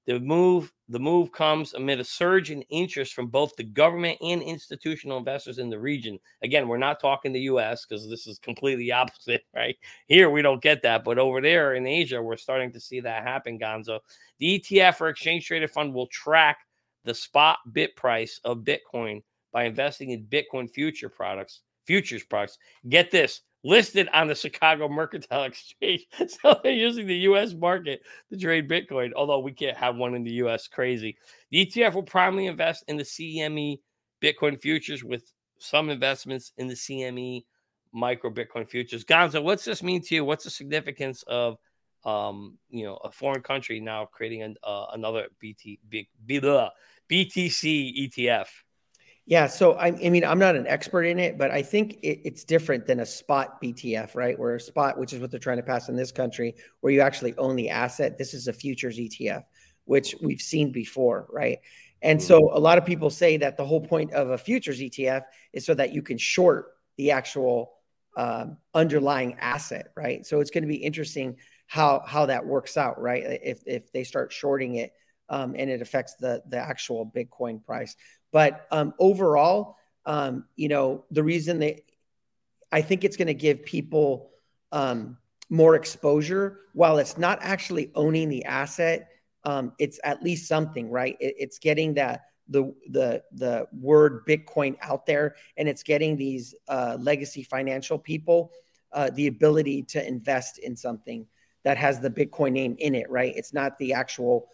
The 0.08 0.22
move, 0.22 0.72
the 0.88 1.00
move 1.00 1.34
comes 1.34 1.74
amid 1.74 2.00
a 2.00 2.04
surge 2.04 2.50
in 2.50 2.62
interest 2.63 3.13
from 3.13 3.28
both 3.28 3.54
the 3.58 3.63
government 3.65 4.17
and 4.22 4.41
institutional 4.41 5.17
investors 5.17 5.58
in 5.58 5.70
the 5.70 5.78
region. 5.78 6.17
Again, 6.41 6.70
we're 6.70 6.78
not 6.78 7.02
talking 7.02 7.34
the 7.34 7.41
US 7.41 7.86
because 7.86 8.10
this 8.10 8.26
is 8.26 8.39
completely 8.39 8.89
opposite, 8.93 9.41
right? 9.54 9.76
Here 10.08 10.30
we 10.30 10.41
don't 10.41 10.62
get 10.62 10.82
that, 10.84 11.04
but 11.04 11.20
over 11.20 11.41
there 11.41 11.74
in 11.76 11.86
Asia, 11.86 12.22
we're 12.22 12.38
starting 12.38 12.72
to 12.72 12.80
see 12.80 13.02
that 13.02 13.24
happen, 13.24 13.60
Gonzo. 13.60 14.00
The 14.39 14.60
ETF 14.60 15.02
or 15.02 15.10
exchange 15.10 15.46
traded 15.46 15.72
fund 15.72 15.93
will 15.93 16.08
track 16.08 16.60
the 17.04 17.13
spot 17.13 17.58
bit 17.74 17.93
price 17.98 18.39
of 18.46 18.60
Bitcoin 18.60 19.24
by 19.52 19.65
investing 19.65 20.12
in 20.12 20.24
Bitcoin 20.24 20.72
future 20.72 21.10
products, 21.10 21.63
futures 21.86 22.24
products. 22.24 22.58
Get 22.88 23.12
this 23.12 23.41
listed 23.67 24.08
on 24.13 24.27
the 24.27 24.36
Chicago 24.36 24.88
Mercantile 24.88 25.43
Exchange. 25.45 26.08
So 26.41 26.60
they're 26.63 26.71
using 26.71 27.06
the 27.06 27.17
US 27.32 27.53
market 27.53 28.01
to 28.32 28.39
trade 28.39 28.69
Bitcoin, 28.69 29.12
although 29.15 29.39
we 29.39 29.51
can't 29.51 29.77
have 29.77 29.97
one 29.97 30.15
in 30.15 30.23
the 30.23 30.32
US. 30.43 30.67
Crazy. 30.67 31.17
The 31.51 31.65
ETF 31.65 31.93
will 31.95 32.03
primarily 32.03 32.47
invest 32.47 32.86
in 32.88 32.95
the 32.95 33.03
CME 33.03 33.80
Bitcoin 34.23 34.60
futures 34.60 35.03
with 35.03 35.32
some 35.60 35.89
investments 35.89 36.53
in 36.58 36.67
the 36.67 36.75
CME 36.75 37.43
micro 37.93 38.32
Bitcoin 38.32 38.69
futures. 38.69 39.03
Gonzo, 39.03 39.43
what's 39.43 39.65
this 39.65 39.84
mean 39.84 40.01
to 40.03 40.15
you? 40.15 40.25
What's 40.25 40.45
the 40.45 40.49
significance 40.49 41.23
of 41.27 41.58
um, 42.06 42.58
you 42.69 42.86
know, 42.86 42.95
a 43.03 43.12
foreign 43.12 43.41
country 43.41 43.82
now 43.82 44.06
creating 44.06 44.43
an, 44.43 44.56
uh, 44.63 44.86
another 44.93 45.27
BT, 45.39 45.80
B, 45.89 46.08
B, 46.25 46.39
BTC 46.39 46.77
ETF? 47.12 48.47
Yeah, 49.28 49.48
so 49.48 49.74
I, 49.74 49.88
I, 49.88 50.10
mean, 50.10 50.24
I'm 50.24 50.40
not 50.40 50.56
an 50.56 50.66
expert 50.68 51.04
in 51.04 51.20
it, 51.20 51.38
but 51.38 51.52
I 51.52 51.62
think 51.62 51.96
it, 52.02 52.22
it's 52.24 52.46
different 52.46 52.88
than 52.88 53.02
a 53.02 53.06
spot 53.06 53.62
BTF, 53.62 54.16
right? 54.16 54.40
Where 54.40 54.56
a 54.56 54.60
spot, 54.60 54.98
which 54.98 55.12
is 55.12 55.20
what 55.20 55.32
they're 55.32 55.40
trying 55.40 55.58
to 55.58 55.63
pass 55.63 55.90
in 55.90 55.98
this 55.98 56.13
country, 56.13 56.56
where 56.80 56.94
you 56.94 57.02
actually 57.02 57.36
own 57.38 57.58
the 57.58 57.70
asset. 57.70 58.18
This 58.18 58.34
is 58.34 58.48
a 58.48 58.54
futures 58.54 58.98
ETF, 58.98 59.44
which 59.84 60.16
we've 60.22 60.40
seen 60.40 60.72
before, 60.72 61.28
right? 61.30 61.60
And 62.02 62.24
so 62.24 62.40
mm-hmm. 62.40 62.56
a 62.56 62.60
lot 62.60 62.78
of 62.78 62.86
people 62.86 63.10
say 63.10 63.36
that 63.36 63.58
the 63.58 63.66
whole 63.66 63.82
point 63.82 64.13
of 64.13 64.30
a 64.30 64.38
futures 64.38 64.80
ETF 64.80 65.24
is 65.52 65.66
so 65.66 65.74
that 65.74 65.94
you 65.94 66.02
can 66.02 66.18
short 66.18 66.78
the 66.96 67.12
actual 67.12 67.74
um, 68.16 68.56
underlying 68.74 69.36
asset, 69.42 69.92
right? 69.98 70.26
So 70.26 70.40
it's 70.40 70.52
going 70.52 70.63
to 70.63 70.70
be 70.70 70.78
interesting 70.78 71.36
how 71.68 72.02
how 72.06 72.28
that 72.28 72.46
works 72.46 72.78
out, 72.78 73.02
right? 73.02 73.24
If 73.44 73.62
if 73.66 73.92
they 73.92 74.06
start 74.06 74.32
shorting 74.32 74.76
it 74.76 74.94
um, 75.28 75.54
and 75.58 75.70
it 75.70 75.82
affects 75.82 76.16
the 76.16 76.42
the 76.48 76.58
actual 76.58 77.12
Bitcoin 77.13 77.63
price. 77.63 77.96
But 78.32 78.68
um, 78.72 78.94
overall, 79.00 79.78
um, 80.06 80.46
you 80.56 80.70
know, 80.70 81.06
the 81.12 81.24
reason 81.24 81.60
they, 81.60 81.84
I 82.72 82.82
think 82.82 83.04
it's 83.04 83.18
going 83.18 83.28
to 83.28 83.34
give 83.34 83.63
people 83.63 84.32
um, 84.72 85.18
more 85.50 85.76
exposure 85.76 86.62
while 86.74 86.98
it's 86.98 87.18
not 87.18 87.40
actually 87.42 87.92
owning 87.96 88.30
the 88.30 88.46
asset. 88.46 89.10
Um, 89.44 89.74
it's 89.80 90.00
at 90.04 90.24
least 90.24 90.48
something, 90.48 90.90
right? 90.90 91.16
It, 91.20 91.36
it's 91.38 91.60
getting 91.60 91.94
that 91.96 92.26
the 92.50 92.74
the 92.90 93.24
the 93.34 93.68
word 93.74 94.26
Bitcoin 94.26 94.78
out 94.82 95.06
there, 95.06 95.36
and 95.58 95.68
it's 95.68 95.84
getting 95.84 96.16
these 96.18 96.56
uh, 96.68 96.98
legacy 97.00 97.44
financial 97.44 97.98
people 97.98 98.52
uh, 98.94 99.10
the 99.13 99.28
ability 99.28 99.84
to 99.84 100.06
invest 100.08 100.60
in 100.60 100.76
something 100.76 101.26
that 101.63 101.78
has 101.78 102.00
the 102.00 102.10
Bitcoin 102.10 102.54
name 102.54 102.76
in 102.80 102.96
it, 102.96 103.10
right? 103.10 103.34
It's 103.36 103.54
not 103.54 103.78
the 103.78 103.94
actual. 103.94 104.48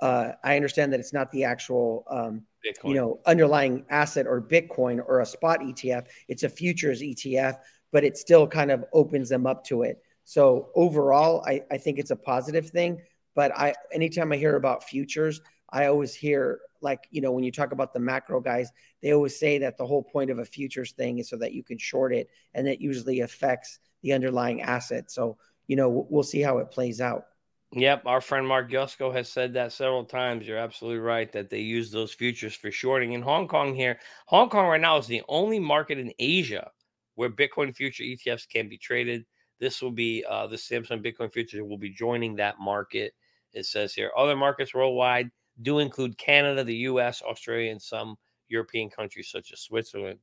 Uh, 0.00 0.32
I 0.42 0.56
understand 0.56 0.92
that 0.92 1.00
it's 1.00 1.12
not 1.12 1.30
the 1.30 1.44
actual 1.44 2.04
um, 2.10 2.42
Bitcoin. 2.64 2.88
you 2.88 2.94
know 2.94 3.20
underlying 3.26 3.84
asset 3.90 4.26
or 4.26 4.40
Bitcoin 4.40 4.98
or 5.06 5.20
a 5.20 5.26
spot 5.26 5.60
ETF. 5.60 6.06
It's 6.28 6.42
a 6.42 6.48
futures 6.48 7.02
ETF, 7.02 7.58
but 7.92 8.04
it 8.04 8.16
still 8.16 8.46
kind 8.46 8.70
of 8.70 8.84
opens 8.92 9.28
them 9.28 9.46
up 9.46 9.64
to 9.64 9.82
it. 9.82 10.02
So 10.24 10.70
overall, 10.74 11.44
I, 11.46 11.62
I 11.70 11.78
think 11.78 11.98
it's 11.98 12.10
a 12.10 12.16
positive 12.16 12.70
thing. 12.70 13.00
But 13.34 13.56
I 13.56 13.74
anytime 13.92 14.32
I 14.32 14.36
hear 14.36 14.56
about 14.56 14.84
futures, 14.84 15.40
I 15.70 15.86
always 15.86 16.14
hear 16.14 16.60
like 16.82 17.06
you 17.10 17.20
know 17.20 17.32
when 17.32 17.44
you 17.44 17.52
talk 17.52 17.72
about 17.72 17.92
the 17.92 18.00
macro 18.00 18.40
guys, 18.40 18.70
they 19.02 19.12
always 19.12 19.38
say 19.38 19.58
that 19.58 19.78
the 19.78 19.86
whole 19.86 20.02
point 20.02 20.30
of 20.30 20.38
a 20.38 20.44
futures 20.44 20.92
thing 20.92 21.18
is 21.18 21.28
so 21.28 21.36
that 21.36 21.52
you 21.52 21.62
can 21.62 21.78
short 21.78 22.12
it, 22.12 22.28
and 22.54 22.66
that 22.66 22.80
usually 22.80 23.20
affects 23.20 23.78
the 24.02 24.12
underlying 24.12 24.62
asset. 24.62 25.10
So 25.10 25.36
you 25.66 25.76
know 25.76 26.06
we'll 26.10 26.22
see 26.22 26.40
how 26.40 26.58
it 26.58 26.70
plays 26.70 27.00
out. 27.00 27.26
Yep, 27.72 28.02
our 28.04 28.20
friend 28.20 28.48
Mark 28.48 28.68
Yusko 28.68 29.14
has 29.14 29.28
said 29.28 29.54
that 29.54 29.72
several 29.72 30.04
times. 30.04 30.46
You're 30.46 30.58
absolutely 30.58 30.98
right 30.98 31.30
that 31.30 31.50
they 31.50 31.60
use 31.60 31.90
those 31.90 32.12
futures 32.12 32.54
for 32.54 32.72
shorting. 32.72 33.12
In 33.12 33.22
Hong 33.22 33.46
Kong, 33.46 33.76
here, 33.76 34.00
Hong 34.26 34.48
Kong 34.48 34.66
right 34.66 34.80
now 34.80 34.96
is 34.96 35.06
the 35.06 35.22
only 35.28 35.60
market 35.60 35.96
in 35.96 36.12
Asia 36.18 36.68
where 37.14 37.30
Bitcoin 37.30 37.74
future 37.74 38.02
ETFs 38.02 38.48
can 38.48 38.68
be 38.68 38.76
traded. 38.76 39.24
This 39.60 39.82
will 39.82 39.92
be 39.92 40.24
uh, 40.28 40.48
the 40.48 40.56
Samsung 40.56 41.04
Bitcoin 41.04 41.32
futures 41.32 41.62
will 41.62 41.78
be 41.78 41.90
joining 41.90 42.34
that 42.36 42.58
market. 42.58 43.12
It 43.52 43.66
says 43.66 43.94
here 43.94 44.10
other 44.16 44.34
markets 44.34 44.74
worldwide 44.74 45.30
do 45.62 45.78
include 45.78 46.18
Canada, 46.18 46.64
the 46.64 46.74
U.S., 46.74 47.22
Australia, 47.22 47.70
and 47.70 47.80
some 47.80 48.16
European 48.48 48.90
countries 48.90 49.28
such 49.30 49.52
as 49.52 49.60
Switzerland. 49.60 50.18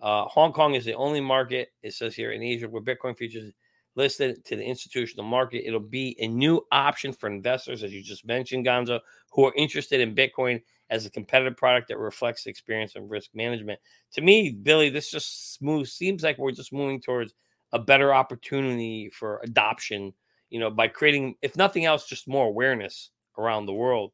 Uh, 0.00 0.26
Hong 0.26 0.52
Kong 0.52 0.74
is 0.74 0.84
the 0.84 0.94
only 0.94 1.20
market. 1.20 1.70
It 1.82 1.94
says 1.94 2.14
here 2.14 2.32
in 2.32 2.42
Asia 2.42 2.68
where 2.68 2.82
Bitcoin 2.82 3.16
futures 3.16 3.52
listed 3.96 4.44
to 4.44 4.56
the 4.56 4.64
institutional 4.64 5.24
market. 5.24 5.66
It'll 5.66 5.80
be 5.80 6.16
a 6.20 6.26
new 6.26 6.62
option 6.72 7.12
for 7.12 7.28
investors, 7.28 7.82
as 7.82 7.92
you 7.92 8.02
just 8.02 8.26
mentioned, 8.26 8.66
Gonzo, 8.66 9.00
who 9.30 9.46
are 9.46 9.54
interested 9.56 10.00
in 10.00 10.14
Bitcoin 10.14 10.62
as 10.90 11.06
a 11.06 11.10
competitive 11.10 11.56
product 11.56 11.88
that 11.88 11.98
reflects 11.98 12.46
experience 12.46 12.94
and 12.94 13.10
risk 13.10 13.30
management. 13.34 13.78
To 14.12 14.20
me, 14.20 14.50
Billy, 14.50 14.90
this 14.90 15.10
just 15.10 15.60
moves 15.62 15.92
seems 15.92 16.22
like 16.22 16.38
we're 16.38 16.52
just 16.52 16.72
moving 16.72 17.00
towards 17.00 17.34
a 17.72 17.78
better 17.78 18.14
opportunity 18.14 19.10
for 19.12 19.40
adoption, 19.42 20.12
you 20.50 20.60
know, 20.60 20.70
by 20.70 20.88
creating, 20.88 21.34
if 21.42 21.56
nothing 21.56 21.84
else, 21.84 22.06
just 22.06 22.28
more 22.28 22.46
awareness 22.46 23.10
around 23.38 23.66
the 23.66 23.72
world, 23.72 24.12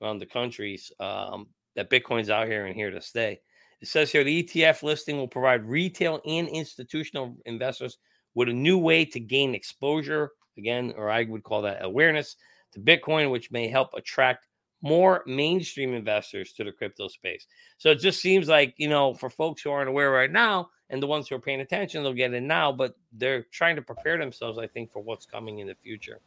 around 0.00 0.18
the 0.18 0.26
countries, 0.26 0.92
um, 1.00 1.48
that 1.76 1.90
Bitcoin's 1.90 2.30
out 2.30 2.46
here 2.46 2.66
and 2.66 2.74
here 2.74 2.90
to 2.90 3.00
stay. 3.00 3.40
It 3.80 3.88
says 3.88 4.12
here 4.12 4.22
the 4.22 4.44
ETF 4.44 4.82
listing 4.84 5.16
will 5.16 5.28
provide 5.28 5.64
retail 5.64 6.20
and 6.24 6.48
institutional 6.48 7.36
investors 7.46 7.98
with 8.34 8.48
a 8.48 8.52
new 8.52 8.78
way 8.78 9.04
to 9.04 9.20
gain 9.20 9.54
exposure, 9.54 10.32
again, 10.56 10.94
or 10.96 11.10
I 11.10 11.24
would 11.24 11.42
call 11.42 11.62
that 11.62 11.84
awareness 11.84 12.36
to 12.72 12.80
Bitcoin, 12.80 13.30
which 13.30 13.50
may 13.50 13.68
help 13.68 13.90
attract 13.94 14.46
more 14.82 15.22
mainstream 15.26 15.94
investors 15.94 16.52
to 16.54 16.64
the 16.64 16.72
crypto 16.72 17.08
space. 17.08 17.46
So 17.78 17.90
it 17.90 18.00
just 18.00 18.20
seems 18.20 18.48
like, 18.48 18.74
you 18.76 18.88
know, 18.88 19.14
for 19.14 19.30
folks 19.30 19.62
who 19.62 19.70
aren't 19.70 19.88
aware 19.88 20.10
right 20.10 20.30
now 20.30 20.70
and 20.90 21.00
the 21.00 21.06
ones 21.06 21.28
who 21.28 21.36
are 21.36 21.40
paying 21.40 21.60
attention, 21.60 22.02
they'll 22.02 22.12
get 22.12 22.34
in 22.34 22.46
now, 22.46 22.72
but 22.72 22.96
they're 23.12 23.44
trying 23.52 23.76
to 23.76 23.82
prepare 23.82 24.18
themselves, 24.18 24.58
I 24.58 24.66
think, 24.66 24.90
for 24.90 25.00
what's 25.00 25.24
coming 25.24 25.60
in 25.60 25.68
the 25.68 25.76
future. 25.76 26.20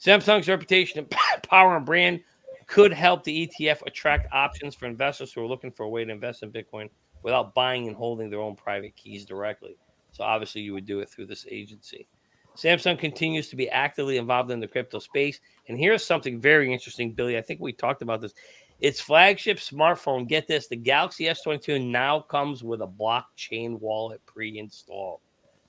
Samsung's 0.00 0.48
reputation 0.48 1.00
and 1.00 1.10
power 1.42 1.76
and 1.76 1.84
brand 1.84 2.20
could 2.66 2.92
help 2.92 3.24
the 3.24 3.46
ETF 3.46 3.82
attract 3.86 4.32
options 4.32 4.74
for 4.74 4.86
investors 4.86 5.32
who 5.32 5.42
are 5.42 5.46
looking 5.46 5.72
for 5.72 5.82
a 5.84 5.88
way 5.88 6.04
to 6.04 6.12
invest 6.12 6.42
in 6.42 6.52
Bitcoin 6.52 6.88
without 7.22 7.54
buying 7.54 7.88
and 7.88 7.96
holding 7.96 8.30
their 8.30 8.40
own 8.40 8.54
private 8.54 8.94
keys 8.96 9.24
directly. 9.24 9.76
So 10.14 10.24
obviously, 10.24 10.62
you 10.62 10.72
would 10.72 10.86
do 10.86 11.00
it 11.00 11.08
through 11.08 11.26
this 11.26 11.46
agency. 11.50 12.06
Samsung 12.56 12.98
continues 12.98 13.48
to 13.48 13.56
be 13.56 13.68
actively 13.68 14.16
involved 14.16 14.50
in 14.50 14.60
the 14.60 14.68
crypto 14.68 15.00
space. 15.00 15.40
And 15.68 15.76
here's 15.76 16.04
something 16.04 16.40
very 16.40 16.72
interesting, 16.72 17.12
Billy. 17.12 17.36
I 17.36 17.42
think 17.42 17.60
we 17.60 17.72
talked 17.72 18.00
about 18.00 18.20
this. 18.20 18.32
Its 18.80 19.00
flagship 19.00 19.58
smartphone, 19.58 20.28
get 20.28 20.46
this, 20.46 20.68
the 20.68 20.76
Galaxy 20.76 21.24
S22 21.24 21.84
now 21.84 22.20
comes 22.20 22.62
with 22.62 22.80
a 22.80 22.86
blockchain 22.86 23.80
wallet 23.80 24.24
pre 24.26 24.58
installed. 24.58 25.20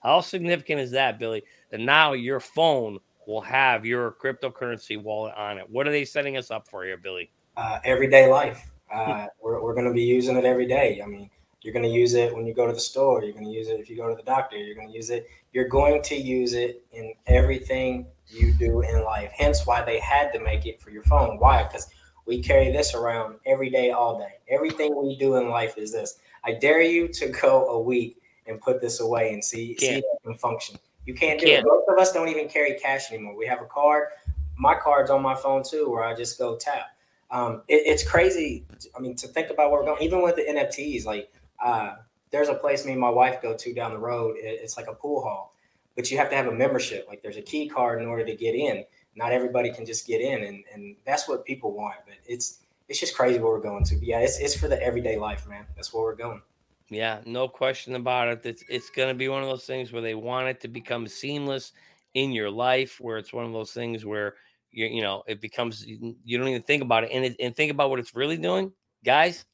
How 0.03 0.21
significant 0.21 0.79
is 0.79 0.91
that, 0.91 1.17
Billy? 1.17 1.43
That 1.71 1.79
now 1.79 2.13
your 2.13 2.39
phone 2.39 2.99
will 3.25 3.41
have 3.41 3.85
your 3.85 4.15
cryptocurrency 4.23 5.01
wallet 5.01 5.33
on 5.35 5.57
it. 5.57 5.67
What 5.67 5.87
are 5.87 5.91
they 5.91 6.05
setting 6.05 6.37
us 6.37 6.51
up 6.51 6.67
for 6.67 6.83
here, 6.83 6.97
Billy? 6.97 7.31
Uh, 7.57 7.79
everyday 7.83 8.27
life. 8.27 8.69
Uh, 8.93 9.25
we're 9.41 9.61
we're 9.63 9.73
going 9.73 9.87
to 9.87 9.93
be 9.93 10.03
using 10.03 10.37
it 10.37 10.45
every 10.45 10.67
day. 10.67 11.01
I 11.03 11.07
mean, 11.07 11.29
you're 11.65 11.73
going 11.73 11.83
to 11.83 11.89
use 11.89 12.13
it 12.13 12.33
when 12.33 12.45
you 12.45 12.53
go 12.53 12.67
to 12.67 12.73
the 12.73 12.79
store. 12.79 13.23
You're 13.23 13.33
going 13.33 13.45
to 13.45 13.51
use 13.51 13.69
it 13.69 13.79
if 13.79 13.89
you 13.89 13.97
go 13.97 14.07
to 14.07 14.13
the 14.15 14.21
doctor. 14.21 14.55
You're 14.55 14.75
going 14.75 14.89
to 14.89 14.93
use 14.93 15.09
it. 15.09 15.27
You're 15.51 15.67
going 15.67 16.03
to 16.03 16.15
use 16.15 16.53
it 16.53 16.85
in 16.91 17.13
everything 17.25 18.05
you 18.27 18.53
do 18.53 18.81
in 18.81 19.03
life. 19.03 19.31
Hence 19.35 19.65
why 19.65 19.81
they 19.81 19.99
had 19.99 20.31
to 20.33 20.39
make 20.39 20.67
it 20.67 20.79
for 20.79 20.91
your 20.91 21.01
phone. 21.03 21.39
Why? 21.39 21.63
Because 21.63 21.87
we 22.27 22.39
carry 22.39 22.71
this 22.71 22.93
around 22.93 23.37
every 23.47 23.71
day, 23.71 23.89
all 23.89 24.19
day. 24.19 24.33
Everything 24.47 24.95
we 24.95 25.17
do 25.17 25.37
in 25.37 25.49
life 25.49 25.75
is 25.75 25.91
this. 25.91 26.19
I 26.43 26.53
dare 26.53 26.83
you 26.83 27.07
to 27.07 27.29
go 27.29 27.67
a 27.69 27.79
week 27.79 28.21
and 28.45 28.61
put 28.61 28.79
this 28.79 28.99
away 28.99 29.33
and 29.33 29.43
see, 29.43 29.75
see 29.79 29.87
it 29.87 30.05
can 30.23 30.35
function. 30.35 30.77
You 31.07 31.15
can't 31.15 31.39
do 31.39 31.47
can't. 31.47 31.65
it. 31.65 31.67
Most 31.67 31.85
of 31.89 31.97
us 31.97 32.13
don't 32.13 32.29
even 32.29 32.47
carry 32.47 32.75
cash 32.75 33.11
anymore. 33.11 33.35
We 33.35 33.47
have 33.47 33.61
a 33.61 33.65
card. 33.65 34.09
My 34.55 34.75
card's 34.75 35.09
on 35.09 35.23
my 35.23 35.33
phone 35.33 35.63
too, 35.63 35.89
where 35.89 36.03
I 36.03 36.13
just 36.13 36.37
go 36.37 36.57
tap. 36.57 36.95
Um, 37.31 37.63
it, 37.67 37.81
it's 37.87 38.07
crazy. 38.07 38.65
I 38.95 38.99
mean, 38.99 39.15
to 39.15 39.27
think 39.27 39.49
about 39.49 39.71
where 39.71 39.81
we're 39.81 39.87
going, 39.87 40.03
even 40.03 40.21
with 40.21 40.35
the 40.35 40.43
NFTs, 40.43 41.05
like 41.05 41.31
uh, 41.63 41.95
there's 42.31 42.49
a 42.49 42.55
place 42.55 42.85
me 42.85 42.91
and 42.93 43.01
my 43.01 43.09
wife 43.09 43.41
go 43.41 43.55
to 43.55 43.73
down 43.73 43.91
the 43.91 43.99
road. 43.99 44.35
It's 44.37 44.77
like 44.77 44.87
a 44.87 44.93
pool 44.93 45.21
hall, 45.21 45.55
but 45.95 46.11
you 46.11 46.17
have 46.17 46.29
to 46.29 46.35
have 46.35 46.47
a 46.47 46.51
membership. 46.51 47.05
Like 47.07 47.21
there's 47.21 47.37
a 47.37 47.41
key 47.41 47.67
card 47.67 48.01
in 48.01 48.07
order 48.07 48.25
to 48.25 48.35
get 48.35 48.55
in. 48.55 48.83
Not 49.15 49.31
everybody 49.31 49.71
can 49.71 49.85
just 49.85 50.05
get 50.05 50.19
in, 50.19 50.43
and 50.43 50.63
and 50.73 50.95
that's 51.05 51.27
what 51.27 51.45
people 51.45 51.71
want. 51.71 51.95
But 52.05 52.15
it's 52.25 52.59
it's 52.87 52.99
just 52.99 53.15
crazy 53.15 53.39
where 53.39 53.51
we're 53.51 53.61
going 53.61 53.85
to. 53.85 53.95
But 53.95 54.03
yeah, 54.03 54.19
it's 54.19 54.39
it's 54.39 54.55
for 54.55 54.67
the 54.67 54.81
everyday 54.81 55.17
life, 55.17 55.47
man. 55.47 55.65
That's 55.75 55.93
where 55.93 56.03
we're 56.03 56.15
going. 56.15 56.41
Yeah, 56.89 57.21
no 57.25 57.47
question 57.47 57.95
about 57.95 58.27
it. 58.27 58.45
It's 58.45 58.63
it's 58.69 58.89
going 58.89 59.09
to 59.09 59.15
be 59.15 59.29
one 59.29 59.41
of 59.41 59.49
those 59.49 59.65
things 59.65 59.91
where 59.91 60.01
they 60.01 60.15
want 60.15 60.47
it 60.47 60.59
to 60.61 60.67
become 60.67 61.07
seamless 61.07 61.71
in 62.13 62.31
your 62.31 62.49
life, 62.49 62.97
where 62.99 63.17
it's 63.17 63.33
one 63.33 63.45
of 63.45 63.53
those 63.53 63.71
things 63.71 64.05
where 64.05 64.35
you 64.71 64.85
you 64.87 65.01
know 65.01 65.23
it 65.27 65.41
becomes 65.41 65.85
you 65.85 66.37
don't 66.37 66.47
even 66.47 66.61
think 66.61 66.83
about 66.83 67.05
it, 67.05 67.11
and 67.11 67.25
it, 67.25 67.35
and 67.39 67.55
think 67.55 67.71
about 67.71 67.89
what 67.89 67.99
it's 67.99 68.15
really 68.15 68.37
doing, 68.37 68.71
guys. 69.03 69.45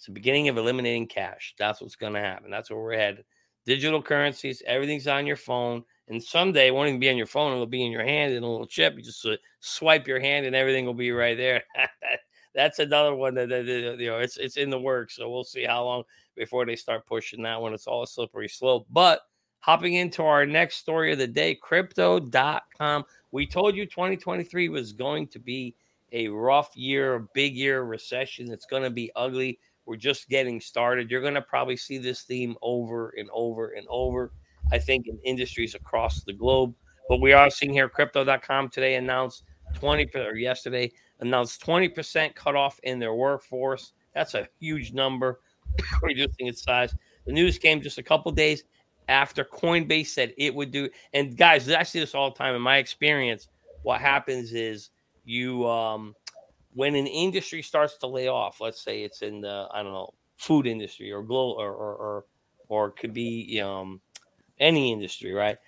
It's 0.00 0.06
the 0.06 0.12
beginning 0.12 0.48
of 0.48 0.56
eliminating 0.56 1.08
cash. 1.08 1.54
That's 1.58 1.82
what's 1.82 1.94
going 1.94 2.14
to 2.14 2.20
happen. 2.20 2.50
That's 2.50 2.70
where 2.70 2.80
we're 2.80 2.96
headed. 2.96 3.26
Digital 3.66 4.00
currencies, 4.00 4.62
everything's 4.66 5.06
on 5.06 5.26
your 5.26 5.36
phone. 5.36 5.84
And 6.08 6.22
someday 6.22 6.68
it 6.68 6.74
won't 6.74 6.88
even 6.88 7.00
be 7.00 7.10
on 7.10 7.18
your 7.18 7.26
phone. 7.26 7.52
It'll 7.52 7.66
be 7.66 7.84
in 7.84 7.92
your 7.92 8.02
hand 8.02 8.32
in 8.32 8.42
a 8.42 8.50
little 8.50 8.66
chip. 8.66 8.94
You 8.96 9.02
just 9.02 9.26
uh, 9.26 9.36
swipe 9.58 10.08
your 10.08 10.18
hand 10.18 10.46
and 10.46 10.56
everything 10.56 10.86
will 10.86 10.94
be 10.94 11.10
right 11.10 11.36
there. 11.36 11.64
That's 12.54 12.78
another 12.78 13.14
one 13.14 13.34
that, 13.34 13.50
that, 13.50 13.66
that, 13.66 13.96
you 13.98 14.08
know 14.08 14.20
it's 14.20 14.38
it's 14.38 14.56
in 14.56 14.70
the 14.70 14.80
works. 14.80 15.16
So 15.16 15.28
we'll 15.28 15.44
see 15.44 15.64
how 15.64 15.84
long 15.84 16.04
before 16.34 16.64
they 16.64 16.76
start 16.76 17.04
pushing 17.04 17.42
that 17.42 17.60
one. 17.60 17.74
It's 17.74 17.86
all 17.86 18.02
a 18.02 18.06
slippery 18.06 18.48
slope. 18.48 18.86
But 18.88 19.20
hopping 19.58 19.96
into 19.96 20.22
our 20.22 20.46
next 20.46 20.76
story 20.76 21.12
of 21.12 21.18
the 21.18 21.26
day, 21.26 21.56
crypto.com. 21.56 23.04
We 23.32 23.46
told 23.46 23.76
you 23.76 23.84
2023 23.84 24.70
was 24.70 24.94
going 24.94 25.28
to 25.28 25.38
be 25.38 25.74
a 26.12 26.28
rough 26.28 26.70
year, 26.74 27.16
a 27.16 27.26
big 27.34 27.54
year, 27.54 27.82
recession. 27.82 28.50
It's 28.50 28.64
going 28.64 28.82
to 28.82 28.90
be 28.90 29.12
ugly. 29.14 29.58
We're 29.86 29.96
just 29.96 30.28
getting 30.28 30.60
started. 30.60 31.10
You're 31.10 31.20
going 31.20 31.34
to 31.34 31.42
probably 31.42 31.76
see 31.76 31.98
this 31.98 32.22
theme 32.22 32.56
over 32.62 33.14
and 33.16 33.28
over 33.32 33.70
and 33.70 33.86
over, 33.88 34.32
I 34.72 34.78
think, 34.78 35.06
in 35.08 35.18
industries 35.24 35.74
across 35.74 36.22
the 36.22 36.32
globe. 36.32 36.74
But 37.08 37.20
we 37.20 37.32
are 37.32 37.50
seeing 37.50 37.72
here 37.72 37.88
crypto.com 37.88 38.68
today 38.68 38.94
announced 38.94 39.44
20 39.74 40.10
or 40.14 40.36
yesterday 40.36 40.92
announced 41.20 41.64
20% 41.64 42.34
cutoff 42.34 42.78
in 42.82 42.98
their 42.98 43.14
workforce. 43.14 43.92
That's 44.14 44.34
a 44.34 44.48
huge 44.58 44.92
number, 44.92 45.40
reducing 46.02 46.46
its 46.46 46.62
size. 46.62 46.94
The 47.26 47.32
news 47.32 47.58
came 47.58 47.80
just 47.80 47.98
a 47.98 48.02
couple 48.02 48.32
days 48.32 48.64
after 49.08 49.44
Coinbase 49.44 50.08
said 50.08 50.32
it 50.38 50.54
would 50.54 50.70
do. 50.70 50.88
And 51.12 51.36
guys, 51.36 51.68
I 51.70 51.82
see 51.82 52.00
this 52.00 52.14
all 52.14 52.30
the 52.30 52.36
time. 52.36 52.54
In 52.54 52.62
my 52.62 52.78
experience, 52.78 53.48
what 53.82 54.00
happens 54.00 54.52
is 54.52 54.90
you 55.24 55.68
um, 55.68 56.14
when 56.72 56.94
an 56.94 57.06
industry 57.06 57.62
starts 57.62 57.96
to 57.98 58.06
lay 58.06 58.28
off, 58.28 58.60
let's 58.60 58.80
say 58.80 59.02
it's 59.02 59.22
in 59.22 59.40
the 59.40 59.68
I 59.72 59.82
don't 59.82 59.92
know 59.92 60.14
food 60.36 60.66
industry 60.66 61.12
or 61.12 61.22
global 61.22 61.56
or 61.58 61.72
or 61.72 61.94
or, 61.96 62.24
or 62.68 62.90
could 62.90 63.12
be 63.12 63.60
um, 63.60 64.00
any 64.58 64.92
industry, 64.92 65.32
right? 65.32 65.58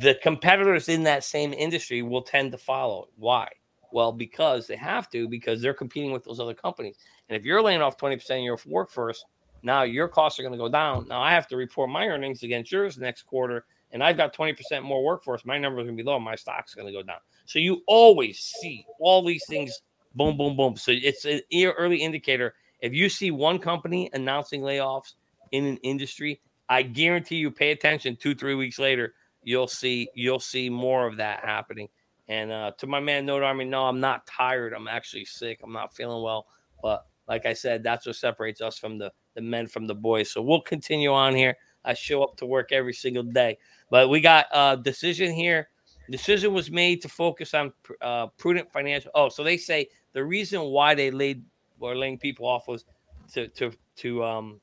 The 0.00 0.18
competitors 0.22 0.88
in 0.88 1.02
that 1.04 1.24
same 1.24 1.52
industry 1.52 2.02
will 2.02 2.22
tend 2.22 2.52
to 2.52 2.58
follow. 2.58 3.08
Why? 3.16 3.48
Well, 3.92 4.12
because 4.12 4.66
they 4.66 4.76
have 4.76 5.10
to, 5.10 5.28
because 5.28 5.60
they're 5.60 5.74
competing 5.74 6.12
with 6.12 6.24
those 6.24 6.40
other 6.40 6.54
companies. 6.54 6.96
And 7.28 7.36
if 7.36 7.44
you're 7.44 7.60
laying 7.60 7.82
off 7.82 7.98
20% 7.98 8.14
of 8.30 8.44
your 8.44 8.58
workforce, 8.64 9.24
now 9.62 9.82
your 9.82 10.08
costs 10.08 10.38
are 10.38 10.42
going 10.42 10.52
to 10.52 10.58
go 10.58 10.68
down. 10.68 11.08
Now 11.08 11.20
I 11.20 11.32
have 11.32 11.48
to 11.48 11.56
report 11.56 11.90
my 11.90 12.06
earnings 12.06 12.42
against 12.42 12.72
yours 12.72 12.96
next 12.96 13.22
quarter, 13.22 13.64
and 13.90 14.02
I've 14.02 14.16
got 14.16 14.34
20% 14.34 14.82
more 14.82 15.04
workforce. 15.04 15.44
My 15.44 15.58
number 15.58 15.80
is 15.80 15.86
going 15.86 15.96
to 15.96 16.02
be 16.02 16.08
low. 16.08 16.18
My 16.18 16.36
stock's 16.36 16.74
going 16.74 16.86
to 16.86 16.92
go 16.92 17.02
down. 17.02 17.18
So 17.44 17.58
you 17.58 17.82
always 17.86 18.38
see 18.38 18.86
all 18.98 19.24
these 19.24 19.44
things 19.48 19.82
boom, 20.14 20.36
boom, 20.36 20.56
boom. 20.56 20.76
So 20.76 20.92
it's 20.94 21.24
an 21.24 21.40
early 21.54 21.98
indicator. 21.98 22.54
If 22.80 22.92
you 22.92 23.08
see 23.08 23.30
one 23.30 23.58
company 23.58 24.10
announcing 24.12 24.62
layoffs 24.62 25.14
in 25.52 25.64
an 25.64 25.76
industry, 25.78 26.40
I 26.68 26.82
guarantee 26.82 27.36
you 27.36 27.50
pay 27.50 27.70
attention 27.70 28.16
two, 28.16 28.34
three 28.34 28.54
weeks 28.54 28.78
later, 28.78 29.14
you'll 29.42 29.68
see 29.68 30.08
you'll 30.14 30.40
see 30.40 30.70
more 30.70 31.06
of 31.06 31.16
that 31.16 31.44
happening. 31.44 31.88
And 32.28 32.50
uh, 32.50 32.72
to 32.78 32.86
my 32.86 33.00
man, 33.00 33.26
Note 33.26 33.42
Army, 33.42 33.64
no, 33.64 33.84
I'm 33.84 34.00
not 34.00 34.26
tired. 34.26 34.72
I'm 34.72 34.88
actually 34.88 35.24
sick. 35.24 35.60
I'm 35.62 35.72
not 35.72 35.94
feeling 35.94 36.22
well. 36.22 36.46
But 36.82 37.06
like 37.28 37.46
I 37.46 37.52
said, 37.52 37.82
that's 37.82 38.06
what 38.06 38.16
separates 38.16 38.60
us 38.60 38.78
from 38.78 38.98
the, 38.98 39.12
the 39.34 39.40
men 39.40 39.66
from 39.66 39.86
the 39.86 39.94
boys. 39.94 40.30
So 40.30 40.40
we'll 40.40 40.62
continue 40.62 41.12
on 41.12 41.34
here. 41.34 41.56
I 41.84 41.94
show 41.94 42.22
up 42.22 42.36
to 42.36 42.46
work 42.46 42.72
every 42.72 42.94
single 42.94 43.24
day. 43.24 43.58
But 43.90 44.08
we 44.08 44.20
got 44.20 44.46
a 44.52 44.76
decision 44.76 45.32
here. 45.32 45.68
Decision 46.10 46.52
was 46.52 46.70
made 46.70 47.02
to 47.02 47.08
focus 47.08 47.54
on 47.54 47.72
uh, 48.00 48.28
prudent 48.38 48.70
financial. 48.72 49.10
Oh, 49.14 49.28
so 49.28 49.44
they 49.44 49.56
say 49.56 49.88
the 50.12 50.24
reason 50.24 50.60
why 50.62 50.94
they 50.94 51.10
laid 51.10 51.44
or 51.80 51.96
laying 51.96 52.18
people 52.18 52.46
off 52.46 52.68
was 52.68 52.84
to 53.32 53.48
to 53.48 53.72
to 53.96 54.24
um 54.24 54.60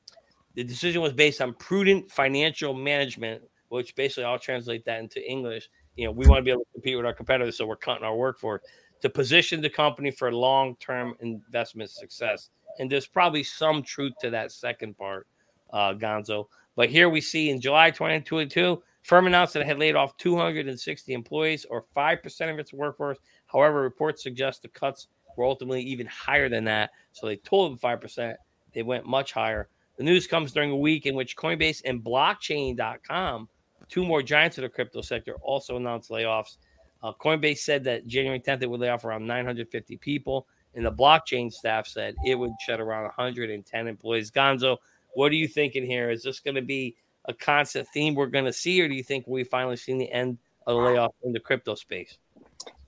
the 0.54 0.64
decision 0.64 1.00
was 1.00 1.12
based 1.12 1.40
on 1.40 1.54
prudent 1.54 2.10
financial 2.10 2.74
management, 2.74 3.42
which 3.68 3.94
basically 3.94 4.24
I'll 4.24 4.38
translate 4.38 4.84
that 4.86 5.00
into 5.00 5.24
English. 5.28 5.68
You 5.96 6.06
know, 6.06 6.10
we 6.10 6.26
want 6.26 6.40
to 6.40 6.42
be 6.42 6.50
able 6.50 6.64
to 6.64 6.72
compete 6.72 6.96
with 6.96 7.06
our 7.06 7.14
competitors, 7.14 7.56
so 7.56 7.66
we're 7.66 7.76
cutting 7.76 8.04
our 8.04 8.16
workforce 8.16 8.62
to 9.00 9.08
position 9.08 9.60
the 9.60 9.70
company 9.70 10.10
for 10.10 10.32
long-term 10.32 11.14
investment 11.20 11.90
success. 11.90 12.50
And 12.78 12.90
there's 12.90 13.06
probably 13.06 13.42
some 13.42 13.82
truth 13.82 14.12
to 14.20 14.30
that 14.30 14.52
second 14.52 14.96
part, 14.98 15.26
uh, 15.72 15.94
Gonzo. 15.94 16.46
But 16.76 16.90
here 16.90 17.08
we 17.08 17.20
see 17.20 17.50
in 17.50 17.60
July 17.60 17.90
2022, 17.90 18.82
firm 19.02 19.26
announced 19.26 19.54
that 19.54 19.60
it 19.60 19.66
had 19.66 19.78
laid 19.78 19.96
off 19.96 20.16
260 20.16 21.12
employees, 21.12 21.64
or 21.70 21.84
five 21.94 22.22
percent 22.22 22.50
of 22.50 22.58
its 22.58 22.72
workforce. 22.72 23.18
However, 23.46 23.82
reports 23.82 24.22
suggest 24.22 24.62
the 24.62 24.68
cuts 24.68 25.08
were 25.36 25.44
ultimately 25.44 25.82
even 25.82 26.06
higher 26.06 26.48
than 26.48 26.64
that. 26.64 26.90
So 27.12 27.26
they 27.26 27.36
told 27.36 27.72
them 27.72 27.78
5%. 27.78 28.34
They 28.72 28.82
went 28.82 29.06
much 29.06 29.32
higher. 29.32 29.68
The 29.96 30.04
news 30.04 30.26
comes 30.26 30.52
during 30.52 30.70
a 30.70 30.76
week 30.76 31.06
in 31.06 31.14
which 31.14 31.36
Coinbase 31.36 31.82
and 31.84 32.02
blockchain.com, 32.02 33.48
two 33.88 34.04
more 34.04 34.22
giants 34.22 34.56
of 34.58 34.62
the 34.62 34.68
crypto 34.68 35.02
sector, 35.02 35.34
also 35.42 35.76
announced 35.76 36.10
layoffs. 36.10 36.56
Uh, 37.02 37.12
Coinbase 37.12 37.58
said 37.58 37.84
that 37.84 38.06
January 38.06 38.40
10th 38.40 38.62
it 38.62 38.70
would 38.70 38.80
lay 38.80 38.88
off 38.88 39.04
around 39.04 39.26
950 39.26 39.96
people, 39.98 40.46
and 40.74 40.84
the 40.84 40.92
blockchain 40.92 41.52
staff 41.52 41.86
said 41.86 42.14
it 42.24 42.34
would 42.34 42.52
shed 42.60 42.80
around 42.80 43.04
110 43.04 43.86
employees. 43.88 44.30
Gonzo, 44.30 44.78
what 45.14 45.32
are 45.32 45.36
you 45.36 45.48
thinking 45.48 45.84
here? 45.84 46.10
Is 46.10 46.22
this 46.22 46.40
going 46.40 46.54
to 46.54 46.62
be 46.62 46.96
a 47.26 47.34
constant 47.34 47.86
theme 47.88 48.14
we're 48.14 48.26
going 48.26 48.44
to 48.44 48.52
see, 48.52 48.80
or 48.80 48.88
do 48.88 48.94
you 48.94 49.02
think 49.02 49.26
we 49.26 49.44
finally 49.44 49.76
seen 49.76 49.98
the 49.98 50.10
end 50.10 50.38
of 50.66 50.76
the 50.76 50.82
layoff 50.82 51.14
in 51.24 51.32
the 51.32 51.40
crypto 51.40 51.74
space? 51.74 52.18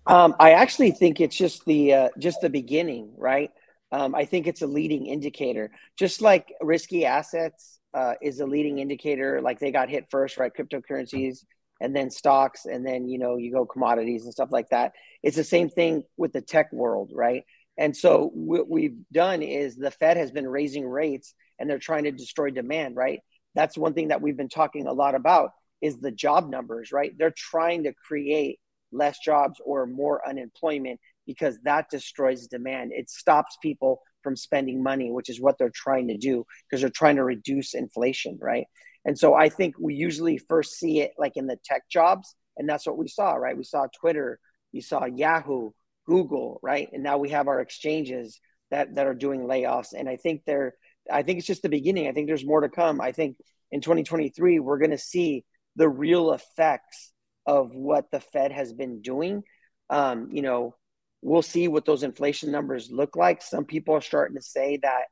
Um, 0.07 0.34
I 0.38 0.53
actually 0.53 0.90
think 0.90 1.20
it's 1.20 1.36
just 1.36 1.64
the 1.64 1.94
uh, 1.94 2.09
just 2.18 2.40
the 2.40 2.50
beginning, 2.50 3.14
right? 3.16 3.50
Um, 3.92 4.14
I 4.14 4.24
think 4.24 4.46
it's 4.46 4.62
a 4.62 4.66
leading 4.66 5.07
indicator, 5.07 5.70
just 5.98 6.20
like 6.20 6.53
risky 6.61 7.05
assets 7.05 7.78
uh, 7.94 8.14
is 8.20 8.40
a 8.40 8.46
leading 8.46 8.78
indicator. 8.78 9.40
Like 9.40 9.61
they 9.61 9.70
got 9.70 9.90
hit 9.90 10.07
first, 10.11 10.38
right? 10.38 10.53
Cryptocurrencies, 10.53 11.44
and 11.80 11.94
then 11.94 12.11
stocks, 12.11 12.66
and 12.66 12.84
then 12.84 13.09
you 13.09 13.18
know 13.18 13.36
you 13.36 13.53
go 13.53 13.64
commodities 13.64 14.24
and 14.24 14.32
stuff 14.32 14.50
like 14.50 14.70
that. 14.70 14.92
It's 15.22 15.36
the 15.36 15.44
same 15.44 15.68
thing 15.68 16.03
with 16.16 16.32
the 16.32 16.40
tech 16.40 16.72
world, 16.72 17.12
right? 17.14 17.44
And 17.78 17.96
so 17.96 18.30
what 18.34 18.68
we've 18.68 18.98
done 19.12 19.42
is 19.42 19.76
the 19.76 19.90
Fed 19.90 20.16
has 20.16 20.32
been 20.32 20.48
raising 20.48 20.86
rates, 20.86 21.34
and 21.59 21.70
they're 21.70 21.78
trying 21.78 22.05
to 22.05 22.12
destroy 22.12 22.50
demand, 22.50 22.96
right? 22.96 23.20
That's 23.55 23.78
one 23.78 23.94
thing 23.94 24.09
that 24.09 24.20
we've 24.20 24.36
been 24.36 24.48
talking 24.48 24.86
a 24.86 24.92
lot 24.92 25.14
about 25.14 25.50
is 25.80 26.00
the 26.00 26.11
job 26.11 26.50
numbers, 26.50 26.90
right? 26.92 27.12
They're 27.16 27.34
trying 27.36 27.84
to 27.84 27.92
create 27.92 28.59
less 28.93 29.18
jobs 29.18 29.61
or 29.64 29.86
more 29.86 30.26
unemployment 30.28 31.01
because 31.26 31.59
that 31.64 31.88
destroys 31.90 32.47
demand. 32.47 32.93
It 32.93 33.11
stops 33.11 33.57
people 33.62 34.01
from 34.22 34.36
spending 34.36 34.82
money, 34.82 35.11
which 35.11 35.28
is 35.28 35.40
what 35.40 35.59
they're 35.59 35.72
trying 35.74 36.09
to 36.09 36.16
do 36.16 36.45
because 36.68 36.80
they're 36.80 36.90
trying 36.90 37.16
to 37.16 37.24
reduce 37.24 37.74
inflation, 37.74 38.38
right? 38.40 38.66
And 39.05 39.18
so 39.18 39.34
I 39.34 39.49
think 39.49 39.74
we 39.80 39.95
usually 39.95 40.38
first 40.38 40.78
see 40.78 41.01
it 41.01 41.12
like 41.18 41.36
in 41.36 41.47
the 41.47 41.59
tech 41.64 41.82
jobs, 41.90 42.34
and 42.57 42.68
that's 42.68 42.86
what 42.86 42.99
we 42.99 43.09
saw, 43.09 43.32
right? 43.32 43.57
We 43.57 43.64
saw 43.64 43.86
Twitter, 44.01 44.38
we 44.72 44.80
saw 44.80 45.05
Yahoo, 45.05 45.70
Google, 46.07 46.61
right? 46.62 46.88
And 46.93 47.03
now 47.03 47.18
we 47.18 47.30
have 47.30 47.49
our 47.49 47.61
exchanges 47.61 48.40
that 48.70 48.95
that 48.95 49.07
are 49.07 49.14
doing 49.14 49.43
layoffs. 49.43 49.93
And 49.97 50.09
I 50.09 50.16
think 50.16 50.43
they're 50.47 50.74
I 51.11 51.22
think 51.22 51.38
it's 51.38 51.47
just 51.47 51.62
the 51.62 51.68
beginning. 51.68 52.09
I 52.09 52.12
think 52.12 52.28
there's 52.28 52.47
more 52.47 52.61
to 52.61 52.68
come. 52.68 53.01
I 53.01 53.12
think 53.12 53.36
in 53.70 53.80
2023 53.80 54.61
we're 54.61 54.78
going 54.78 54.90
to 54.90 54.99
see 54.99 55.45
the 55.76 55.88
real 55.88 56.32
effects 56.32 57.11
of 57.47 57.74
what 57.74 58.11
the 58.11 58.20
Fed 58.20 58.53
has 58.53 58.72
been 58.72 59.03
doing. 59.03 59.43
Um, 59.90 60.28
you 60.32 60.43
know, 60.43 60.74
we'll 61.22 61.43
see 61.43 61.68
what 61.68 61.84
those 61.84 62.03
inflation 62.03 62.51
numbers 62.51 62.90
look 62.90 63.16
like. 63.16 63.43
Some 63.43 63.64
people 63.64 63.95
are 63.95 64.01
starting 64.01 64.36
to 64.36 64.43
say 64.43 64.78
that 64.82 65.05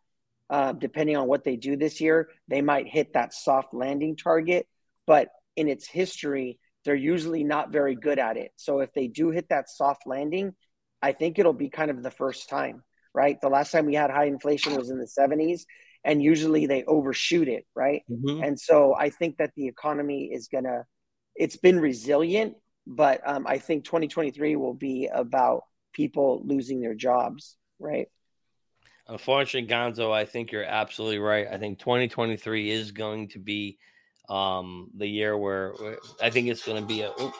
uh, 0.48 0.72
depending 0.72 1.16
on 1.16 1.28
what 1.28 1.44
they 1.44 1.56
do 1.56 1.76
this 1.76 2.00
year, 2.00 2.28
they 2.48 2.60
might 2.60 2.88
hit 2.88 3.12
that 3.14 3.32
soft 3.32 3.72
landing 3.72 4.16
target. 4.16 4.66
But 5.06 5.28
in 5.56 5.68
its 5.68 5.86
history, 5.86 6.58
they're 6.84 6.94
usually 6.94 7.44
not 7.44 7.72
very 7.72 7.94
good 7.94 8.18
at 8.18 8.36
it. 8.36 8.52
So 8.56 8.80
if 8.80 8.92
they 8.92 9.06
do 9.06 9.30
hit 9.30 9.48
that 9.50 9.68
soft 9.68 10.06
landing, 10.06 10.54
I 11.02 11.12
think 11.12 11.38
it'll 11.38 11.52
be 11.52 11.68
kind 11.68 11.90
of 11.90 12.02
the 12.02 12.10
first 12.10 12.48
time, 12.48 12.82
right? 13.14 13.40
The 13.40 13.48
last 13.48 13.70
time 13.70 13.86
we 13.86 13.94
had 13.94 14.10
high 14.10 14.26
inflation 14.26 14.76
was 14.76 14.90
in 14.90 14.98
the 14.98 15.08
70s, 15.18 15.62
and 16.04 16.22
usually 16.22 16.66
they 16.66 16.84
overshoot 16.84 17.48
it, 17.48 17.66
right? 17.74 18.02
Mm-hmm. 18.10 18.42
And 18.42 18.60
so 18.60 18.94
I 18.94 19.10
think 19.10 19.36
that 19.38 19.52
the 19.56 19.66
economy 19.66 20.30
is 20.32 20.48
going 20.48 20.64
to, 20.64 20.84
it's 21.34 21.56
been 21.56 21.80
resilient, 21.80 22.56
but 22.86 23.20
um, 23.24 23.46
I 23.46 23.58
think 23.58 23.84
2023 23.84 24.56
will 24.56 24.74
be 24.74 25.08
about 25.12 25.64
people 25.92 26.42
losing 26.44 26.80
their 26.80 26.94
jobs, 26.94 27.56
right? 27.78 28.08
Unfortunately, 29.08 29.68
Gonzo, 29.68 30.12
I 30.12 30.24
think 30.24 30.52
you're 30.52 30.64
absolutely 30.64 31.18
right. 31.18 31.48
I 31.50 31.58
think 31.58 31.78
2023 31.80 32.70
is 32.70 32.92
going 32.92 33.28
to 33.30 33.38
be 33.38 33.78
um, 34.28 34.88
the 34.96 35.06
year 35.06 35.36
where, 35.36 35.72
where 35.72 35.98
I 36.22 36.30
think 36.30 36.48
it's 36.48 36.64
going 36.64 36.80
to 36.80 36.86
be 36.86 37.02
a 37.02 37.10
oops, 37.20 37.36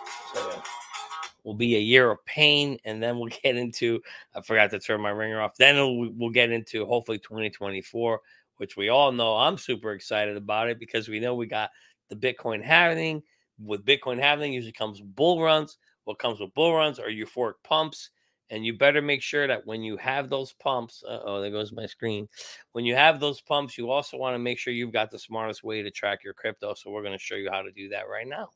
will 1.45 1.55
be 1.55 1.77
a 1.77 1.81
year 1.81 2.11
of 2.11 2.25
pain, 2.25 2.79
and 2.85 3.03
then 3.03 3.19
we'll 3.19 3.31
get 3.43 3.57
into. 3.57 4.01
I 4.35 4.41
forgot 4.41 4.71
to 4.71 4.79
turn 4.79 5.01
my 5.01 5.11
ringer 5.11 5.41
off. 5.41 5.57
Then 5.57 5.77
we'll, 5.77 6.11
we'll 6.13 6.31
get 6.31 6.51
into 6.51 6.85
hopefully 6.87 7.19
2024, 7.19 8.21
which 8.57 8.77
we 8.77 8.89
all 8.89 9.13
know. 9.13 9.37
I'm 9.37 9.59
super 9.59 9.93
excited 9.93 10.37
about 10.37 10.69
it 10.69 10.79
because 10.79 11.09
we 11.09 11.21
know 11.21 11.35
we 11.35 11.47
got 11.47 11.71
the 12.09 12.17
Bitcoin 12.17 12.63
halving. 12.63 13.23
With 13.63 13.85
Bitcoin 13.85 14.21
halving, 14.21 14.53
usually 14.53 14.73
comes 14.73 15.01
bull 15.01 15.43
runs. 15.43 15.79
What 16.05 16.19
comes 16.19 16.41
with 16.41 16.55
bull 16.55 16.75
runs 16.75 16.99
are 16.99 17.09
euphoric 17.09 17.55
pumps 17.63 18.11
and 18.51 18.67
you 18.67 18.77
better 18.77 19.01
make 19.01 19.23
sure 19.23 19.47
that 19.47 19.65
when 19.65 19.83
you 19.83 19.97
have 19.97 20.29
those 20.29 20.53
pumps, 20.53 21.05
oh, 21.07 21.41
there 21.41 21.51
goes 21.51 21.73
my 21.73 21.87
screen. 21.87 22.29
When 22.73 22.85
you 22.85 22.97
have 22.97 23.21
those 23.21 23.41
pumps, 23.41 23.79
you 23.79 23.91
also 23.91 24.17
want 24.17 24.35
to 24.35 24.39
make 24.39 24.59
sure 24.59 24.73
you've 24.73 24.93
got 24.93 25.11
the 25.11 25.19
smartest 25.19 25.63
way 25.63 25.83
to 25.83 25.91
track 25.91 26.25
your 26.25 26.35
crypto. 26.35 26.75
So 26.75 26.91
we're 26.91 27.03
going 27.03 27.17
to 27.17 27.23
show 27.23 27.37
you 27.37 27.49
how 27.51 27.63
to 27.63 27.71
do 27.71 27.91
that 27.91 28.09
right 28.09 28.27
now. 28.27 28.49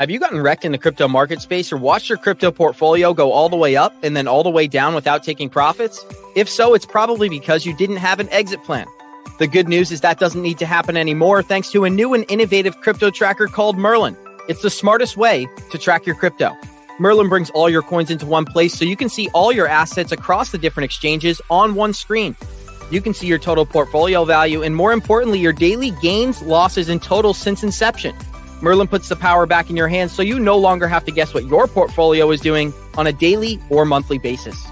Have 0.00 0.10
you 0.10 0.18
gotten 0.18 0.42
wrecked 0.42 0.64
in 0.64 0.72
the 0.72 0.78
crypto 0.78 1.08
market 1.08 1.40
space 1.40 1.72
or 1.72 1.76
watched 1.76 2.08
your 2.08 2.18
crypto 2.18 2.50
portfolio 2.50 3.14
go 3.14 3.32
all 3.32 3.48
the 3.48 3.56
way 3.56 3.76
up 3.76 3.94
and 4.02 4.16
then 4.16 4.28
all 4.28 4.42
the 4.42 4.50
way 4.50 4.66
down 4.66 4.94
without 4.94 5.22
taking 5.22 5.48
profits? 5.48 6.04
If 6.34 6.48
so, 6.48 6.74
it's 6.74 6.86
probably 6.86 7.28
because 7.28 7.64
you 7.64 7.74
didn't 7.74 7.98
have 7.98 8.20
an 8.20 8.28
exit 8.30 8.62
plan. 8.64 8.86
The 9.38 9.46
good 9.46 9.68
news 9.68 9.92
is 9.92 10.02
that 10.02 10.18
doesn't 10.18 10.42
need 10.42 10.58
to 10.58 10.66
happen 10.66 10.96
anymore 10.96 11.42
thanks 11.42 11.70
to 11.72 11.84
a 11.84 11.90
new 11.90 12.14
and 12.14 12.24
innovative 12.28 12.80
crypto 12.80 13.10
tracker 13.10 13.46
called 13.46 13.78
Merlin. 13.78 14.16
It's 14.48 14.62
the 14.62 14.70
smartest 14.70 15.16
way 15.16 15.48
to 15.70 15.78
track 15.78 16.04
your 16.04 16.16
crypto. 16.16 16.56
Merlin 16.98 17.28
brings 17.28 17.48
all 17.50 17.70
your 17.70 17.82
coins 17.82 18.10
into 18.10 18.26
one 18.26 18.44
place 18.44 18.74
so 18.74 18.84
you 18.84 18.96
can 18.96 19.08
see 19.08 19.28
all 19.34 19.52
your 19.52 19.68
assets 19.68 20.10
across 20.10 20.50
the 20.50 20.58
different 20.58 20.84
exchanges 20.84 21.40
on 21.48 21.76
one 21.76 21.92
screen. 21.92 22.36
You 22.90 23.00
can 23.00 23.14
see 23.14 23.28
your 23.28 23.38
total 23.38 23.64
portfolio 23.64 24.24
value 24.24 24.62
and, 24.62 24.74
more 24.74 24.92
importantly, 24.92 25.38
your 25.38 25.52
daily 25.52 25.92
gains, 26.02 26.42
losses, 26.42 26.88
and 26.88 27.00
totals 27.00 27.38
since 27.38 27.62
inception. 27.62 28.16
Merlin 28.60 28.88
puts 28.88 29.08
the 29.08 29.14
power 29.14 29.46
back 29.46 29.70
in 29.70 29.76
your 29.76 29.86
hands 29.86 30.10
so 30.10 30.22
you 30.22 30.40
no 30.40 30.58
longer 30.58 30.88
have 30.88 31.04
to 31.04 31.12
guess 31.12 31.32
what 31.32 31.46
your 31.46 31.68
portfolio 31.68 32.28
is 32.32 32.40
doing 32.40 32.74
on 32.94 33.06
a 33.06 33.12
daily 33.12 33.60
or 33.70 33.84
monthly 33.84 34.18
basis. 34.18 34.66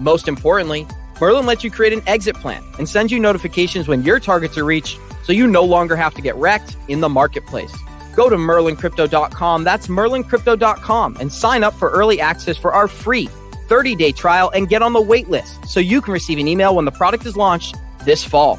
Most 0.00 0.26
importantly, 0.26 0.84
Merlin 1.20 1.46
lets 1.46 1.62
you 1.62 1.70
create 1.70 1.92
an 1.92 2.02
exit 2.08 2.34
plan 2.36 2.62
and 2.76 2.88
sends 2.88 3.12
you 3.12 3.20
notifications 3.20 3.86
when 3.86 4.02
your 4.02 4.18
targets 4.18 4.58
are 4.58 4.64
reached 4.64 4.98
so 5.22 5.32
you 5.32 5.46
no 5.46 5.62
longer 5.62 5.94
have 5.94 6.12
to 6.14 6.22
get 6.22 6.34
wrecked 6.34 6.76
in 6.88 7.00
the 7.00 7.08
marketplace. 7.08 7.72
Go 8.14 8.28
to 8.28 8.36
merlincrypto.com. 8.36 9.64
That's 9.64 9.88
merlincrypto.com 9.88 11.16
and 11.20 11.32
sign 11.32 11.64
up 11.64 11.74
for 11.74 11.90
early 11.90 12.20
access 12.20 12.56
for 12.56 12.72
our 12.72 12.88
free 12.88 13.28
30 13.68 13.94
day 13.96 14.12
trial 14.12 14.50
and 14.54 14.68
get 14.68 14.82
on 14.82 14.92
the 14.92 15.00
wait 15.00 15.28
list 15.28 15.66
so 15.66 15.80
you 15.80 16.00
can 16.00 16.12
receive 16.12 16.38
an 16.38 16.48
email 16.48 16.74
when 16.74 16.84
the 16.84 16.90
product 16.90 17.24
is 17.26 17.36
launched 17.36 17.76
this 18.04 18.24
fall. 18.24 18.58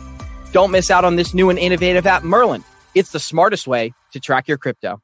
Don't 0.51 0.71
miss 0.71 0.89
out 0.91 1.05
on 1.05 1.15
this 1.15 1.33
new 1.33 1.49
and 1.49 1.59
innovative 1.59 2.05
app, 2.05 2.23
Merlin. 2.23 2.63
It's 2.95 3.11
the 3.11 3.19
smartest 3.19 3.67
way 3.67 3.93
to 4.11 4.19
track 4.19 4.47
your 4.47 4.57
crypto. 4.57 5.01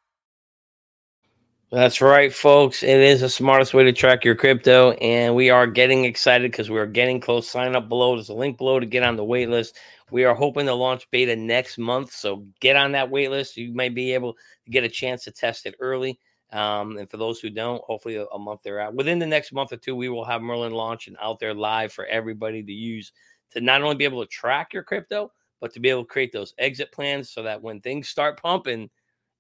That's 1.72 2.02
right, 2.02 2.34
folks. 2.34 2.82
It 2.82 3.00
is 3.00 3.22
the 3.22 3.30
smartest 3.30 3.76
way 3.76 3.84
to 3.84 3.94
track 3.94 4.26
your 4.26 4.34
crypto. 4.34 4.94
And 4.94 5.36
we 5.36 5.52
are 5.52 5.68
getting 5.68 6.06
excited 6.06 6.52
because 6.52 6.70
we 6.72 6.80
are 6.80 6.88
getting 6.88 7.20
close. 7.20 7.48
Sign 7.48 7.76
up 7.76 7.88
below. 7.88 8.16
There's 8.16 8.30
a 8.30 8.34
link 8.34 8.58
below 8.58 8.80
to 8.80 8.88
get 8.88 9.04
on 9.04 9.18
the 9.18 9.24
wait 9.24 9.50
list. 9.50 9.78
We 10.12 10.24
are 10.26 10.36
hoping 10.36 10.66
to 10.66 10.74
launch 10.74 11.10
beta 11.12 11.36
next 11.36 11.78
month. 11.78 12.14
So 12.14 12.46
get 12.60 12.76
on 12.76 12.92
that 12.94 13.10
wait 13.10 13.30
list. 13.30 13.58
You 13.58 13.74
may 13.74 13.90
be 13.90 14.14
able 14.14 14.34
to 14.34 14.72
get 14.72 14.84
a 14.84 14.90
chance 14.90 15.24
to 15.24 15.32
test 15.32 15.66
it 15.66 15.76
early. 15.80 16.20
Um, 16.52 16.98
and 16.98 17.10
for 17.10 17.18
those 17.18 17.40
who 17.40 17.50
don't, 17.50 17.84
hopefully 17.84 18.16
a, 18.16 18.26
a 18.26 18.40
month 18.40 18.62
they're 18.64 18.80
out. 18.80 18.96
Within 18.96 19.20
the 19.20 19.28
next 19.28 19.54
month 19.54 19.72
or 19.72 19.78
two, 19.78 19.96
we 19.96 20.10
will 20.10 20.26
have 20.26 20.42
Merlin 20.42 20.74
launch 20.74 21.08
and 21.08 21.18
out 21.22 21.40
there 21.40 21.54
live 21.54 21.94
for 21.94 22.06
everybody 22.06 22.64
to 22.64 22.72
use 22.72 23.12
to 23.52 23.62
not 23.62 23.82
only 23.82 23.96
be 23.96 24.06
able 24.06 24.24
to 24.24 24.30
track 24.30 24.74
your 24.74 24.84
crypto, 24.84 25.32
but 25.62 25.74
to 25.74 25.80
be 25.80 25.90
able 25.90 26.04
to 26.04 26.08
create 26.08 26.32
those 26.32 26.54
exit 26.58 26.92
plans 26.92 27.32
so 27.32 27.44
that 27.44 27.62
when 27.62 27.82
things 27.82 28.10
start 28.10 28.42
pumping, 28.42 28.90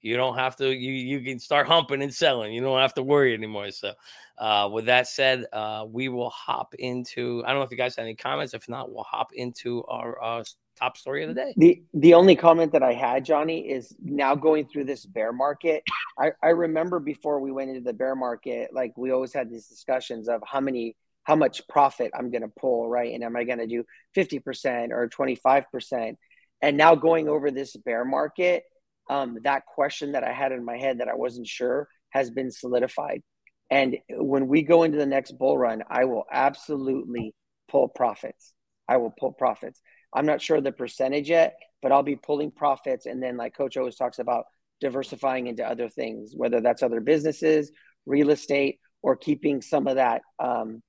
you 0.02 0.16
don't 0.16 0.36
have 0.36 0.56
to 0.56 0.70
you 0.72 0.92
you 0.92 1.22
can 1.22 1.40
start 1.40 1.68
humping 1.68 2.02
and 2.02 2.14
selling 2.14 2.54
you 2.54 2.62
don't 2.62 2.80
have 2.80 2.94
to 2.94 3.04
worry 3.04 3.34
anymore 3.34 3.70
so 3.72 3.92
uh, 4.40 4.70
with 4.72 4.86
that 4.86 5.08
said 5.08 5.46
uh, 5.54 5.86
we 5.88 6.10
will 6.10 6.30
hop 6.30 6.74
into 6.80 7.44
i 7.46 7.50
don't 7.50 7.60
know 7.60 7.64
if 7.64 7.72
you 7.72 7.78
guys 7.78 7.96
have 7.96 8.04
any 8.04 8.16
comments. 8.16 8.54
If 8.54 8.70
not 8.70 8.92
we'll 8.92 9.04
hop 9.04 9.34
into 9.34 9.84
our 9.86 10.22
uh, 10.22 10.44
top 10.78 10.98
story 10.98 11.24
of 11.24 11.30
the 11.30 11.36
day. 11.36 11.54
The 11.58 11.84
the 11.94 12.14
only 12.14 12.36
comment 12.36 12.72
that 12.72 12.84
i 12.84 12.94
had 12.94 13.26
johnny 13.26 13.70
is 13.70 13.96
now 14.02 14.36
going 14.36 14.68
through 14.68 14.86
this 14.86 15.06
bear 15.06 15.34
market. 15.34 15.84
I 16.18 16.32
i 16.42 16.50
remember 16.50 17.00
before 17.00 17.40
we 17.40 17.52
went 17.52 17.70
into 17.70 17.82
the 17.82 17.94
bear 17.94 18.16
market 18.16 18.70
like 18.74 18.98
we 18.98 19.12
always 19.12 19.34
had 19.34 19.50
these 19.50 19.68
discussions 19.68 20.30
of 20.30 20.42
how 20.46 20.62
many 20.62 20.96
how 21.24 21.36
much 21.36 21.68
profit 21.68 22.12
i'm 22.18 22.32
going 22.32 22.42
to 22.42 22.52
pull 22.60 22.90
right? 22.90 23.14
And 23.14 23.24
am 23.24 23.36
i 23.36 23.44
going 23.44 23.60
to 23.60 23.68
do 23.68 23.84
50% 24.16 24.92
or 24.92 25.10
25% 25.10 26.16
and 26.62 26.78
now 26.78 26.96
going 26.96 27.28
over 27.30 27.52
this 27.52 27.76
bear 27.76 28.04
market 28.04 28.64
um, 29.10 29.40
that 29.44 29.66
question 29.66 30.12
that 30.14 30.24
I 30.24 30.32
had 30.32 30.52
in 30.52 30.64
my 30.64 30.78
head 30.78 31.00
that 31.00 31.08
I 31.08 31.16
wasn't 31.16 31.48
sure 31.48 31.88
has 32.12 32.30
been 32.30 32.52
solidified. 32.52 33.24
And 33.72 33.98
when 34.10 34.48
we 34.48 34.64
go 34.64 34.84
into 34.84 34.98
the 34.98 35.06
next 35.06 35.38
bull 35.38 35.58
run, 35.58 35.84
I 35.90 36.06
will 36.06 36.26
absolutely 36.32 37.36
pull 37.70 37.88
profits. 37.88 38.54
I 38.88 38.98
will 38.98 39.14
pull 39.18 39.32
profits. 39.32 39.80
I'm 40.14 40.26
not 40.26 40.42
sure 40.42 40.60
the 40.60 40.72
percentage 40.72 41.30
yet, 41.30 41.56
but 41.82 41.92
I'll 41.92 42.04
be 42.04 42.16
pulling 42.16 42.52
profits. 42.52 43.06
And 43.06 43.22
then, 43.22 43.38
like 43.38 43.56
Coach 43.56 43.78
always 43.78 43.96
talks 43.96 44.18
about, 44.20 44.46
diversifying 44.80 45.48
into 45.48 45.68
other 45.68 45.90
things, 45.90 46.34
whether 46.36 46.62
that's 46.62 46.84
other 46.84 47.02
businesses, 47.02 47.72
real 48.06 48.30
estate, 48.30 48.80
or 49.02 49.16
keeping 49.16 49.62
some 49.62 49.88
of 49.88 49.96
that 49.96 50.22
um, 50.40 50.82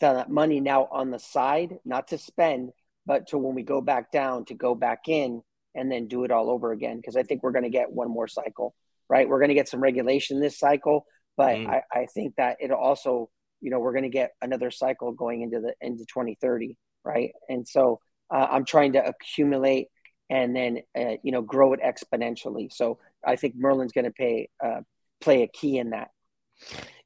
that 0.00 0.30
money 0.30 0.60
now 0.60 0.88
on 0.90 1.10
the 1.10 1.18
side, 1.18 1.76
not 1.84 2.08
to 2.08 2.18
spend, 2.18 2.70
but 3.06 3.28
to 3.28 3.38
when 3.38 3.54
we 3.54 3.62
go 3.62 3.80
back 3.80 4.10
down 4.10 4.44
to 4.46 4.54
go 4.54 4.74
back 4.74 5.08
in 5.08 5.42
and 5.74 5.90
then 5.90 6.08
do 6.08 6.24
it 6.24 6.30
all 6.30 6.50
over 6.50 6.72
again 6.72 6.96
because 6.96 7.16
I 7.16 7.22
think 7.22 7.42
we're 7.42 7.52
going 7.52 7.64
to 7.64 7.70
get 7.70 7.90
one 7.90 8.10
more 8.10 8.28
cycle, 8.28 8.74
right? 9.08 9.28
We're 9.28 9.38
going 9.38 9.48
to 9.48 9.54
get 9.54 9.68
some 9.68 9.80
regulation 9.80 10.40
this 10.40 10.58
cycle, 10.58 11.06
but 11.36 11.56
mm. 11.56 11.68
I, 11.68 11.82
I 11.92 12.06
think 12.06 12.36
that 12.36 12.58
it'll 12.60 12.78
also, 12.78 13.30
you 13.60 13.70
know, 13.70 13.80
we're 13.80 13.92
going 13.92 14.04
to 14.04 14.10
get 14.10 14.32
another 14.42 14.70
cycle 14.70 15.12
going 15.12 15.42
into 15.42 15.60
the 15.60 15.74
into 15.80 16.04
2030, 16.04 16.76
right? 17.04 17.32
And 17.48 17.66
so 17.66 18.00
uh, 18.30 18.46
I'm 18.50 18.64
trying 18.64 18.94
to 18.94 19.04
accumulate 19.04 19.88
and 20.32 20.56
then 20.56 20.78
uh, 20.98 21.16
you 21.22 21.30
know 21.30 21.42
grow 21.42 21.74
it 21.74 21.80
exponentially. 21.82 22.72
So 22.72 22.98
I 23.24 23.36
think 23.36 23.54
Merlin's 23.56 23.92
going 23.92 24.06
to 24.06 24.10
pay 24.10 24.48
uh, 24.64 24.80
play 25.20 25.42
a 25.42 25.46
key 25.48 25.78
in 25.78 25.90
that. 25.90 26.10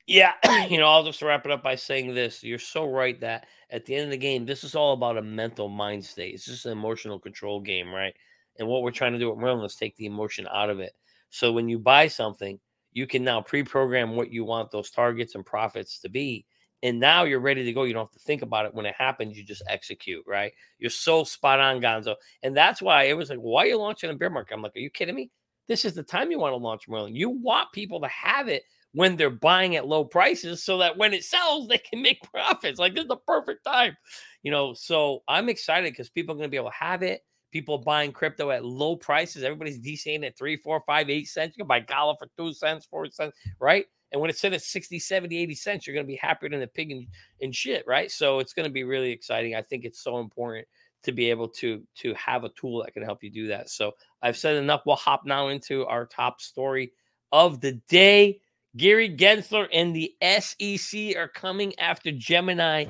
Yeah, 0.07 0.33
you 0.71 0.79
know, 0.79 0.87
I'll 0.87 1.05
just 1.05 1.23
wrap 1.23 1.45
it 1.45 1.53
up 1.53 1.63
by 1.63 1.75
saying 1.75 2.15
this. 2.15 2.45
You're 2.45 2.59
so 2.59 2.89
right 2.89 3.21
that 3.21 3.47
at 3.71 3.85
the 3.85 3.97
end 3.97 4.05
of 4.05 4.11
the 4.11 4.17
game, 4.17 4.47
this 4.47 4.63
is 4.63 4.77
all 4.77 4.93
about 4.93 5.19
a 5.19 5.23
mental 5.23 5.69
mind 5.69 6.05
state. 6.05 6.35
It's 6.35 6.45
just 6.45 6.67
an 6.67 6.73
emotional 6.73 7.19
control 7.19 7.61
game, 7.61 7.93
right? 7.93 8.15
And 8.59 8.69
what 8.69 8.83
we're 8.83 8.93
trying 8.93 9.13
to 9.13 9.19
do 9.19 9.33
at 9.33 9.39
Merlin 9.39 9.65
is 9.65 9.75
take 9.75 9.97
the 9.97 10.07
emotion 10.07 10.47
out 10.51 10.71
of 10.71 10.79
it. 10.79 10.93
So 11.31 11.53
when 11.53 11.69
you 11.69 11.79
buy 11.79 12.07
something, 12.07 12.61
you 12.97 13.07
can 13.07 13.23
now 13.23 13.43
pre-program 13.43 14.17
what 14.17 14.33
you 14.33 14.43
want 14.43 14.71
those 14.71 14.91
targets 14.91 15.35
and 15.35 15.45
profits 15.45 16.01
to 16.01 16.09
be. 16.09 16.47
And 16.83 16.99
now 16.99 17.25
you're 17.25 17.41
ready 17.41 17.63
to 17.63 17.73
go. 17.75 17.83
You 17.83 17.93
don't 17.93 18.07
have 18.07 18.13
to 18.13 18.19
think 18.21 18.41
about 18.41 18.65
it. 18.65 18.73
When 18.73 18.87
it 18.87 18.95
happens, 18.97 19.37
you 19.37 19.45
just 19.45 19.63
execute, 19.69 20.25
right? 20.27 20.51
You're 20.79 20.89
so 20.89 21.23
spot 21.23 21.61
on, 21.61 21.83
Gonzo. 21.83 22.15
And 22.43 22.57
that's 22.57 22.81
why 22.81 23.03
it 23.03 23.13
was 23.15 23.29
like, 23.29 23.39
why 23.39 23.65
are 23.65 23.67
you 23.67 23.77
launching 23.77 24.09
a 24.09 24.15
bear 24.15 24.31
market? 24.31 24.55
I'm 24.55 24.63
like, 24.63 24.75
are 24.77 24.81
you 24.81 24.89
kidding 24.89 25.15
me? 25.15 25.31
This 25.69 25.85
is 25.85 25.93
the 25.93 26.03
time 26.03 26.31
you 26.31 26.39
want 26.39 26.53
to 26.53 26.57
launch 26.57 26.89
Merlin. 26.89 27.15
You 27.15 27.29
want 27.29 27.71
people 27.73 28.01
to 28.01 28.09
have 28.09 28.49
it 28.49 28.63
when 28.95 29.17
they're 29.17 29.29
buying 29.29 29.77
at 29.77 29.87
low 29.87 30.03
prices 30.03 30.65
so 30.65 30.79
that 30.79 30.97
when 30.97 31.13
it 31.13 31.23
sells, 31.23 31.69
they 31.69 31.77
can 31.77 32.01
make 32.01 32.23
profits. 32.33 32.79
Like 32.79 32.95
this 32.95 33.03
is 33.03 33.09
the 33.09 33.17
perfect 33.17 33.63
time, 33.67 33.95
you 34.43 34.51
know. 34.51 34.73
So 34.73 35.23
I'm 35.29 35.51
excited 35.51 35.93
because 35.93 36.09
people 36.09 36.35
are 36.35 36.39
going 36.39 36.49
to 36.49 36.51
be 36.51 36.57
able 36.57 36.71
to 36.71 36.77
have 36.77 37.03
it 37.03 37.21
People 37.57 37.79
buying 37.79 38.13
crypto 38.13 38.51
at 38.51 38.67
low 38.67 38.97
prices. 38.97 39.43
Everybody's 39.43 39.81
DCing 39.81 40.27
at 40.27 40.37
three, 40.37 40.59
four, 40.59 40.83
five, 40.87 41.09
eight 41.09 41.27
cents. 41.27 41.57
You 41.57 41.65
can 41.65 41.69
buy 41.69 41.81
Gala 41.81 42.15
for 42.19 42.29
two 42.37 42.53
cents, 42.53 42.85
four 42.85 43.07
cents, 43.11 43.35
right? 43.59 43.87
And 44.13 44.21
when 44.21 44.29
it's 44.29 44.45
at 44.45 44.61
60, 44.61 44.99
70, 44.99 45.39
80 45.39 45.55
cents, 45.55 45.87
you're 45.87 45.95
going 45.95 46.05
to 46.05 46.07
be 46.07 46.17
happier 46.17 46.51
than 46.51 46.61
a 46.61 46.67
pig 46.67 46.91
in, 46.91 47.07
in 47.41 47.53
shit, 47.53 47.83
right? 47.87 48.11
So 48.11 48.41
it's 48.41 48.53
going 48.53 48.69
to 48.69 48.73
be 48.73 48.85
really 48.85 49.11
exciting. 49.11 49.55
I 49.55 49.63
think 49.63 49.87
it's 49.87 50.05
so 50.05 50.19
important 50.19 50.69
to 51.05 51.13
be 51.13 51.31
able 51.31 51.49
to 51.49 51.83
to 51.95 52.13
have 52.13 52.45
a 52.45 52.51
tool 52.51 52.83
that 52.83 52.93
can 52.93 53.03
help 53.03 53.25
you 53.25 53.31
do 53.31 53.47
that. 53.49 53.71
So 53.71 53.93
I've 54.21 54.37
said 54.37 54.57
enough. 54.57 54.83
We'll 54.85 54.97
hop 54.97 55.25
now 55.25 55.49
into 55.49 55.87
our 55.87 56.05
top 56.05 56.43
story 56.43 56.93
of 57.33 57.63
the 57.63 57.81
day. 57.89 58.43
Gary 58.77 59.09
Gensler 59.17 59.67
and 59.73 59.97
the 59.97 60.15
SEC 60.21 61.17
are 61.17 61.29
coming 61.29 61.73
after 61.79 62.13
Gemini 62.13 62.85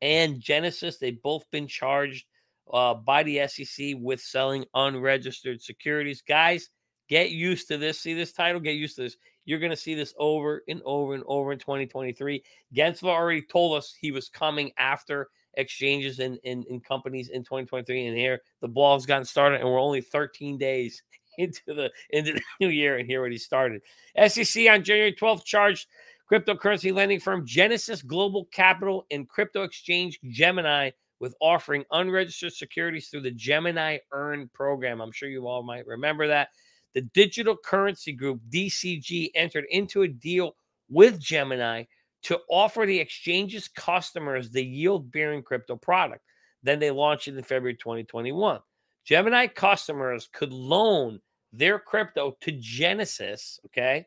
and 0.00 0.38
Genesis. 0.38 0.98
They've 0.98 1.20
both 1.20 1.50
been 1.50 1.66
charged 1.66 2.26
uh, 2.72 2.94
by 2.94 3.22
the 3.22 3.46
SEC 3.46 3.94
with 3.98 4.20
selling 4.20 4.64
unregistered 4.74 5.60
securities. 5.60 6.22
Guys, 6.22 6.70
get 7.08 7.30
used 7.30 7.68
to 7.68 7.78
this. 7.78 8.00
See 8.00 8.14
this 8.14 8.32
title? 8.32 8.60
Get 8.60 8.74
used 8.74 8.96
to 8.96 9.02
this. 9.02 9.16
You're 9.44 9.58
going 9.58 9.70
to 9.70 9.76
see 9.76 9.94
this 9.94 10.14
over 10.18 10.62
and 10.68 10.80
over 10.84 11.14
and 11.14 11.24
over 11.26 11.52
in 11.52 11.58
2023. 11.58 12.42
Gensler 12.74 13.08
already 13.08 13.42
told 13.42 13.76
us 13.76 13.94
he 13.98 14.12
was 14.12 14.28
coming 14.28 14.70
after 14.78 15.28
exchanges 15.54 16.18
in, 16.18 16.38
in 16.44 16.80
companies 16.80 17.28
in 17.28 17.42
2023. 17.42 18.06
And 18.06 18.16
here 18.16 18.40
the 18.60 18.68
ball's 18.68 19.06
gotten 19.06 19.24
started, 19.24 19.60
and 19.60 19.68
we're 19.68 19.80
only 19.80 20.00
13 20.00 20.58
days 20.58 21.02
into 21.38 21.60
the 21.66 21.90
into 22.10 22.32
the 22.32 22.42
new 22.60 22.68
year, 22.68 22.98
and 22.98 23.08
here 23.08 23.20
already 23.20 23.38
started. 23.38 23.82
SEC 24.28 24.68
on 24.68 24.84
January 24.84 25.14
12th 25.14 25.44
charged 25.44 25.86
cryptocurrency 26.30 26.94
lending 26.94 27.20
firm 27.20 27.46
Genesis 27.46 28.02
Global 28.02 28.46
Capital 28.46 29.06
and 29.10 29.28
crypto 29.28 29.62
exchange 29.62 30.18
Gemini 30.28 30.90
with 31.22 31.36
offering 31.40 31.84
unregistered 31.92 32.52
securities 32.52 33.08
through 33.08 33.20
the 33.20 33.30
Gemini 33.30 33.98
Earn 34.10 34.50
program. 34.52 35.00
I'm 35.00 35.12
sure 35.12 35.28
you 35.28 35.46
all 35.46 35.62
might 35.62 35.86
remember 35.86 36.26
that. 36.26 36.48
The 36.94 37.02
digital 37.02 37.56
currency 37.56 38.10
group 38.10 38.40
DCG 38.52 39.30
entered 39.36 39.66
into 39.70 40.02
a 40.02 40.08
deal 40.08 40.56
with 40.90 41.20
Gemini 41.20 41.84
to 42.24 42.40
offer 42.50 42.86
the 42.86 42.98
exchange's 42.98 43.68
customers 43.68 44.50
the 44.50 44.64
yield 44.64 45.12
bearing 45.12 45.44
crypto 45.44 45.76
product. 45.76 46.24
Then 46.64 46.80
they 46.80 46.90
launched 46.90 47.28
it 47.28 47.36
in 47.36 47.44
February 47.44 47.76
2021. 47.76 48.58
Gemini 49.04 49.46
customers 49.46 50.28
could 50.32 50.52
loan 50.52 51.20
their 51.52 51.78
crypto 51.78 52.36
to 52.40 52.50
Genesis, 52.50 53.60
okay, 53.66 54.06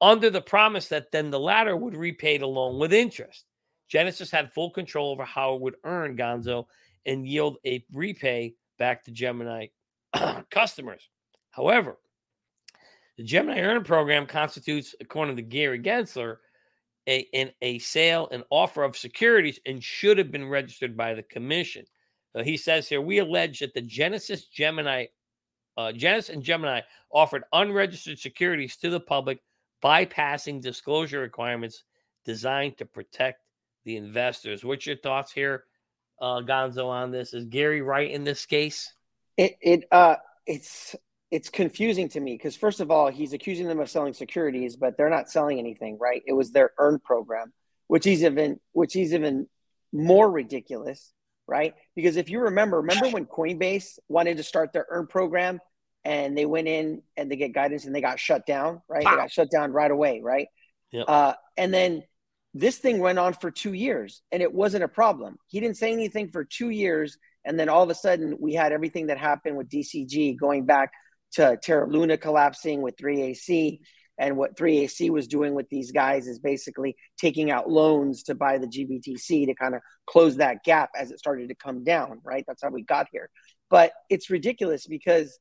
under 0.00 0.30
the 0.30 0.40
promise 0.40 0.88
that 0.88 1.12
then 1.12 1.30
the 1.30 1.38
latter 1.38 1.76
would 1.76 1.94
repay 1.94 2.38
the 2.38 2.46
loan 2.46 2.80
with 2.80 2.92
interest. 2.92 3.44
Genesis 3.90 4.30
had 4.30 4.52
full 4.52 4.70
control 4.70 5.10
over 5.10 5.24
how 5.24 5.54
it 5.54 5.60
would 5.60 5.74
earn 5.84 6.16
Gonzo 6.16 6.66
and 7.06 7.26
yield 7.26 7.58
a 7.66 7.84
repay 7.92 8.54
back 8.78 9.04
to 9.04 9.10
Gemini 9.10 9.66
customers. 10.50 11.08
However, 11.50 11.98
the 13.16 13.24
Gemini 13.24 13.60
Earn 13.60 13.82
program 13.82 14.26
constitutes, 14.26 14.94
according 15.00 15.36
to 15.36 15.42
Gary 15.42 15.80
Gensler, 15.80 16.36
a, 17.08 17.26
in 17.32 17.50
a 17.60 17.78
sale 17.80 18.28
and 18.30 18.44
offer 18.50 18.84
of 18.84 18.96
securities 18.96 19.58
and 19.66 19.82
should 19.82 20.18
have 20.18 20.30
been 20.30 20.48
registered 20.48 20.96
by 20.96 21.14
the 21.14 21.22
commission. 21.24 21.84
Uh, 22.34 22.44
he 22.44 22.56
says 22.56 22.88
here, 22.88 23.00
we 23.00 23.18
allege 23.18 23.58
that 23.58 23.74
the 23.74 23.82
Genesis 23.82 24.46
Gemini, 24.46 25.06
uh, 25.76 25.90
Genesis 25.90 26.34
and 26.34 26.42
Gemini 26.42 26.80
offered 27.10 27.42
unregistered 27.52 28.18
securities 28.18 28.76
to 28.76 28.90
the 28.90 29.00
public, 29.00 29.40
bypassing 29.82 30.60
disclosure 30.60 31.20
requirements 31.20 31.82
designed 32.24 32.78
to 32.78 32.84
protect 32.84 33.40
the 33.90 33.96
investors. 33.96 34.64
What's 34.64 34.86
your 34.86 34.96
thoughts 34.96 35.32
here, 35.32 35.64
uh, 36.20 36.40
Gonzo, 36.40 36.86
on 36.86 37.10
this? 37.10 37.34
Is 37.34 37.44
Gary 37.46 37.82
right 37.82 38.10
in 38.10 38.24
this 38.24 38.46
case? 38.46 38.92
It 39.36 39.56
it 39.60 39.84
uh 39.90 40.16
it's 40.46 40.94
it's 41.30 41.48
confusing 41.48 42.08
to 42.10 42.20
me 42.20 42.34
because 42.34 42.56
first 42.56 42.80
of 42.80 42.90
all, 42.90 43.10
he's 43.10 43.32
accusing 43.32 43.66
them 43.66 43.80
of 43.80 43.90
selling 43.90 44.12
securities, 44.12 44.76
but 44.76 44.96
they're 44.96 45.10
not 45.10 45.28
selling 45.28 45.58
anything, 45.58 45.98
right? 46.00 46.22
It 46.26 46.32
was 46.32 46.52
their 46.52 46.70
earn 46.78 47.00
program, 47.00 47.52
which 47.88 48.06
is 48.06 48.22
even 48.22 48.60
which 48.72 48.94
is 48.94 49.12
even 49.12 49.48
more 49.92 50.30
ridiculous, 50.30 51.12
right? 51.48 51.74
Because 51.96 52.16
if 52.16 52.30
you 52.30 52.40
remember, 52.40 52.80
remember 52.80 53.08
when 53.08 53.26
Coinbase 53.26 53.98
wanted 54.08 54.36
to 54.36 54.44
start 54.44 54.72
their 54.72 54.86
earn 54.88 55.08
program 55.08 55.58
and 56.04 56.38
they 56.38 56.46
went 56.46 56.68
in 56.68 57.02
and 57.16 57.30
they 57.30 57.36
get 57.36 57.52
guidance 57.52 57.86
and 57.86 57.94
they 57.94 58.00
got 58.00 58.20
shut 58.20 58.46
down, 58.46 58.82
right? 58.88 59.04
They 59.04 59.16
got 59.16 59.32
shut 59.32 59.50
down 59.50 59.72
right 59.72 59.90
away, 59.90 60.20
right? 60.22 60.46
Yep. 60.92 61.04
Uh, 61.08 61.34
and 61.56 61.74
then 61.74 62.02
this 62.54 62.78
thing 62.78 62.98
went 62.98 63.18
on 63.18 63.34
for 63.34 63.50
two 63.50 63.72
years 63.72 64.22
and 64.32 64.42
it 64.42 64.52
wasn't 64.52 64.84
a 64.84 64.88
problem. 64.88 65.36
He 65.46 65.60
didn't 65.60 65.76
say 65.76 65.92
anything 65.92 66.30
for 66.30 66.44
two 66.44 66.70
years. 66.70 67.16
And 67.44 67.58
then 67.58 67.68
all 67.68 67.82
of 67.82 67.90
a 67.90 67.94
sudden, 67.94 68.36
we 68.40 68.54
had 68.54 68.72
everything 68.72 69.06
that 69.06 69.18
happened 69.18 69.56
with 69.56 69.68
DCG 69.68 70.36
going 70.36 70.66
back 70.66 70.90
to 71.32 71.56
Terra 71.62 71.88
Luna 71.88 72.16
collapsing 72.18 72.82
with 72.82 72.96
3AC. 72.96 73.80
And 74.18 74.36
what 74.36 74.56
3AC 74.56 75.08
was 75.10 75.28
doing 75.28 75.54
with 75.54 75.68
these 75.70 75.92
guys 75.92 76.26
is 76.26 76.38
basically 76.38 76.96
taking 77.18 77.50
out 77.50 77.70
loans 77.70 78.24
to 78.24 78.34
buy 78.34 78.58
the 78.58 78.66
GBTC 78.66 79.46
to 79.46 79.54
kind 79.54 79.74
of 79.74 79.80
close 80.06 80.36
that 80.36 80.62
gap 80.64 80.90
as 80.94 81.10
it 81.10 81.18
started 81.18 81.48
to 81.48 81.54
come 81.54 81.84
down, 81.84 82.20
right? 82.24 82.44
That's 82.46 82.62
how 82.62 82.68
we 82.68 82.82
got 82.82 83.06
here. 83.12 83.30
But 83.70 83.92
it's 84.10 84.28
ridiculous 84.28 84.86
because 84.86 85.38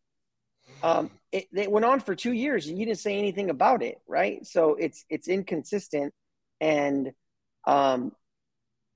um, 0.81 1.09
it, 1.31 1.47
it 1.53 1.71
went 1.71 1.85
on 1.85 1.99
for 1.99 2.15
two 2.15 2.31
years 2.31 2.67
and 2.67 2.77
you 2.77 2.85
didn't 2.85 2.99
say 2.99 3.17
anything 3.17 3.49
about 3.49 3.83
it, 3.83 3.97
right? 4.07 4.45
So 4.45 4.75
it's 4.75 5.03
it's 5.09 5.27
inconsistent, 5.27 6.13
and 6.61 7.11
um, 7.65 8.11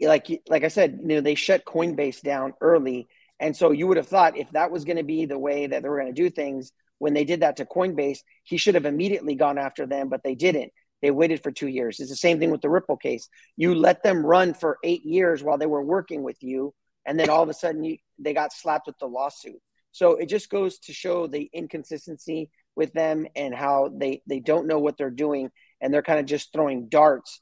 like 0.01 0.27
like 0.47 0.63
I 0.63 0.69
said, 0.69 0.99
you 1.01 1.07
know, 1.07 1.21
they 1.21 1.35
shut 1.35 1.65
Coinbase 1.65 2.21
down 2.21 2.53
early, 2.61 3.07
and 3.39 3.55
so 3.55 3.71
you 3.71 3.87
would 3.87 3.97
have 3.97 4.07
thought 4.07 4.37
if 4.37 4.49
that 4.51 4.71
was 4.71 4.85
going 4.85 4.97
to 4.97 5.03
be 5.03 5.25
the 5.25 5.39
way 5.39 5.67
that 5.67 5.83
they 5.83 5.89
were 5.89 5.99
going 5.99 6.13
to 6.13 6.21
do 6.21 6.29
things, 6.29 6.71
when 6.99 7.13
they 7.13 7.25
did 7.25 7.41
that 7.41 7.57
to 7.57 7.65
Coinbase, 7.65 8.19
he 8.43 8.57
should 8.57 8.75
have 8.75 8.85
immediately 8.85 9.35
gone 9.35 9.57
after 9.57 9.85
them, 9.85 10.09
but 10.09 10.23
they 10.23 10.35
didn't. 10.35 10.71
They 11.01 11.11
waited 11.11 11.43
for 11.43 11.51
two 11.51 11.67
years. 11.67 11.99
It's 11.99 12.09
the 12.09 12.15
same 12.15 12.39
thing 12.39 12.49
with 12.49 12.61
the 12.61 12.69
Ripple 12.69 12.95
case. 12.95 13.27
You 13.57 13.75
let 13.75 14.03
them 14.03 14.25
run 14.25 14.53
for 14.53 14.77
eight 14.83 15.05
years 15.05 15.43
while 15.43 15.57
they 15.57 15.65
were 15.65 15.83
working 15.83 16.23
with 16.23 16.41
you, 16.41 16.73
and 17.05 17.19
then 17.19 17.29
all 17.29 17.43
of 17.43 17.49
a 17.49 17.53
sudden 17.53 17.83
you, 17.83 17.97
they 18.19 18.33
got 18.33 18.53
slapped 18.53 18.87
with 18.87 18.97
the 18.99 19.07
lawsuit. 19.07 19.61
So 19.91 20.15
it 20.15 20.27
just 20.27 20.49
goes 20.49 20.79
to 20.79 20.93
show 20.93 21.27
the 21.27 21.49
inconsistency 21.53 22.49
with 22.75 22.93
them 22.93 23.27
and 23.35 23.53
how 23.53 23.91
they 23.95 24.21
they 24.27 24.39
don't 24.39 24.65
know 24.65 24.79
what 24.79 24.97
they're 24.97 25.09
doing, 25.09 25.51
and 25.81 25.93
they're 25.93 26.01
kind 26.01 26.19
of 26.19 26.25
just 26.25 26.53
throwing 26.53 26.87
darts 26.87 27.41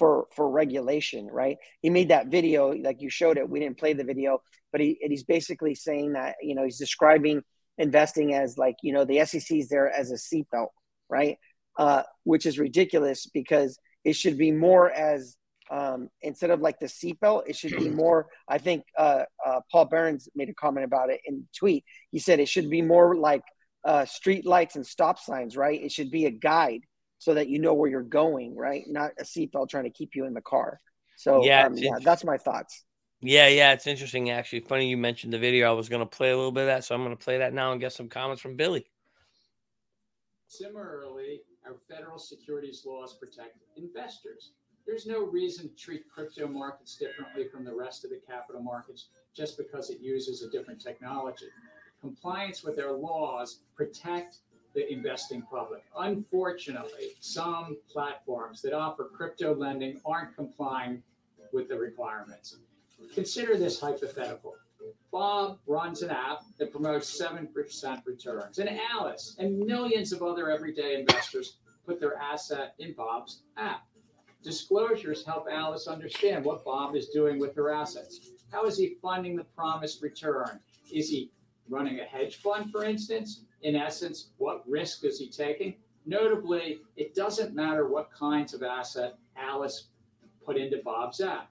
for 0.00 0.28
for 0.34 0.48
regulation, 0.48 1.28
right? 1.30 1.58
He 1.82 1.90
made 1.90 2.08
that 2.08 2.28
video 2.28 2.72
like 2.72 3.02
you 3.02 3.10
showed 3.10 3.36
it. 3.36 3.48
We 3.48 3.60
didn't 3.60 3.78
play 3.78 3.92
the 3.92 4.02
video, 4.02 4.40
but 4.72 4.80
he 4.80 4.98
he's 5.02 5.24
basically 5.24 5.74
saying 5.74 6.14
that 6.14 6.36
you 6.42 6.54
know 6.54 6.64
he's 6.64 6.78
describing 6.78 7.42
investing 7.76 8.32
as 8.32 8.56
like 8.56 8.76
you 8.82 8.94
know 8.94 9.04
the 9.04 9.22
SEC 9.26 9.58
is 9.58 9.68
there 9.68 9.90
as 9.90 10.10
a 10.10 10.14
seatbelt, 10.14 10.70
right? 11.10 11.36
Uh, 11.78 12.02
which 12.24 12.46
is 12.46 12.58
ridiculous 12.58 13.26
because 13.26 13.78
it 14.02 14.16
should 14.16 14.38
be 14.38 14.50
more 14.50 14.90
as 14.90 15.36
um, 15.70 16.08
instead 16.22 16.50
of 16.50 16.60
like 16.60 16.78
the 16.80 16.86
seatbelt, 16.86 17.42
it 17.46 17.56
should 17.56 17.76
be 17.76 17.90
more. 18.04 18.28
I 18.48 18.56
think 18.56 18.84
uh, 18.98 19.24
uh, 19.46 19.60
Paul 19.70 19.84
Burns 19.84 20.30
made 20.34 20.48
a 20.48 20.54
comment 20.54 20.86
about 20.86 21.10
it 21.10 21.20
in 21.26 21.46
tweet. 21.54 21.84
He 22.10 22.20
said 22.20 22.40
it 22.40 22.48
should 22.48 22.70
be 22.70 22.80
more 22.80 23.16
like 23.16 23.42
uh, 23.84 24.06
street 24.06 24.46
lights 24.46 24.76
and 24.76 24.86
stop 24.86 25.18
signs, 25.18 25.58
right? 25.58 25.78
It 25.78 25.92
should 25.92 26.10
be 26.10 26.24
a 26.24 26.30
guide 26.30 26.80
so 27.20 27.34
that 27.34 27.48
you 27.48 27.58
know 27.58 27.74
where 27.74 27.88
you're 27.88 28.02
going, 28.02 28.56
right? 28.56 28.82
Not 28.88 29.12
a 29.18 29.24
seatbelt 29.24 29.68
trying 29.68 29.84
to 29.84 29.90
keep 29.90 30.16
you 30.16 30.24
in 30.24 30.32
the 30.32 30.40
car. 30.40 30.80
So 31.16 31.44
yeah, 31.44 31.66
um, 31.66 31.76
yeah, 31.76 31.98
that's 32.02 32.24
my 32.24 32.38
thoughts. 32.38 32.84
Yeah, 33.20 33.46
yeah, 33.46 33.74
it's 33.74 33.86
interesting 33.86 34.30
actually. 34.30 34.60
Funny 34.60 34.88
you 34.88 34.96
mentioned 34.96 35.34
the 35.34 35.38
video. 35.38 35.68
I 35.68 35.74
was 35.74 35.90
going 35.90 36.00
to 36.00 36.06
play 36.06 36.30
a 36.30 36.36
little 36.36 36.50
bit 36.50 36.62
of 36.62 36.66
that, 36.68 36.84
so 36.84 36.94
I'm 36.94 37.04
going 37.04 37.16
to 37.16 37.22
play 37.22 37.38
that 37.38 37.52
now 37.52 37.72
and 37.72 37.80
get 37.80 37.92
some 37.92 38.08
comments 38.08 38.40
from 38.40 38.56
Billy. 38.56 38.86
Similarly, 40.46 41.42
our 41.66 41.76
federal 41.90 42.18
securities 42.18 42.84
laws 42.86 43.12
protect 43.12 43.58
investors. 43.76 44.52
There's 44.86 45.04
no 45.06 45.26
reason 45.26 45.68
to 45.68 45.74
treat 45.76 46.08
crypto 46.08 46.48
markets 46.48 46.96
differently 46.96 47.48
from 47.52 47.66
the 47.66 47.74
rest 47.74 48.02
of 48.04 48.10
the 48.10 48.20
capital 48.26 48.62
markets 48.62 49.08
just 49.36 49.58
because 49.58 49.90
it 49.90 50.00
uses 50.00 50.42
a 50.42 50.48
different 50.48 50.80
technology. 50.80 51.46
Compliance 52.00 52.64
with 52.64 52.76
their 52.76 52.92
laws 52.92 53.60
protect 53.76 54.38
the 54.74 54.92
investing 54.92 55.42
public. 55.42 55.82
Unfortunately, 55.98 57.12
some 57.20 57.76
platforms 57.90 58.62
that 58.62 58.72
offer 58.72 59.04
crypto 59.04 59.54
lending 59.54 60.00
aren't 60.04 60.34
complying 60.34 61.02
with 61.52 61.68
the 61.68 61.76
requirements. 61.76 62.56
Consider 63.14 63.56
this 63.56 63.80
hypothetical. 63.80 64.54
Bob 65.10 65.58
runs 65.66 66.02
an 66.02 66.10
app 66.10 66.42
that 66.58 66.70
promotes 66.70 67.20
7% 67.20 68.06
returns, 68.06 68.58
and 68.58 68.70
Alice 68.92 69.36
and 69.38 69.58
millions 69.58 70.12
of 70.12 70.22
other 70.22 70.50
everyday 70.50 71.00
investors 71.00 71.56
put 71.84 72.00
their 72.00 72.16
asset 72.16 72.74
in 72.78 72.92
Bob's 72.92 73.42
app. 73.56 73.82
Disclosures 74.42 75.24
help 75.24 75.46
Alice 75.50 75.86
understand 75.86 76.44
what 76.44 76.64
Bob 76.64 76.94
is 76.94 77.08
doing 77.08 77.38
with 77.38 77.54
her 77.56 77.70
assets. 77.70 78.30
How 78.50 78.64
is 78.64 78.78
he 78.78 78.96
funding 79.02 79.36
the 79.36 79.44
promised 79.44 80.00
return? 80.00 80.60
Is 80.90 81.10
he 81.10 81.30
running 81.68 82.00
a 82.00 82.04
hedge 82.04 82.36
fund, 82.36 82.70
for 82.70 82.84
instance? 82.84 83.42
In 83.62 83.76
essence, 83.76 84.30
what 84.38 84.68
risk 84.68 85.04
is 85.04 85.18
he 85.18 85.28
taking? 85.28 85.74
Notably, 86.06 86.80
it 86.96 87.14
doesn't 87.14 87.54
matter 87.54 87.86
what 87.86 88.10
kinds 88.10 88.54
of 88.54 88.62
asset 88.62 89.16
Alice 89.36 89.88
put 90.44 90.56
into 90.56 90.80
Bob's 90.84 91.20
app 91.20 91.50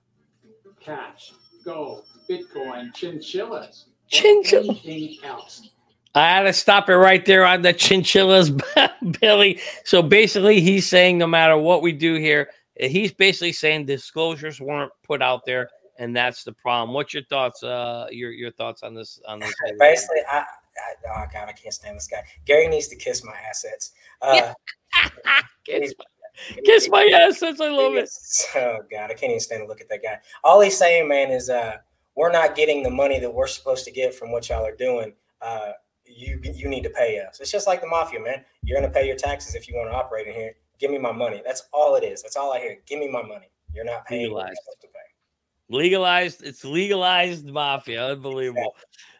cash, 0.79 1.33
gold, 1.63 2.05
Bitcoin, 2.29 2.93
chinchillas. 2.93 3.85
Chinchilla. 4.07 4.63
anything 4.85 5.17
else. 5.23 5.69
I 6.15 6.27
had 6.27 6.43
to 6.43 6.53
stop 6.53 6.89
it 6.89 6.95
right 6.95 7.23
there 7.25 7.45
on 7.45 7.61
the 7.61 7.73
chinchillas, 7.73 8.51
Billy. 9.21 9.59
So 9.85 10.01
basically, 10.01 10.59
he's 10.59 10.87
saying 10.87 11.17
no 11.17 11.27
matter 11.27 11.57
what 11.57 11.81
we 11.81 11.91
do 11.91 12.15
here, 12.15 12.49
he's 12.75 13.13
basically 13.13 13.53
saying 13.53 13.85
disclosures 13.85 14.59
weren't 14.59 14.91
put 15.03 15.21
out 15.21 15.45
there, 15.45 15.69
and 15.99 16.15
that's 16.15 16.43
the 16.43 16.53
problem. 16.53 16.95
What's 16.95 17.13
your 17.13 17.23
thoughts? 17.25 17.61
Uh, 17.61 18.07
your 18.09 18.31
your 18.31 18.51
thoughts 18.51 18.81
on 18.81 18.95
this? 18.95 19.21
On 19.27 19.39
this? 19.39 19.53
Basically, 19.77 20.21
I, 20.27 20.43
Oh 21.07 21.25
god, 21.31 21.49
I 21.49 21.51
can't 21.53 21.73
stand 21.73 21.95
this 21.95 22.07
guy. 22.07 22.23
Gary 22.45 22.67
needs 22.67 22.87
to 22.89 22.95
kiss 22.95 23.23
my 23.23 23.35
assets. 23.47 23.91
Uh, 24.21 24.53
kiss, 25.65 25.93
my, 25.97 26.61
kiss 26.65 26.89
my 26.89 27.09
assets. 27.13 27.61
I 27.61 27.69
love 27.69 27.95
it. 27.95 28.09
Oh 28.55 28.79
god, 28.89 29.11
I 29.11 29.13
can't 29.13 29.31
even 29.31 29.39
stand 29.39 29.61
to 29.61 29.67
look 29.67 29.81
at 29.81 29.89
that 29.89 30.03
guy. 30.03 30.19
All 30.43 30.61
he's 30.61 30.77
saying, 30.77 31.07
man, 31.07 31.31
is 31.31 31.49
uh, 31.49 31.77
we're 32.15 32.31
not 32.31 32.55
getting 32.55 32.83
the 32.83 32.89
money 32.89 33.19
that 33.19 33.33
we're 33.33 33.47
supposed 33.47 33.85
to 33.85 33.91
get 33.91 34.13
from 34.13 34.31
what 34.31 34.49
y'all 34.49 34.65
are 34.65 34.75
doing. 34.75 35.13
Uh, 35.41 35.71
you 36.05 36.39
you 36.43 36.67
need 36.67 36.83
to 36.83 36.89
pay 36.89 37.19
us. 37.19 37.39
It's 37.39 37.51
just 37.51 37.67
like 37.67 37.81
the 37.81 37.87
mafia, 37.87 38.19
man. 38.19 38.43
You're 38.63 38.79
gonna 38.79 38.91
pay 38.91 39.07
your 39.07 39.15
taxes 39.15 39.55
if 39.55 39.67
you 39.67 39.75
want 39.75 39.89
to 39.89 39.95
operate 39.95 40.27
in 40.27 40.33
here. 40.33 40.55
Give 40.79 40.91
me 40.91 40.97
my 40.97 41.11
money. 41.11 41.41
That's 41.45 41.63
all 41.73 41.95
it 41.95 42.03
is. 42.03 42.21
That's 42.21 42.35
all 42.35 42.53
I 42.53 42.59
hear. 42.59 42.77
Give 42.85 42.99
me 42.99 43.09
my 43.09 43.21
money. 43.21 43.49
You're 43.73 43.85
not 43.85 44.05
paying. 44.05 44.23
Legalized. 44.23 44.59
Legalized. 45.69 46.43
It's 46.43 46.65
legalized 46.65 47.45
mafia. 47.45 48.13
Unbelievable. 48.13 48.75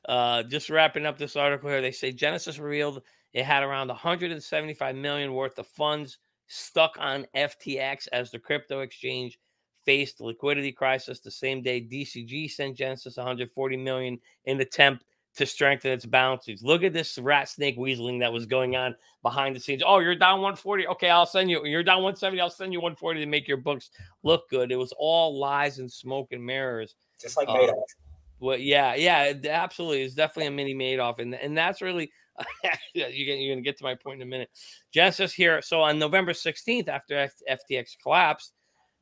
Uh, 0.10 0.41
just 0.41 0.72
wrapping 0.72 1.05
up 1.05 1.20
this 1.20 1.36
article 1.36 1.70
here. 1.70 1.82
They 1.82 1.91
say 1.91 2.12
Genesis 2.12 2.57
revealed 2.57 3.03
it 3.32 3.45
had 3.45 3.62
around 3.62 3.89
175 3.89 4.95
million 4.95 5.34
worth 5.34 5.60
of 5.60 5.68
funds 5.68 6.18
stuck 6.47 6.97
on 6.99 7.28
FTX 7.36 8.07
as 8.12 8.32
the 8.32 8.39
crypto 8.39 8.80
exchange 8.80 9.38
faced 9.86 10.20
liquidity 10.20 10.72
crisis. 10.72 11.20
The 11.20 11.30
same 11.30 11.62
day, 11.62 11.80
DCG 11.80 12.49
sent 12.49 12.76
Genesis 12.76 13.18
140 13.18 13.78
million 13.78 14.20
in 14.45 14.55
an 14.55 14.62
attempt 14.62 15.05
to 15.36 15.45
strengthen 15.45 15.91
its 15.91 16.07
balance 16.07 16.45
sheets. 16.45 16.64
Look 16.64 16.82
at 16.82 16.91
this 16.91 17.20
rat 17.20 17.47
snake 17.47 17.78
weaseling 17.78 18.20
that 18.22 18.34
was 18.34 18.47
going 18.47 18.76
on 18.76 18.95
behind 19.22 19.55
the 19.55 19.60
scenes. 19.60 19.84
Oh, 19.86 19.99
you're 19.99 20.16
down 20.16 20.41
140. 20.41 20.88
Okay, 20.88 21.12
I'll 21.12 21.28
send 21.28 21.51
you. 21.51 21.64
You're 21.68 21.84
down 21.84 21.97
170. 21.97 22.41
I'll 22.41 22.49
send 22.49 22.74
you 22.74 22.80
140 22.80 23.20
to 23.20 23.26
make 23.28 23.47
your 23.47 23.57
books 23.57 23.91
look 24.24 24.49
good. 24.49 24.72
It 24.72 24.76
was 24.76 24.91
all 24.97 25.39
lies 25.39 25.78
and 25.78 25.91
smoke 25.91 26.30
and 26.32 26.43
mirrors. 26.43 26.95
Just 27.22 27.38
like 27.38 27.47
Madoff. 27.47 27.70
Uh, 27.70 28.09
well, 28.40 28.58
yeah, 28.58 28.96
yeah, 28.96 29.34
absolutely. 29.50 30.04
It's 30.04 30.16
definitely 30.16 30.48
a 30.48 30.52
mini 30.52 30.76
Madoff, 30.76 31.20
and 31.20 31.36
and 31.36 31.58
that's 31.58 31.82
really 31.82 32.12
you're 32.94 33.10
you're 33.10 33.56
gonna 33.56 33.64
get 33.64 33.78
to 33.78 33.84
my 33.84 33.96
point 33.96 34.22
in 34.22 34.28
a 34.28 34.30
minute. 34.30 34.50
Genesis 34.94 35.34
here. 35.34 35.62
So 35.62 35.82
on 35.82 36.00
November 36.00 36.34
16th, 36.34 36.88
after 36.88 37.30
FTX 37.50 37.98
collapsed 38.02 38.54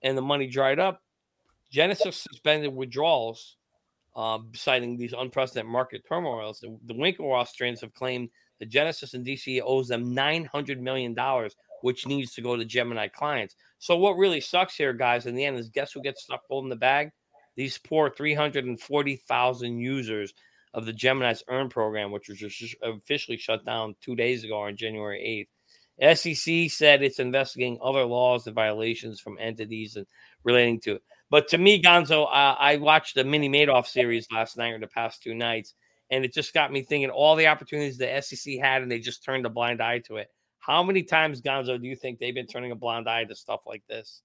and 0.04 0.18
the 0.18 0.22
money 0.22 0.48
dried 0.48 0.80
up, 0.80 1.02
Genesis 1.72 2.18
suspended 2.18 2.74
withdrawals 2.74 3.58
uh, 4.16 4.40
citing 4.54 4.98
these 4.98 5.14
unprecedented 5.14 5.72
market 5.72 6.04
turmoils. 6.08 6.60
The, 6.60 6.78
the 6.86 6.94
Winklevoss 6.94 7.56
twins 7.58 7.82
have 7.82 7.94
claimed 7.94 8.30
that 8.60 8.70
Genesis 8.70 9.14
and 9.14 9.26
DC 9.26 9.62
owes 9.64 9.88
them 9.88 10.16
$900 10.16 10.80
million, 10.80 11.16
which 11.82 12.08
needs 12.08 12.34
to 12.34 12.42
go 12.42 12.56
to 12.56 12.66
Gemini 12.66 13.08
clients. 13.08 13.56
So, 13.78 13.96
what 13.98 14.18
really 14.18 14.42
sucks 14.42 14.76
here, 14.76 14.94
guys, 14.94 15.28
in 15.28 15.36
the 15.36 15.46
end 15.46 15.58
is 15.58 15.70
guess 15.70 15.92
who 15.92 16.02
gets 16.02 16.24
stuck 16.24 16.42
holding 16.50 16.70
the 16.70 16.76
bag? 16.76 17.12
These 17.58 17.78
poor 17.80 18.10
340,000 18.10 19.78
users 19.78 20.34
of 20.74 20.86
the 20.86 20.94
Gemini's 20.94 21.44
Earn 21.50 21.68
program, 21.68 22.12
which 22.12 22.30
was 22.30 22.38
just 22.38 22.76
officially 22.82 23.38
shut 23.38 23.66
down 23.66 23.96
two 24.00 24.16
days 24.16 24.46
ago 24.46 24.60
on 24.60 24.78
January 24.78 25.48
8th. 26.00 26.16
SEC 26.16 26.70
said 26.70 27.02
it's 27.02 27.20
investigating 27.20 27.80
other 27.82 28.06
laws 28.06 28.46
and 28.46 28.56
violations 28.56 29.20
from 29.20 29.40
entities 29.40 29.96
and 29.96 30.06
relating 30.44 30.80
to 30.82 30.96
it. 30.96 31.04
But 31.32 31.48
to 31.50 31.58
me, 31.58 31.82
Gonzo, 31.82 32.28
I 32.32 32.78
watched 32.78 33.16
the 33.16 33.24
Mini 33.24 33.50
Madoff 33.50 33.88
series 33.88 34.28
last 34.32 34.56
night 34.56 34.74
or 34.74 34.80
the 34.80 34.88
past 34.88 35.24
two 35.24 35.34
nights, 35.34 35.74
and 36.12 36.24
it 36.24 36.34
just 36.34 36.54
got 36.54 36.72
me 36.72 36.84
thinking 36.84 37.10
all 37.10 37.36
the 37.36 37.48
opportunities 37.48 37.98
the 37.98 38.22
SEC 38.22 38.60
had, 38.62 38.84
and 38.84 38.92
they 38.92 39.00
just 39.00 39.24
turned 39.24 39.46
a 39.48 39.50
blind 39.50 39.82
eye 39.82 40.00
to 40.06 40.18
it. 40.18 40.30
How 40.60 40.84
many 40.84 41.02
times, 41.02 41.42
Gonzo, 41.42 41.82
do 41.82 41.88
you 41.88 41.96
think 41.96 42.20
they've 42.20 42.36
been 42.36 42.46
turning 42.46 42.72
a 42.72 42.76
blind 42.76 43.10
eye 43.10 43.24
to 43.24 43.36
stuff 43.36 43.62
like 43.66 43.84
this? 43.90 44.22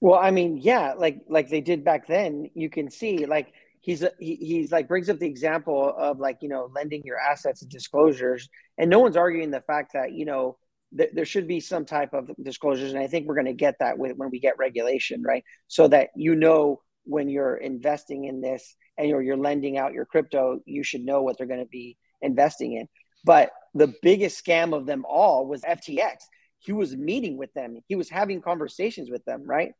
Well, 0.00 0.18
I 0.20 0.30
mean, 0.30 0.58
yeah, 0.58 0.94
like 0.94 1.20
like 1.28 1.48
they 1.48 1.60
did 1.60 1.84
back 1.84 2.06
then. 2.06 2.50
You 2.54 2.68
can 2.68 2.90
see, 2.90 3.26
like 3.26 3.52
he's 3.80 4.04
he, 4.20 4.36
he's 4.36 4.70
like 4.72 4.88
brings 4.88 5.08
up 5.08 5.18
the 5.18 5.26
example 5.26 5.92
of 5.96 6.18
like 6.18 6.38
you 6.42 6.48
know 6.48 6.70
lending 6.74 7.02
your 7.04 7.18
assets 7.18 7.62
and 7.62 7.70
disclosures, 7.70 8.48
and 8.78 8.90
no 8.90 8.98
one's 9.00 9.16
arguing 9.16 9.50
the 9.50 9.62
fact 9.62 9.92
that 9.94 10.12
you 10.12 10.26
know 10.26 10.58
th- 10.96 11.10
there 11.14 11.24
should 11.24 11.48
be 11.48 11.60
some 11.60 11.86
type 11.86 12.12
of 12.12 12.30
disclosures, 12.42 12.92
and 12.92 13.00
I 13.02 13.06
think 13.06 13.26
we're 13.26 13.34
going 13.34 13.46
to 13.46 13.54
get 13.54 13.76
that 13.80 13.98
with, 13.98 14.16
when 14.16 14.30
we 14.30 14.38
get 14.38 14.58
regulation, 14.58 15.22
right? 15.22 15.44
So 15.68 15.88
that 15.88 16.10
you 16.14 16.34
know 16.34 16.82
when 17.04 17.28
you're 17.28 17.56
investing 17.56 18.24
in 18.24 18.40
this 18.40 18.74
and 18.98 19.08
you're, 19.08 19.22
you're 19.22 19.36
lending 19.36 19.78
out 19.78 19.92
your 19.92 20.04
crypto, 20.04 20.60
you 20.66 20.82
should 20.82 21.04
know 21.04 21.22
what 21.22 21.38
they're 21.38 21.46
going 21.46 21.60
to 21.60 21.66
be 21.66 21.96
investing 22.20 22.72
in. 22.72 22.88
But 23.24 23.50
the 23.74 23.94
biggest 24.02 24.44
scam 24.44 24.74
of 24.74 24.86
them 24.86 25.04
all 25.08 25.46
was 25.46 25.62
FTX. 25.62 26.16
He 26.58 26.72
was 26.72 26.96
meeting 26.96 27.36
with 27.36 27.52
them. 27.54 27.78
He 27.86 27.94
was 27.94 28.08
having 28.10 28.40
conversations 28.40 29.10
with 29.10 29.24
them, 29.24 29.44
right? 29.46 29.72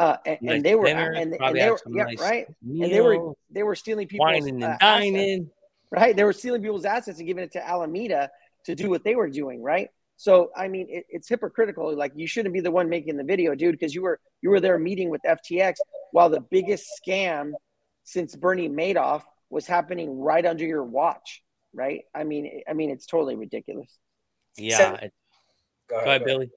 Uh, 0.00 0.16
and, 0.24 0.38
nice 0.40 0.54
and, 0.56 0.64
they 0.64 0.74
were 0.74 0.86
dinner, 0.86 1.10
and, 1.10 1.34
and, 1.34 1.54
they 1.54 1.70
were 1.70 1.78
yeah, 1.90 2.04
nice 2.04 2.18
right. 2.18 2.46
Meal, 2.62 2.84
and 2.84 2.92
they 2.92 3.00
were 3.02 3.32
they 3.50 3.62
were 3.62 3.74
stealing 3.74 4.08
people's 4.08 4.28
whining 4.28 4.48
and 4.48 4.64
uh, 4.64 4.78
dining, 4.80 5.42
assets, 5.42 5.50
right? 5.90 6.16
They 6.16 6.24
were 6.24 6.32
stealing 6.32 6.62
people's 6.62 6.86
assets 6.86 7.18
and 7.18 7.26
giving 7.26 7.44
it 7.44 7.52
to 7.52 7.68
Alameda 7.68 8.30
to 8.64 8.74
do 8.74 8.88
what 8.88 9.04
they 9.04 9.14
were 9.14 9.28
doing, 9.28 9.62
right? 9.62 9.90
So 10.16 10.52
I 10.56 10.68
mean, 10.68 10.86
it, 10.88 11.04
it's 11.10 11.28
hypocritical. 11.28 11.94
Like 11.94 12.12
you 12.16 12.26
shouldn't 12.26 12.54
be 12.54 12.60
the 12.60 12.70
one 12.70 12.88
making 12.88 13.18
the 13.18 13.24
video, 13.24 13.54
dude, 13.54 13.72
because 13.72 13.94
you 13.94 14.00
were 14.00 14.18
you 14.40 14.48
were 14.48 14.58
there 14.58 14.78
meeting 14.78 15.10
with 15.10 15.20
FTX 15.20 15.74
while 16.12 16.30
the 16.30 16.40
biggest 16.40 16.86
scam 17.06 17.52
since 18.04 18.34
Bernie 18.34 18.70
Madoff 18.70 19.24
was 19.50 19.66
happening 19.66 20.18
right 20.18 20.46
under 20.46 20.64
your 20.64 20.82
watch, 20.82 21.42
right? 21.74 22.04
I 22.14 22.24
mean, 22.24 22.62
I 22.66 22.72
mean, 22.72 22.88
it's 22.88 23.04
totally 23.04 23.36
ridiculous. 23.36 23.98
Yeah. 24.56 24.78
So, 24.78 24.84
go, 24.84 24.94
ahead, 24.94 25.12
go 25.90 25.96
ahead, 25.98 26.24
Billy. 26.24 26.50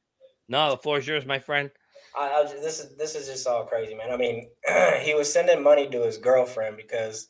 No, 0.47 0.71
the 0.71 0.77
floor 0.77 0.99
is 0.99 1.05
yours, 1.05 1.25
my 1.25 1.39
friend. 1.39 1.71
I, 2.15 2.29
I 2.29 2.43
this 2.43 2.79
is 2.79 2.95
this 2.97 3.15
is 3.15 3.27
just 3.27 3.47
all 3.47 3.65
crazy, 3.65 3.95
man. 3.95 4.11
I 4.11 4.17
mean, 4.17 4.49
he 5.01 5.13
was 5.13 5.31
sending 5.31 5.61
money 5.63 5.89
to 5.89 6.01
his 6.01 6.17
girlfriend 6.17 6.77
because, 6.77 7.29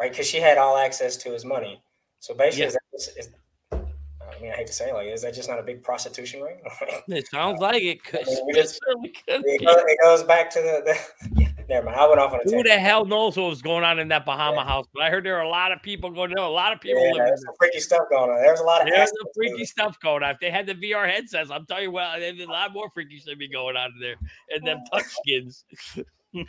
right? 0.00 0.10
Because 0.10 0.26
she 0.26 0.38
had 0.38 0.58
all 0.58 0.76
access 0.76 1.16
to 1.18 1.30
his 1.30 1.44
money. 1.44 1.82
So 2.20 2.34
basically, 2.34 2.76
yeah. 3.16 3.26
I 3.72 4.42
mean, 4.42 4.52
I 4.52 4.56
hate 4.56 4.66
to 4.68 4.72
say 4.72 4.88
it 4.88 4.94
like, 4.94 5.08
is 5.08 5.22
that 5.22 5.34
just 5.34 5.48
not 5.48 5.58
a 5.58 5.62
big 5.62 5.82
prostitution 5.82 6.40
ring? 6.42 6.60
it 7.08 7.28
sounds 7.28 7.60
like 7.60 7.82
it. 7.82 8.02
Cause 8.02 8.26
I 8.26 8.44
mean, 8.46 8.54
just, 8.54 8.80
it, 8.88 9.64
goes, 9.66 9.76
it, 9.76 9.98
goes, 10.02 10.22
back 10.22 10.50
to 10.50 10.60
the, 10.60 10.82
the 10.84 11.40
yeah, 11.40 11.49
never 11.70 11.86
mind. 11.86 11.98
I 11.98 12.06
went 12.06 12.20
off 12.20 12.34
on 12.34 12.40
a 12.44 12.50
Who 12.50 12.62
the 12.62 12.78
hell 12.78 13.06
knows 13.06 13.36
what 13.36 13.48
was 13.48 13.62
going 13.62 13.84
on 13.84 13.98
in 13.98 14.08
that 14.08 14.26
Bahama 14.26 14.56
yeah. 14.56 14.64
house? 14.64 14.86
But 14.92 15.04
I 15.04 15.10
heard 15.10 15.24
there 15.24 15.34
were 15.34 15.40
a 15.40 15.48
lot 15.48 15.72
of 15.72 15.80
people 15.82 16.10
going 16.10 16.32
there. 16.34 16.44
A 16.44 16.48
lot 16.48 16.72
of 16.72 16.80
people 16.80 17.02
yeah, 17.02 17.24
there's 17.24 17.42
some 17.42 17.54
freaky 17.58 17.80
stuff 17.80 18.02
going 18.10 18.30
on. 18.30 18.42
There's 18.42 18.60
a 18.60 18.64
lot 18.64 18.82
of 18.82 18.88
there's 18.88 19.08
some 19.08 19.32
freaky 19.34 19.64
stuff 19.64 19.98
going 20.00 20.22
on. 20.22 20.32
If 20.32 20.40
they 20.40 20.50
had 20.50 20.66
the 20.66 20.74
VR 20.74 21.10
headsets, 21.10 21.50
I'm 21.50 21.64
telling 21.64 21.84
you, 21.84 21.92
well, 21.92 22.18
there's 22.18 22.40
a 22.40 22.46
lot 22.46 22.72
more 22.74 22.90
freaky 22.92 23.18
stuff 23.18 23.38
be 23.38 23.48
going 23.48 23.76
on 23.76 23.92
in 23.94 24.00
there 24.00 24.16
and 24.50 24.66
them 24.66 24.78
touch 24.92 25.06
skins. 25.06 25.64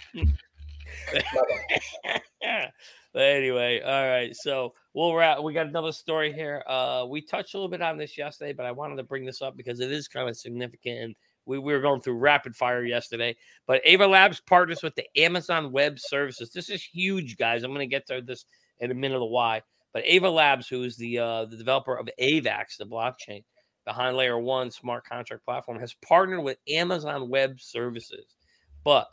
but 3.13 3.21
anyway, 3.21 3.81
all 3.81 4.07
right. 4.07 4.35
So 4.35 4.73
we'll 4.93 5.13
wrap. 5.13 5.41
We 5.41 5.53
got 5.53 5.67
another 5.67 5.91
story 5.91 6.33
here. 6.33 6.63
Uh, 6.67 7.05
we 7.07 7.21
touched 7.21 7.53
a 7.53 7.57
little 7.57 7.69
bit 7.69 7.81
on 7.81 7.97
this 7.97 8.17
yesterday, 8.17 8.53
but 8.53 8.65
I 8.65 8.71
wanted 8.71 8.97
to 8.97 9.03
bring 9.03 9.25
this 9.25 9.41
up 9.41 9.55
because 9.55 9.79
it 9.79 9.91
is 9.91 10.07
kind 10.07 10.27
of 10.27 10.35
significant. 10.35 11.15
We, 11.45 11.57
we 11.59 11.73
were 11.73 11.81
going 11.81 12.01
through 12.01 12.17
rapid 12.17 12.55
fire 12.55 12.83
yesterday. 12.83 13.35
But 13.67 13.81
Ava 13.85 14.07
Labs 14.07 14.41
partners 14.41 14.83
with 14.83 14.95
the 14.95 15.05
Amazon 15.17 15.71
Web 15.71 15.99
Services. 15.99 16.51
This 16.51 16.69
is 16.69 16.83
huge, 16.83 17.37
guys. 17.37 17.63
I'm 17.63 17.71
going 17.71 17.79
to 17.79 17.87
get 17.87 18.07
to 18.07 18.21
this 18.21 18.45
in 18.79 18.91
a 18.91 18.95
minute 18.95 19.15
of 19.15 19.21
the 19.21 19.25
why. 19.25 19.61
But 19.93 20.03
Ava 20.05 20.29
Labs, 20.29 20.67
who 20.67 20.83
is 20.83 20.97
the 20.97 21.19
uh, 21.19 21.45
the 21.45 21.57
developer 21.57 21.95
of 21.95 22.09
AVAX, 22.19 22.77
the 22.77 22.85
blockchain 22.85 23.43
behind 23.85 24.15
Layer 24.15 24.39
One 24.39 24.71
smart 24.71 25.05
contract 25.05 25.45
platform, 25.45 25.79
has 25.79 25.93
partnered 26.05 26.43
with 26.43 26.57
Amazon 26.69 27.29
Web 27.29 27.59
Services. 27.59 28.35
But 28.83 29.07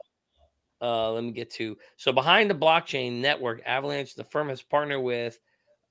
uh, 0.80 1.12
let 1.12 1.24
me 1.24 1.32
get 1.32 1.50
to 1.54 1.76
so 1.96 2.12
behind 2.12 2.50
the 2.50 2.54
blockchain 2.54 3.20
network, 3.20 3.62
Avalanche, 3.66 4.14
the 4.14 4.24
firm 4.24 4.48
has 4.48 4.62
partnered 4.62 5.02
with 5.02 5.38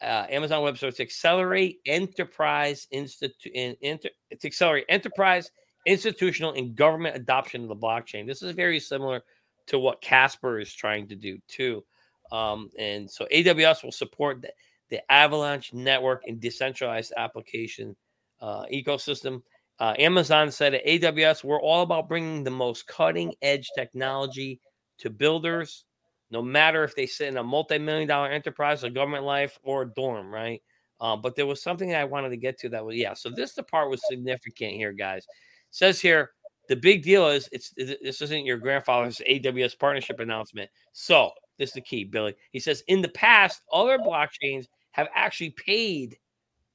uh, 0.01 0.25
Amazon 0.29 0.63
Web 0.63 0.77
Services 0.77 0.97
to 0.97 1.03
accelerate 1.03 1.79
enterprise 1.85 2.88
institute 2.91 3.77
inter, 3.81 4.09
to 4.39 4.47
accelerate 4.47 4.85
enterprise, 4.89 5.51
institutional, 5.88 6.53
and 6.53 6.75
government 6.75 7.15
adoption 7.15 7.63
of 7.63 7.69
the 7.69 7.75
blockchain. 7.75 8.27
This 8.27 8.43
is 8.43 8.51
very 8.51 8.79
similar 8.79 9.23
to 9.67 9.79
what 9.79 10.01
Casper 10.01 10.59
is 10.59 10.73
trying 10.73 11.07
to 11.07 11.15
do 11.15 11.39
too. 11.47 11.83
Um, 12.31 12.69
and 12.77 13.09
so 13.09 13.25
AWS 13.33 13.83
will 13.83 13.91
support 13.91 14.41
the, 14.41 14.51
the 14.89 15.11
Avalanche 15.11 15.73
network 15.73 16.23
and 16.27 16.39
decentralized 16.39 17.13
application 17.15 17.95
uh, 18.41 18.65
ecosystem. 18.65 19.41
Uh, 19.79 19.93
Amazon 19.97 20.51
said 20.51 20.73
at 20.73 20.85
AWS, 20.85 21.43
we're 21.43 21.61
all 21.61 21.83
about 21.83 22.09
bringing 22.09 22.43
the 22.43 22.51
most 22.51 22.88
cutting 22.88 23.33
edge 23.41 23.69
technology 23.75 24.59
to 24.99 25.09
builders, 25.09 25.85
no 26.31 26.41
matter 26.41 26.83
if 26.83 26.95
they 26.95 27.05
sit 27.05 27.27
in 27.27 27.38
a 27.38 27.43
multi-million 27.43 28.07
dollar 28.07 28.29
enterprise, 28.29 28.83
a 28.83 28.89
government 28.89 29.23
life, 29.23 29.57
or 29.63 29.83
a 29.83 29.89
dorm, 29.93 30.33
right? 30.33 30.61
Um, 30.99 31.21
but 31.21 31.35
there 31.35 31.45
was 31.45 31.61
something 31.61 31.93
I 31.93 32.05
wanted 32.05 32.29
to 32.29 32.38
get 32.38 32.57
to 32.59 32.69
that 32.69 32.83
was 32.83 32.95
yeah. 32.95 33.13
So 33.13 33.29
this 33.29 33.53
the 33.53 33.63
part 33.63 33.89
was 33.89 34.01
significant 34.09 34.73
here, 34.73 34.93
guys. 34.93 35.27
Says 35.72 35.99
here 35.99 36.32
the 36.68 36.76
big 36.76 37.03
deal 37.03 37.28
is 37.28 37.49
it's 37.51 37.74
this 37.78 38.22
isn't 38.22 38.45
your 38.45 38.57
grandfather's 38.57 39.22
AWS 39.30 39.80
partnership 39.80 40.20
announcement. 40.20 40.70
So 40.93 41.32
this 41.57 41.70
is 41.70 41.74
the 41.74 41.82
key, 41.82 42.03
Billy. 42.03 42.36
He 42.51 42.59
says 42.59 42.84
in 42.88 43.01
the 43.01 43.09
past, 43.09 43.61
other 43.72 43.97
blockchains 43.97 44.68
have 44.91 45.07
actually 45.15 45.51
paid 45.51 46.18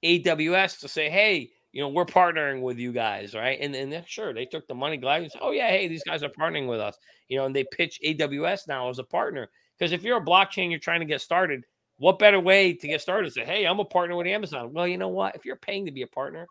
AWS 0.04 0.80
to 0.80 0.88
say, 0.88 1.10
hey, 1.10 1.50
you 1.72 1.80
know, 1.80 1.88
we're 1.88 2.04
partnering 2.04 2.60
with 2.60 2.78
you 2.78 2.92
guys, 2.92 3.34
right? 3.34 3.58
And 3.60 3.74
and 3.74 4.04
sure, 4.06 4.34
they 4.34 4.46
took 4.46 4.66
the 4.66 4.74
money 4.74 4.96
gladly. 4.96 5.26
And 5.26 5.32
said, 5.32 5.42
oh 5.42 5.52
yeah, 5.52 5.68
hey, 5.68 5.88
these 5.88 6.04
guys 6.04 6.22
are 6.22 6.28
partnering 6.28 6.68
with 6.68 6.80
us, 6.80 6.96
you 7.28 7.38
know, 7.38 7.46
and 7.46 7.54
they 7.54 7.64
pitch 7.72 7.98
AWS 8.04 8.68
now 8.68 8.88
as 8.88 8.98
a 8.98 9.04
partner. 9.04 9.48
Because 9.78 9.92
if 9.92 10.02
you're 10.02 10.18
a 10.18 10.24
blockchain, 10.24 10.70
you're 10.70 10.78
trying 10.78 11.00
to 11.00 11.06
get 11.06 11.20
started. 11.20 11.64
What 11.98 12.18
better 12.18 12.40
way 12.40 12.74
to 12.74 12.88
get 12.88 13.00
started? 13.00 13.32
Say, 13.32 13.44
hey, 13.44 13.66
I'm 13.66 13.78
a 13.78 13.84
partner 13.84 14.16
with 14.16 14.26
Amazon. 14.26 14.72
Well, 14.72 14.86
you 14.86 14.98
know 14.98 15.08
what? 15.08 15.34
If 15.34 15.44
you're 15.44 15.56
paying 15.56 15.86
to 15.86 15.92
be 15.92 16.02
a 16.02 16.06
partner, 16.06 16.46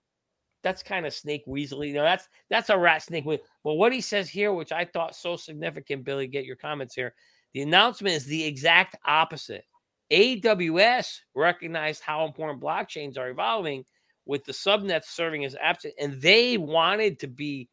that's 0.64 0.84
kind 0.84 1.06
of 1.06 1.14
snake 1.14 1.44
weaselly. 1.48 1.88
You 1.88 1.96
know, 1.96 2.04
that's 2.04 2.28
that's 2.50 2.70
a 2.70 2.78
rat 2.78 3.04
snake. 3.04 3.26
Well, 3.26 3.78
what 3.78 3.94
he 3.94 4.02
says 4.02 4.30
here, 4.30 4.54
which 4.54 4.72
I 4.72 4.86
thought 4.86 5.16
so 5.16 5.36
significant, 5.36 6.04
Billy, 6.04 6.28
get 6.28 6.46
your 6.46 6.56
comments 6.56 6.96
here. 6.96 7.14
The 7.54 7.62
announcement 7.62 8.16
is 8.16 8.26
the 8.26 8.44
exact 8.44 8.96
opposite. 9.06 9.66
AWS 10.12 11.20
recognized 11.36 12.02
how 12.02 12.26
important 12.26 12.62
blockchains 12.62 13.18
are 13.18 13.30
evolving 13.30 13.86
with 14.26 14.44
the 14.46 14.52
subnets 14.52 15.06
serving 15.06 15.46
as 15.46 15.56
absent, 15.62 15.94
and 16.00 16.22
they 16.22 16.58
wanted 16.58 17.20
to 17.20 17.28
be 17.28 17.70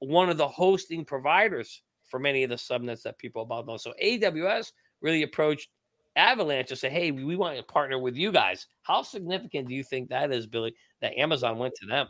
one 0.00 0.30
of 0.30 0.36
the 0.36 0.48
hosting 0.48 1.04
providers 1.04 1.82
for 2.04 2.18
many 2.18 2.42
of 2.42 2.50
the 2.50 2.56
subnets 2.56 3.02
that 3.02 3.18
people 3.18 3.42
about 3.42 3.66
know. 3.66 3.76
So 3.76 3.92
AWS 4.02 4.72
really 5.00 5.22
approached 5.22 5.68
Avalanche 6.16 6.68
to 6.68 6.76
say, 6.76 6.90
"Hey, 6.90 7.10
we 7.10 7.36
want 7.36 7.56
to 7.56 7.62
partner 7.62 7.98
with 7.98 8.16
you 8.16 8.32
guys." 8.32 8.66
How 8.82 9.02
significant 9.02 9.68
do 9.68 9.74
you 9.74 9.84
think 9.84 10.08
that 10.08 10.32
is, 10.32 10.46
Billy? 10.46 10.74
That 11.00 11.16
Amazon 11.18 11.58
went 11.58 11.74
to 11.76 11.86
them. 11.86 12.08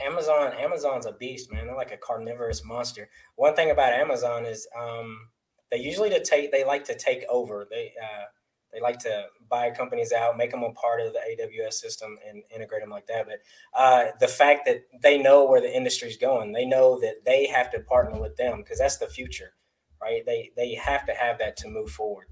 Amazon, 0.00 0.52
Amazon's 0.58 1.06
a 1.06 1.12
beast, 1.12 1.52
man. 1.52 1.66
They're 1.66 1.76
like 1.76 1.92
a 1.92 1.96
carnivorous 1.96 2.64
monster. 2.64 3.08
One 3.36 3.54
thing 3.54 3.70
about 3.70 3.92
Amazon 3.92 4.46
is 4.46 4.66
um, 4.78 5.28
they 5.70 5.78
usually 5.78 6.10
to 6.10 6.22
take 6.22 6.52
they 6.52 6.64
like 6.64 6.84
to 6.84 6.96
take 6.96 7.24
over. 7.28 7.66
They 7.70 7.92
uh, 8.02 8.24
they 8.72 8.80
like 8.80 8.98
to 9.00 9.26
buy 9.50 9.70
companies 9.70 10.12
out, 10.12 10.38
make 10.38 10.50
them 10.50 10.62
a 10.62 10.72
part 10.72 11.00
of 11.00 11.12
the 11.12 11.18
AWS 11.18 11.74
system, 11.74 12.16
and 12.26 12.42
integrate 12.54 12.82
them 12.82 12.90
like 12.90 13.06
that. 13.06 13.26
But 13.26 13.40
uh, 13.78 14.12
the 14.18 14.28
fact 14.28 14.64
that 14.66 14.84
they 15.02 15.18
know 15.18 15.44
where 15.44 15.60
the 15.60 15.74
industry 15.74 16.08
is 16.08 16.16
going, 16.16 16.52
they 16.52 16.64
know 16.64 16.98
that 17.00 17.24
they 17.26 17.46
have 17.46 17.70
to 17.72 17.80
partner 17.80 18.18
with 18.18 18.36
them 18.36 18.58
because 18.58 18.78
that's 18.78 18.96
the 18.96 19.08
future, 19.08 19.52
right? 20.00 20.24
They 20.24 20.50
they 20.56 20.74
have 20.74 21.04
to 21.06 21.12
have 21.12 21.38
that 21.38 21.56
to 21.58 21.68
move 21.68 21.90
forward. 21.90 22.26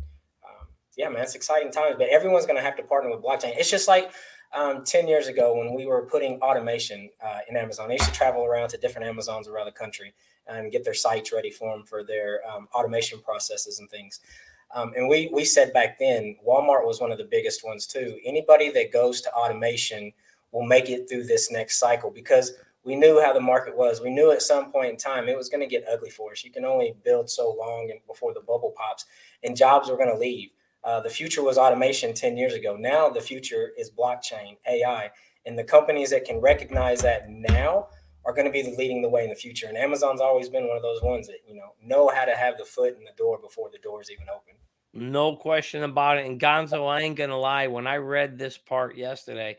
Yeah, 1.01 1.09
man, 1.09 1.23
it's 1.23 1.35
exciting 1.35 1.73
times. 1.73 1.97
But 1.97 2.11
everyone's 2.11 2.45
going 2.45 2.59
to 2.59 2.63
have 2.63 2.77
to 2.77 2.83
partner 2.83 3.11
with 3.11 3.25
blockchain. 3.25 3.57
It's 3.57 3.71
just 3.71 3.89
like 3.89 4.13
um, 4.53 4.85
10 4.85 5.09
years 5.09 5.29
ago 5.29 5.57
when 5.57 5.73
we 5.75 5.87
were 5.87 6.03
putting 6.03 6.39
automation 6.43 7.09
uh, 7.25 7.39
in 7.49 7.57
Amazon. 7.57 7.89
They 7.89 7.95
used 7.95 8.05
to 8.05 8.13
travel 8.13 8.45
around 8.45 8.69
to 8.71 8.77
different 8.77 9.09
Amazons 9.09 9.49
around 9.49 9.65
the 9.65 9.73
country 9.73 10.13
and 10.47 10.71
get 10.71 10.85
their 10.85 10.93
sites 10.93 11.33
ready 11.33 11.51
for 11.51 11.75
them 11.75 11.87
for 11.87 12.05
their 12.05 12.41
um, 12.47 12.69
automation 12.75 13.19
processes 13.21 13.81
and 13.81 13.89
things. 13.89 14.21
Um, 14.75 14.93
and 14.95 15.09
we 15.09 15.31
we 15.33 15.47
said 15.47 15.73
back 15.73 15.99
then, 15.99 16.37
Walmart 16.47 16.87
was 16.87 17.01
one 17.01 17.11
of 17.11 17.17
the 17.17 17.25
biggest 17.25 17.65
ones 17.65 17.87
too. 17.87 18.19
Anybody 18.23 18.71
that 18.73 18.93
goes 18.93 19.23
to 19.23 19.33
automation 19.33 20.13
will 20.53 20.67
make 20.67 20.91
it 20.91 21.09
through 21.09 21.25
this 21.25 21.51
next 21.51 21.79
cycle 21.79 22.11
because 22.11 22.53
we 22.85 22.95
knew 22.95 23.23
how 23.23 23.33
the 23.33 23.41
market 23.41 23.75
was. 23.75 24.03
We 24.03 24.11
knew 24.11 24.33
at 24.33 24.43
some 24.43 24.71
point 24.71 24.91
in 24.91 24.97
time 24.99 25.31
it 25.31 25.37
was 25.37 25.49
going 25.49 25.61
to 25.63 25.67
get 25.67 25.87
ugly 25.91 26.11
for 26.11 26.33
us. 26.33 26.45
You 26.45 26.51
can 26.51 26.67
only 26.67 26.95
build 27.05 27.31
so 27.31 27.57
long 27.59 27.91
before 28.07 28.35
the 28.35 28.41
bubble 28.41 28.75
pops, 28.77 29.07
and 29.43 29.57
jobs 29.57 29.89
were 29.89 29.97
going 29.97 30.13
to 30.13 30.19
leave. 30.19 30.51
Uh, 30.83 31.01
the 31.01 31.11
future 31.11 31.43
was 31.43 31.59
automation 31.59 32.15
10 32.15 32.37
years 32.37 32.55
ago. 32.55 32.77
Now 32.77 33.09
the 33.09 33.21
future 33.21 33.73
is 33.77 33.91
blockchain, 33.91 34.57
AI. 34.69 35.11
And 35.47 35.59
the 35.59 35.65
companies 35.65 36.11
that 36.11 36.25
can 36.25 36.41
recognize 36.41 37.01
that 37.03 37.29
now 37.29 37.89
are 38.25 38.33
going 38.33 38.47
to 38.47 38.53
be 38.53 38.75
leading 38.77 39.03
the 39.03 39.09
way 39.09 39.25
in 39.25 39.31
the 39.31 39.37
future. 39.37 39.67
And 39.67 39.77
Amazon's 39.77 40.21
always 40.21 40.49
been 40.49 40.69
one 40.69 40.77
of 40.77 40.83
those 40.83 41.03
ones 41.03 41.27
that, 41.27 41.39
you 41.47 41.55
know, 41.55 41.75
know 41.83 42.09
how 42.09 42.25
to 42.25 42.35
have 42.35 42.59
the 42.59 42.65
foot 42.65 42.97
in 42.97 43.05
the 43.05 43.13
door 43.17 43.39
before 43.39 43.71
the 43.71 43.79
door 43.79 44.01
is 44.01 44.11
even 44.11 44.27
open. 44.29 44.55
No 44.93 45.37
question 45.37 45.85
about 45.85 46.19
it. 46.19 46.27
And 46.27 46.41
Gonzo, 46.41 46.89
I 46.89 47.03
ain't 47.03 47.17
going 47.17 47.31
to 47.31 47.37
lie. 47.37 47.69
When 47.69 47.87
I 47.87 47.97
read 47.97 48.39
this 48.39 48.59
part 48.59 48.97
yesterday, 48.97 49.57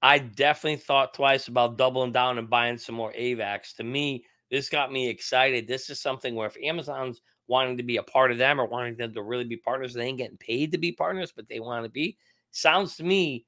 I 0.00 0.18
definitely 0.18 0.78
thought 0.78 1.14
twice 1.14 1.48
about 1.48 1.76
doubling 1.76 2.12
down 2.12 2.38
and 2.38 2.50
buying 2.50 2.78
some 2.78 2.94
more 2.94 3.12
AVAX. 3.12 3.76
To 3.76 3.84
me, 3.84 4.24
this 4.50 4.68
got 4.68 4.92
me 4.92 5.08
excited. 5.08 5.68
This 5.68 5.90
is 5.90 6.00
something 6.00 6.34
where 6.34 6.48
if 6.48 6.56
Amazon's 6.62 7.20
wanting 7.52 7.76
to 7.76 7.82
be 7.82 7.98
a 7.98 8.02
part 8.02 8.32
of 8.32 8.38
them 8.38 8.58
or 8.58 8.64
wanting 8.64 8.96
them 8.96 9.12
to 9.12 9.22
really 9.22 9.44
be 9.44 9.58
partners. 9.58 9.92
They 9.92 10.06
ain't 10.06 10.16
getting 10.16 10.38
paid 10.38 10.72
to 10.72 10.78
be 10.78 10.90
partners, 10.90 11.34
but 11.36 11.48
they 11.48 11.60
want 11.60 11.84
to 11.84 11.90
be. 11.90 12.16
Sounds 12.50 12.96
to 12.96 13.04
me 13.04 13.44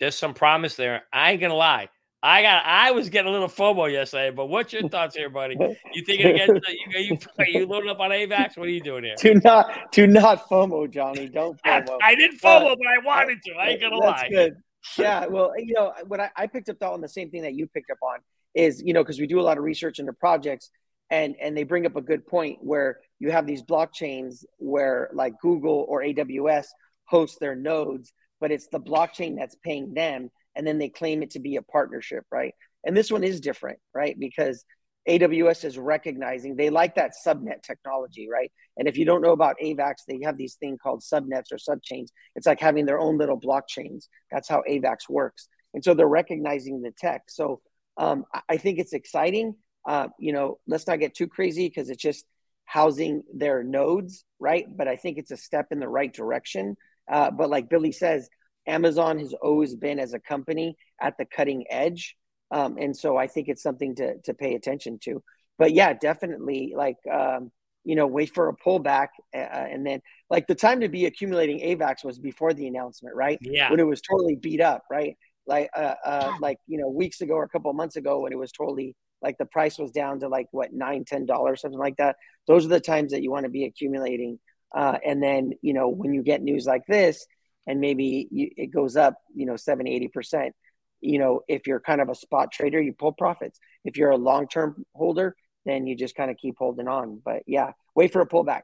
there's 0.00 0.18
some 0.18 0.34
promise 0.34 0.74
there. 0.74 1.04
I 1.12 1.30
ain't 1.30 1.40
gonna 1.40 1.54
lie. 1.54 1.88
I 2.20 2.42
got 2.42 2.64
I 2.66 2.90
was 2.90 3.10
getting 3.10 3.28
a 3.28 3.32
little 3.32 3.48
FOMO 3.48 3.90
yesterday, 3.92 4.34
but 4.34 4.46
what's 4.46 4.72
your 4.72 4.88
thoughts 4.88 5.14
here, 5.14 5.30
buddy? 5.30 5.56
You 5.92 6.04
thinking 6.04 6.26
against 6.26 6.68
you 6.68 7.00
you 7.00 7.18
you 7.60 7.66
loading 7.66 7.90
up 7.90 8.00
on 8.00 8.10
AVAX? 8.10 8.56
What 8.56 8.66
are 8.66 8.72
you 8.72 8.80
doing 8.80 9.04
here? 9.04 9.14
Do 9.18 9.40
not 9.44 9.92
do 9.92 10.08
not 10.08 10.48
FOMO, 10.48 10.90
Johnny. 10.90 11.28
Don't 11.28 11.56
FOMO. 11.66 11.98
I, 12.02 12.10
I 12.10 12.14
didn't 12.16 12.40
FOMO, 12.40 12.72
uh, 12.72 12.76
but 12.76 12.88
I 12.88 13.04
wanted 13.04 13.38
to. 13.44 13.52
I 13.52 13.68
ain't 13.68 13.80
gonna 13.80 14.00
that's 14.00 14.22
lie. 14.22 14.28
Good. 14.30 14.56
Yeah, 14.98 15.26
well, 15.26 15.52
you 15.56 15.74
know, 15.74 15.92
what 16.08 16.18
I, 16.18 16.30
I 16.36 16.46
picked 16.48 16.68
up 16.68 16.82
on 16.82 17.00
the 17.00 17.08
same 17.08 17.30
thing 17.30 17.42
that 17.42 17.54
you 17.54 17.68
picked 17.68 17.90
up 17.90 17.98
on 18.02 18.18
is, 18.54 18.82
you 18.84 18.92
know, 18.92 19.02
because 19.02 19.20
we 19.20 19.26
do 19.26 19.40
a 19.40 19.42
lot 19.42 19.56
of 19.56 19.64
research 19.64 19.98
into 19.98 20.12
projects 20.12 20.70
and 21.10 21.36
and 21.40 21.56
they 21.56 21.62
bring 21.62 21.86
up 21.86 21.96
a 21.96 22.02
good 22.02 22.26
point 22.26 22.58
where 22.60 22.98
you 23.24 23.30
have 23.30 23.46
these 23.46 23.62
blockchains 23.62 24.44
where 24.58 25.08
like 25.14 25.40
Google 25.40 25.86
or 25.88 26.02
AWS 26.02 26.66
host 27.06 27.40
their 27.40 27.56
nodes, 27.56 28.12
but 28.38 28.52
it's 28.52 28.68
the 28.68 28.78
blockchain 28.78 29.36
that's 29.36 29.56
paying 29.64 29.94
them, 29.94 30.30
and 30.54 30.66
then 30.66 30.78
they 30.78 30.90
claim 30.90 31.22
it 31.22 31.30
to 31.30 31.38
be 31.38 31.56
a 31.56 31.62
partnership, 31.62 32.24
right? 32.30 32.52
And 32.84 32.94
this 32.94 33.10
one 33.10 33.24
is 33.24 33.40
different, 33.40 33.78
right? 33.94 34.14
Because 34.18 34.62
AWS 35.08 35.64
is 35.64 35.78
recognizing 35.78 36.54
they 36.54 36.68
like 36.68 36.96
that 36.96 37.12
subnet 37.26 37.62
technology, 37.62 38.28
right? 38.30 38.52
And 38.76 38.86
if 38.86 38.98
you 38.98 39.06
don't 39.06 39.22
know 39.22 39.32
about 39.32 39.56
AVAX, 39.62 39.94
they 40.06 40.20
have 40.24 40.36
these 40.36 40.56
thing 40.56 40.76
called 40.76 41.00
subnets 41.02 41.50
or 41.50 41.56
subchains. 41.56 42.08
It's 42.36 42.46
like 42.46 42.60
having 42.60 42.84
their 42.84 42.98
own 42.98 43.16
little 43.16 43.40
blockchains. 43.40 44.08
That's 44.30 44.50
how 44.50 44.62
AVAX 44.68 45.08
works. 45.08 45.48
And 45.72 45.82
so 45.82 45.94
they're 45.94 46.06
recognizing 46.06 46.82
the 46.82 46.92
tech. 46.98 47.22
So 47.28 47.62
um, 47.96 48.26
I 48.50 48.58
think 48.58 48.78
it's 48.78 48.92
exciting. 48.92 49.54
Uh, 49.86 50.08
you 50.18 50.32
know, 50.32 50.58
let's 50.66 50.86
not 50.86 51.00
get 51.00 51.14
too 51.14 51.26
crazy 51.26 51.68
because 51.68 51.88
it's 51.88 52.02
just 52.02 52.26
housing 52.64 53.22
their 53.32 53.62
nodes, 53.62 54.24
right? 54.38 54.66
But 54.74 54.88
I 54.88 54.96
think 54.96 55.18
it's 55.18 55.30
a 55.30 55.36
step 55.36 55.66
in 55.70 55.80
the 55.80 55.88
right 55.88 56.12
direction. 56.12 56.76
Uh, 57.10 57.30
but 57.30 57.50
like 57.50 57.68
Billy 57.68 57.92
says, 57.92 58.28
Amazon 58.66 59.18
has 59.18 59.34
always 59.34 59.74
been 59.74 59.98
as 59.98 60.14
a 60.14 60.18
company 60.18 60.76
at 61.00 61.16
the 61.18 61.26
cutting 61.26 61.64
edge. 61.70 62.16
Um, 62.50 62.76
and 62.78 62.96
so 62.96 63.16
I 63.16 63.26
think 63.26 63.48
it's 63.48 63.62
something 63.62 63.94
to, 63.96 64.18
to 64.24 64.34
pay 64.34 64.54
attention 64.54 64.98
to. 65.04 65.22
But 65.58 65.72
yeah, 65.72 65.92
definitely 65.92 66.72
like, 66.76 66.96
um, 67.12 67.50
you 67.84 67.94
know, 67.94 68.06
wait 68.06 68.34
for 68.34 68.48
a 68.48 68.56
pullback. 68.56 69.08
Uh, 69.34 69.38
and 69.38 69.86
then 69.86 70.00
like 70.30 70.46
the 70.46 70.54
time 70.54 70.80
to 70.80 70.88
be 70.88 71.06
accumulating 71.06 71.60
AVAX 71.60 72.04
was 72.04 72.18
before 72.18 72.54
the 72.54 72.66
announcement, 72.66 73.14
right? 73.14 73.38
Yeah. 73.40 73.70
When 73.70 73.80
it 73.80 73.86
was 73.86 74.00
totally 74.00 74.36
beat 74.36 74.60
up, 74.60 74.84
right? 74.90 75.16
Like, 75.46 75.68
uh, 75.76 75.94
uh, 76.04 76.32
like, 76.40 76.58
you 76.66 76.78
know, 76.78 76.88
weeks 76.88 77.20
ago 77.20 77.34
or 77.34 77.44
a 77.44 77.48
couple 77.48 77.70
of 77.70 77.76
months 77.76 77.96
ago 77.96 78.20
when 78.20 78.32
it 78.32 78.38
was 78.38 78.50
totally 78.50 78.96
like 79.24 79.38
the 79.38 79.46
price 79.46 79.78
was 79.78 79.90
down 79.90 80.20
to 80.20 80.28
like 80.28 80.46
what 80.52 80.72
nine 80.72 81.04
ten 81.04 81.26
dollars 81.26 81.62
something 81.62 81.80
like 81.80 81.96
that. 81.96 82.16
Those 82.46 82.64
are 82.64 82.68
the 82.68 82.80
times 82.80 83.10
that 83.10 83.22
you 83.22 83.32
want 83.32 83.44
to 83.44 83.50
be 83.50 83.64
accumulating 83.64 84.38
uh, 84.74 84.98
and 85.06 85.22
then 85.22 85.52
you 85.62 85.72
know 85.72 85.88
when 85.88 86.12
you 86.12 86.22
get 86.22 86.42
news 86.42 86.66
like 86.66 86.84
this 86.86 87.26
and 87.66 87.80
maybe 87.80 88.28
you, 88.30 88.50
it 88.56 88.66
goes 88.66 88.96
up 88.96 89.14
you 89.34 89.46
know 89.46 89.56
70 89.56 89.94
80 89.94 90.08
percent 90.08 90.54
you 91.00 91.18
know 91.18 91.42
if 91.48 91.66
you're 91.66 91.80
kind 91.80 92.00
of 92.00 92.08
a 92.08 92.14
spot 92.14 92.52
trader 92.52 92.80
you 92.80 92.92
pull 92.92 93.12
profits. 93.12 93.58
If 93.84 93.96
you're 93.96 94.10
a 94.10 94.16
long-term 94.16 94.84
holder 94.94 95.36
then 95.64 95.86
you 95.86 95.96
just 95.96 96.14
kind 96.14 96.30
of 96.30 96.36
keep 96.36 96.56
holding 96.58 96.88
on. 96.88 97.22
But 97.24 97.44
yeah 97.46 97.72
wait 97.94 98.12
for 98.12 98.20
a 98.20 98.26
pullback. 98.26 98.62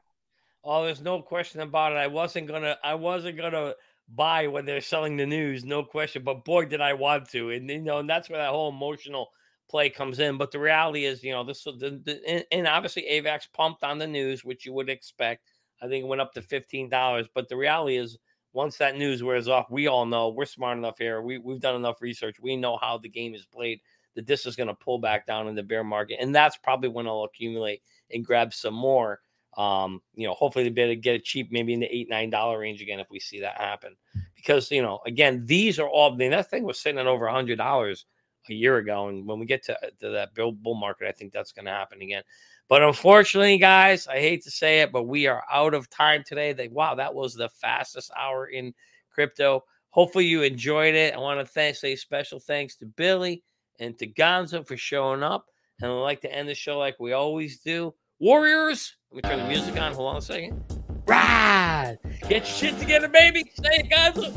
Oh 0.63 0.83
there's 0.85 1.01
no 1.01 1.21
question 1.21 1.61
about 1.61 1.93
it. 1.93 1.97
I 1.97 2.07
wasn't 2.07 2.47
gonna 2.47 2.77
i 2.83 2.95
wasn't 2.95 3.37
gonna 3.37 3.75
buy 4.13 4.47
when 4.47 4.65
they're 4.65 4.81
selling 4.81 5.15
the 5.15 5.25
news 5.25 5.63
no 5.63 5.83
question. 5.83 6.23
But 6.23 6.43
boy 6.43 6.65
did 6.65 6.81
i 6.81 6.93
want 6.93 7.29
to. 7.29 7.51
And 7.51 7.69
you 7.69 7.79
know 7.79 7.99
and 7.99 8.09
that's 8.09 8.29
where 8.29 8.39
that 8.39 8.51
whole 8.51 8.69
emotional 8.69 9.29
play 9.71 9.89
comes 9.89 10.19
in. 10.19 10.37
But 10.37 10.51
the 10.51 10.59
reality 10.59 11.05
is, 11.05 11.23
you 11.23 11.31
know, 11.31 11.43
this 11.43 11.63
the, 11.63 12.01
the 12.03 12.45
and 12.53 12.67
obviously 12.67 13.07
Avax 13.09 13.47
pumped 13.51 13.83
on 13.83 13.97
the 13.97 14.05
news, 14.05 14.43
which 14.43 14.65
you 14.65 14.73
would 14.73 14.89
expect. 14.89 15.49
I 15.81 15.87
think 15.87 16.03
it 16.03 16.07
went 16.07 16.21
up 16.21 16.33
to 16.33 16.41
fifteen 16.41 16.89
dollars. 16.89 17.27
But 17.33 17.49
the 17.49 17.57
reality 17.57 17.95
is, 17.95 18.19
once 18.53 18.77
that 18.77 18.97
news 18.97 19.23
wears 19.23 19.47
off, 19.47 19.71
we 19.71 19.87
all 19.87 20.05
know 20.05 20.29
we're 20.29 20.45
smart 20.45 20.77
enough 20.77 20.99
here. 20.99 21.21
We 21.21 21.39
we've 21.39 21.61
done 21.61 21.75
enough 21.75 22.01
research. 22.01 22.35
We 22.39 22.57
know 22.57 22.77
how 22.77 22.97
the 22.97 23.09
game 23.09 23.33
is 23.33 23.45
played. 23.45 23.79
That 24.15 24.27
this 24.27 24.45
is 24.45 24.57
going 24.57 24.67
to 24.67 24.73
pull 24.73 24.99
back 24.99 25.25
down 25.25 25.47
in 25.47 25.55
the 25.55 25.63
bear 25.63 25.85
market, 25.85 26.17
and 26.19 26.35
that's 26.35 26.57
probably 26.57 26.89
when 26.89 27.07
I'll 27.07 27.23
accumulate 27.23 27.81
and 28.11 28.25
grab 28.25 28.53
some 28.53 28.73
more. 28.73 29.21
Um, 29.57 30.01
you 30.15 30.27
know, 30.27 30.33
hopefully 30.33 30.63
they 30.65 30.69
better 30.69 30.95
get 30.95 31.15
it 31.15 31.23
cheap, 31.23 31.49
maybe 31.51 31.73
in 31.73 31.79
the 31.79 31.95
eight 31.95 32.09
nine 32.09 32.29
dollar 32.29 32.59
range 32.59 32.81
again 32.81 32.99
if 32.99 33.09
we 33.09 33.19
see 33.19 33.39
that 33.39 33.57
happen. 33.57 33.95
Because 34.35 34.69
you 34.69 34.81
know, 34.81 34.99
again, 35.05 35.45
these 35.45 35.79
are 35.79 35.87
all. 35.87 36.13
I 36.13 36.15
mean, 36.17 36.31
that 36.31 36.49
thing 36.49 36.65
was 36.65 36.77
sitting 36.77 36.99
at 36.99 37.07
over 37.07 37.25
a 37.25 37.33
hundred 37.33 37.57
dollars 37.57 38.05
a 38.49 38.53
year 38.53 38.77
ago. 38.77 39.07
And 39.07 39.25
when 39.25 39.39
we 39.39 39.45
get 39.45 39.63
to, 39.65 39.75
uh, 39.75 39.89
to 39.99 40.09
that 40.09 40.33
bull, 40.35 40.51
bull 40.51 40.75
market, 40.75 41.07
I 41.07 41.11
think 41.11 41.31
that's 41.31 41.51
going 41.51 41.65
to 41.65 41.71
happen 41.71 42.01
again. 42.01 42.23
But 42.67 42.83
unfortunately, 42.83 43.57
guys, 43.57 44.07
I 44.07 44.19
hate 44.19 44.43
to 44.43 44.51
say 44.51 44.81
it, 44.81 44.91
but 44.91 45.03
we 45.03 45.27
are 45.27 45.43
out 45.51 45.73
of 45.73 45.89
time 45.89 46.23
today. 46.25 46.53
They, 46.53 46.69
wow, 46.69 46.95
that 46.95 47.13
was 47.13 47.33
the 47.33 47.49
fastest 47.49 48.11
hour 48.17 48.47
in 48.47 48.73
crypto. 49.09 49.63
Hopefully, 49.89 50.25
you 50.25 50.43
enjoyed 50.43 50.95
it. 50.95 51.13
I 51.13 51.17
want 51.17 51.39
to 51.39 51.45
thank, 51.45 51.75
say 51.75 51.95
special 51.97 52.39
thanks 52.39 52.77
to 52.77 52.85
Billy 52.85 53.43
and 53.79 53.97
to 53.97 54.07
Gonzo 54.07 54.65
for 54.65 54.77
showing 54.77 55.21
up. 55.21 55.47
And 55.81 55.91
I'd 55.91 55.95
like 55.95 56.21
to 56.21 56.33
end 56.33 56.47
the 56.47 56.55
show 56.55 56.77
like 56.77 56.99
we 56.99 57.11
always 57.11 57.59
do. 57.59 57.93
Warriors, 58.19 58.95
let 59.11 59.23
me 59.23 59.29
turn 59.29 59.39
the 59.39 59.47
music 59.47 59.77
on. 59.81 59.93
Hold 59.93 60.11
on 60.11 60.17
a 60.17 60.21
second. 60.21 60.63
Ride. 61.05 61.97
Get 62.21 62.29
your 62.29 62.45
shit 62.45 62.79
together, 62.79 63.09
baby. 63.09 63.51
Say 63.55 63.79
it, 63.79 63.89
guys. 63.89 64.31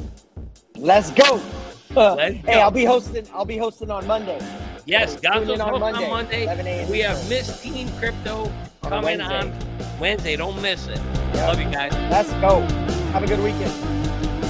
Let's 0.75 1.11
go. 1.13 1.41
Uh, 1.97 2.15
Let's 2.17 2.35
hey, 2.37 2.43
go. 2.55 2.61
I'll 2.61 2.71
be 2.71 2.85
hosting. 2.85 3.27
I'll 3.33 3.45
be 3.45 3.57
hosting 3.57 3.91
on 3.91 4.07
Monday. 4.07 4.39
Yes, 4.87 5.17
Gonzo's 5.17 5.61
on 5.61 5.75
on 5.75 5.81
Monday, 5.81 6.11
Monday. 6.11 6.43
11 6.45 6.67
a.m. 6.67 6.91
We 6.91 6.99
have 7.01 7.29
Miss 7.29 7.63
Team 7.63 7.89
Crypto 7.99 8.53
On 8.83 8.91
coming 8.91 9.19
Wednesday. 9.19 9.39
on 9.39 9.99
Wednesday. 10.01 10.37
Don't 10.37 10.61
miss 10.61 10.87
it. 10.89 10.99
Yeah. 11.35 11.49
Love 11.49 11.61
you 11.61 11.71
guys. 11.71 11.93
Let's 12.11 12.31
go. 12.35 12.61
Have 13.13 13.23
a 13.23 13.27
good 13.27 13.41
weekend. 13.41 14.04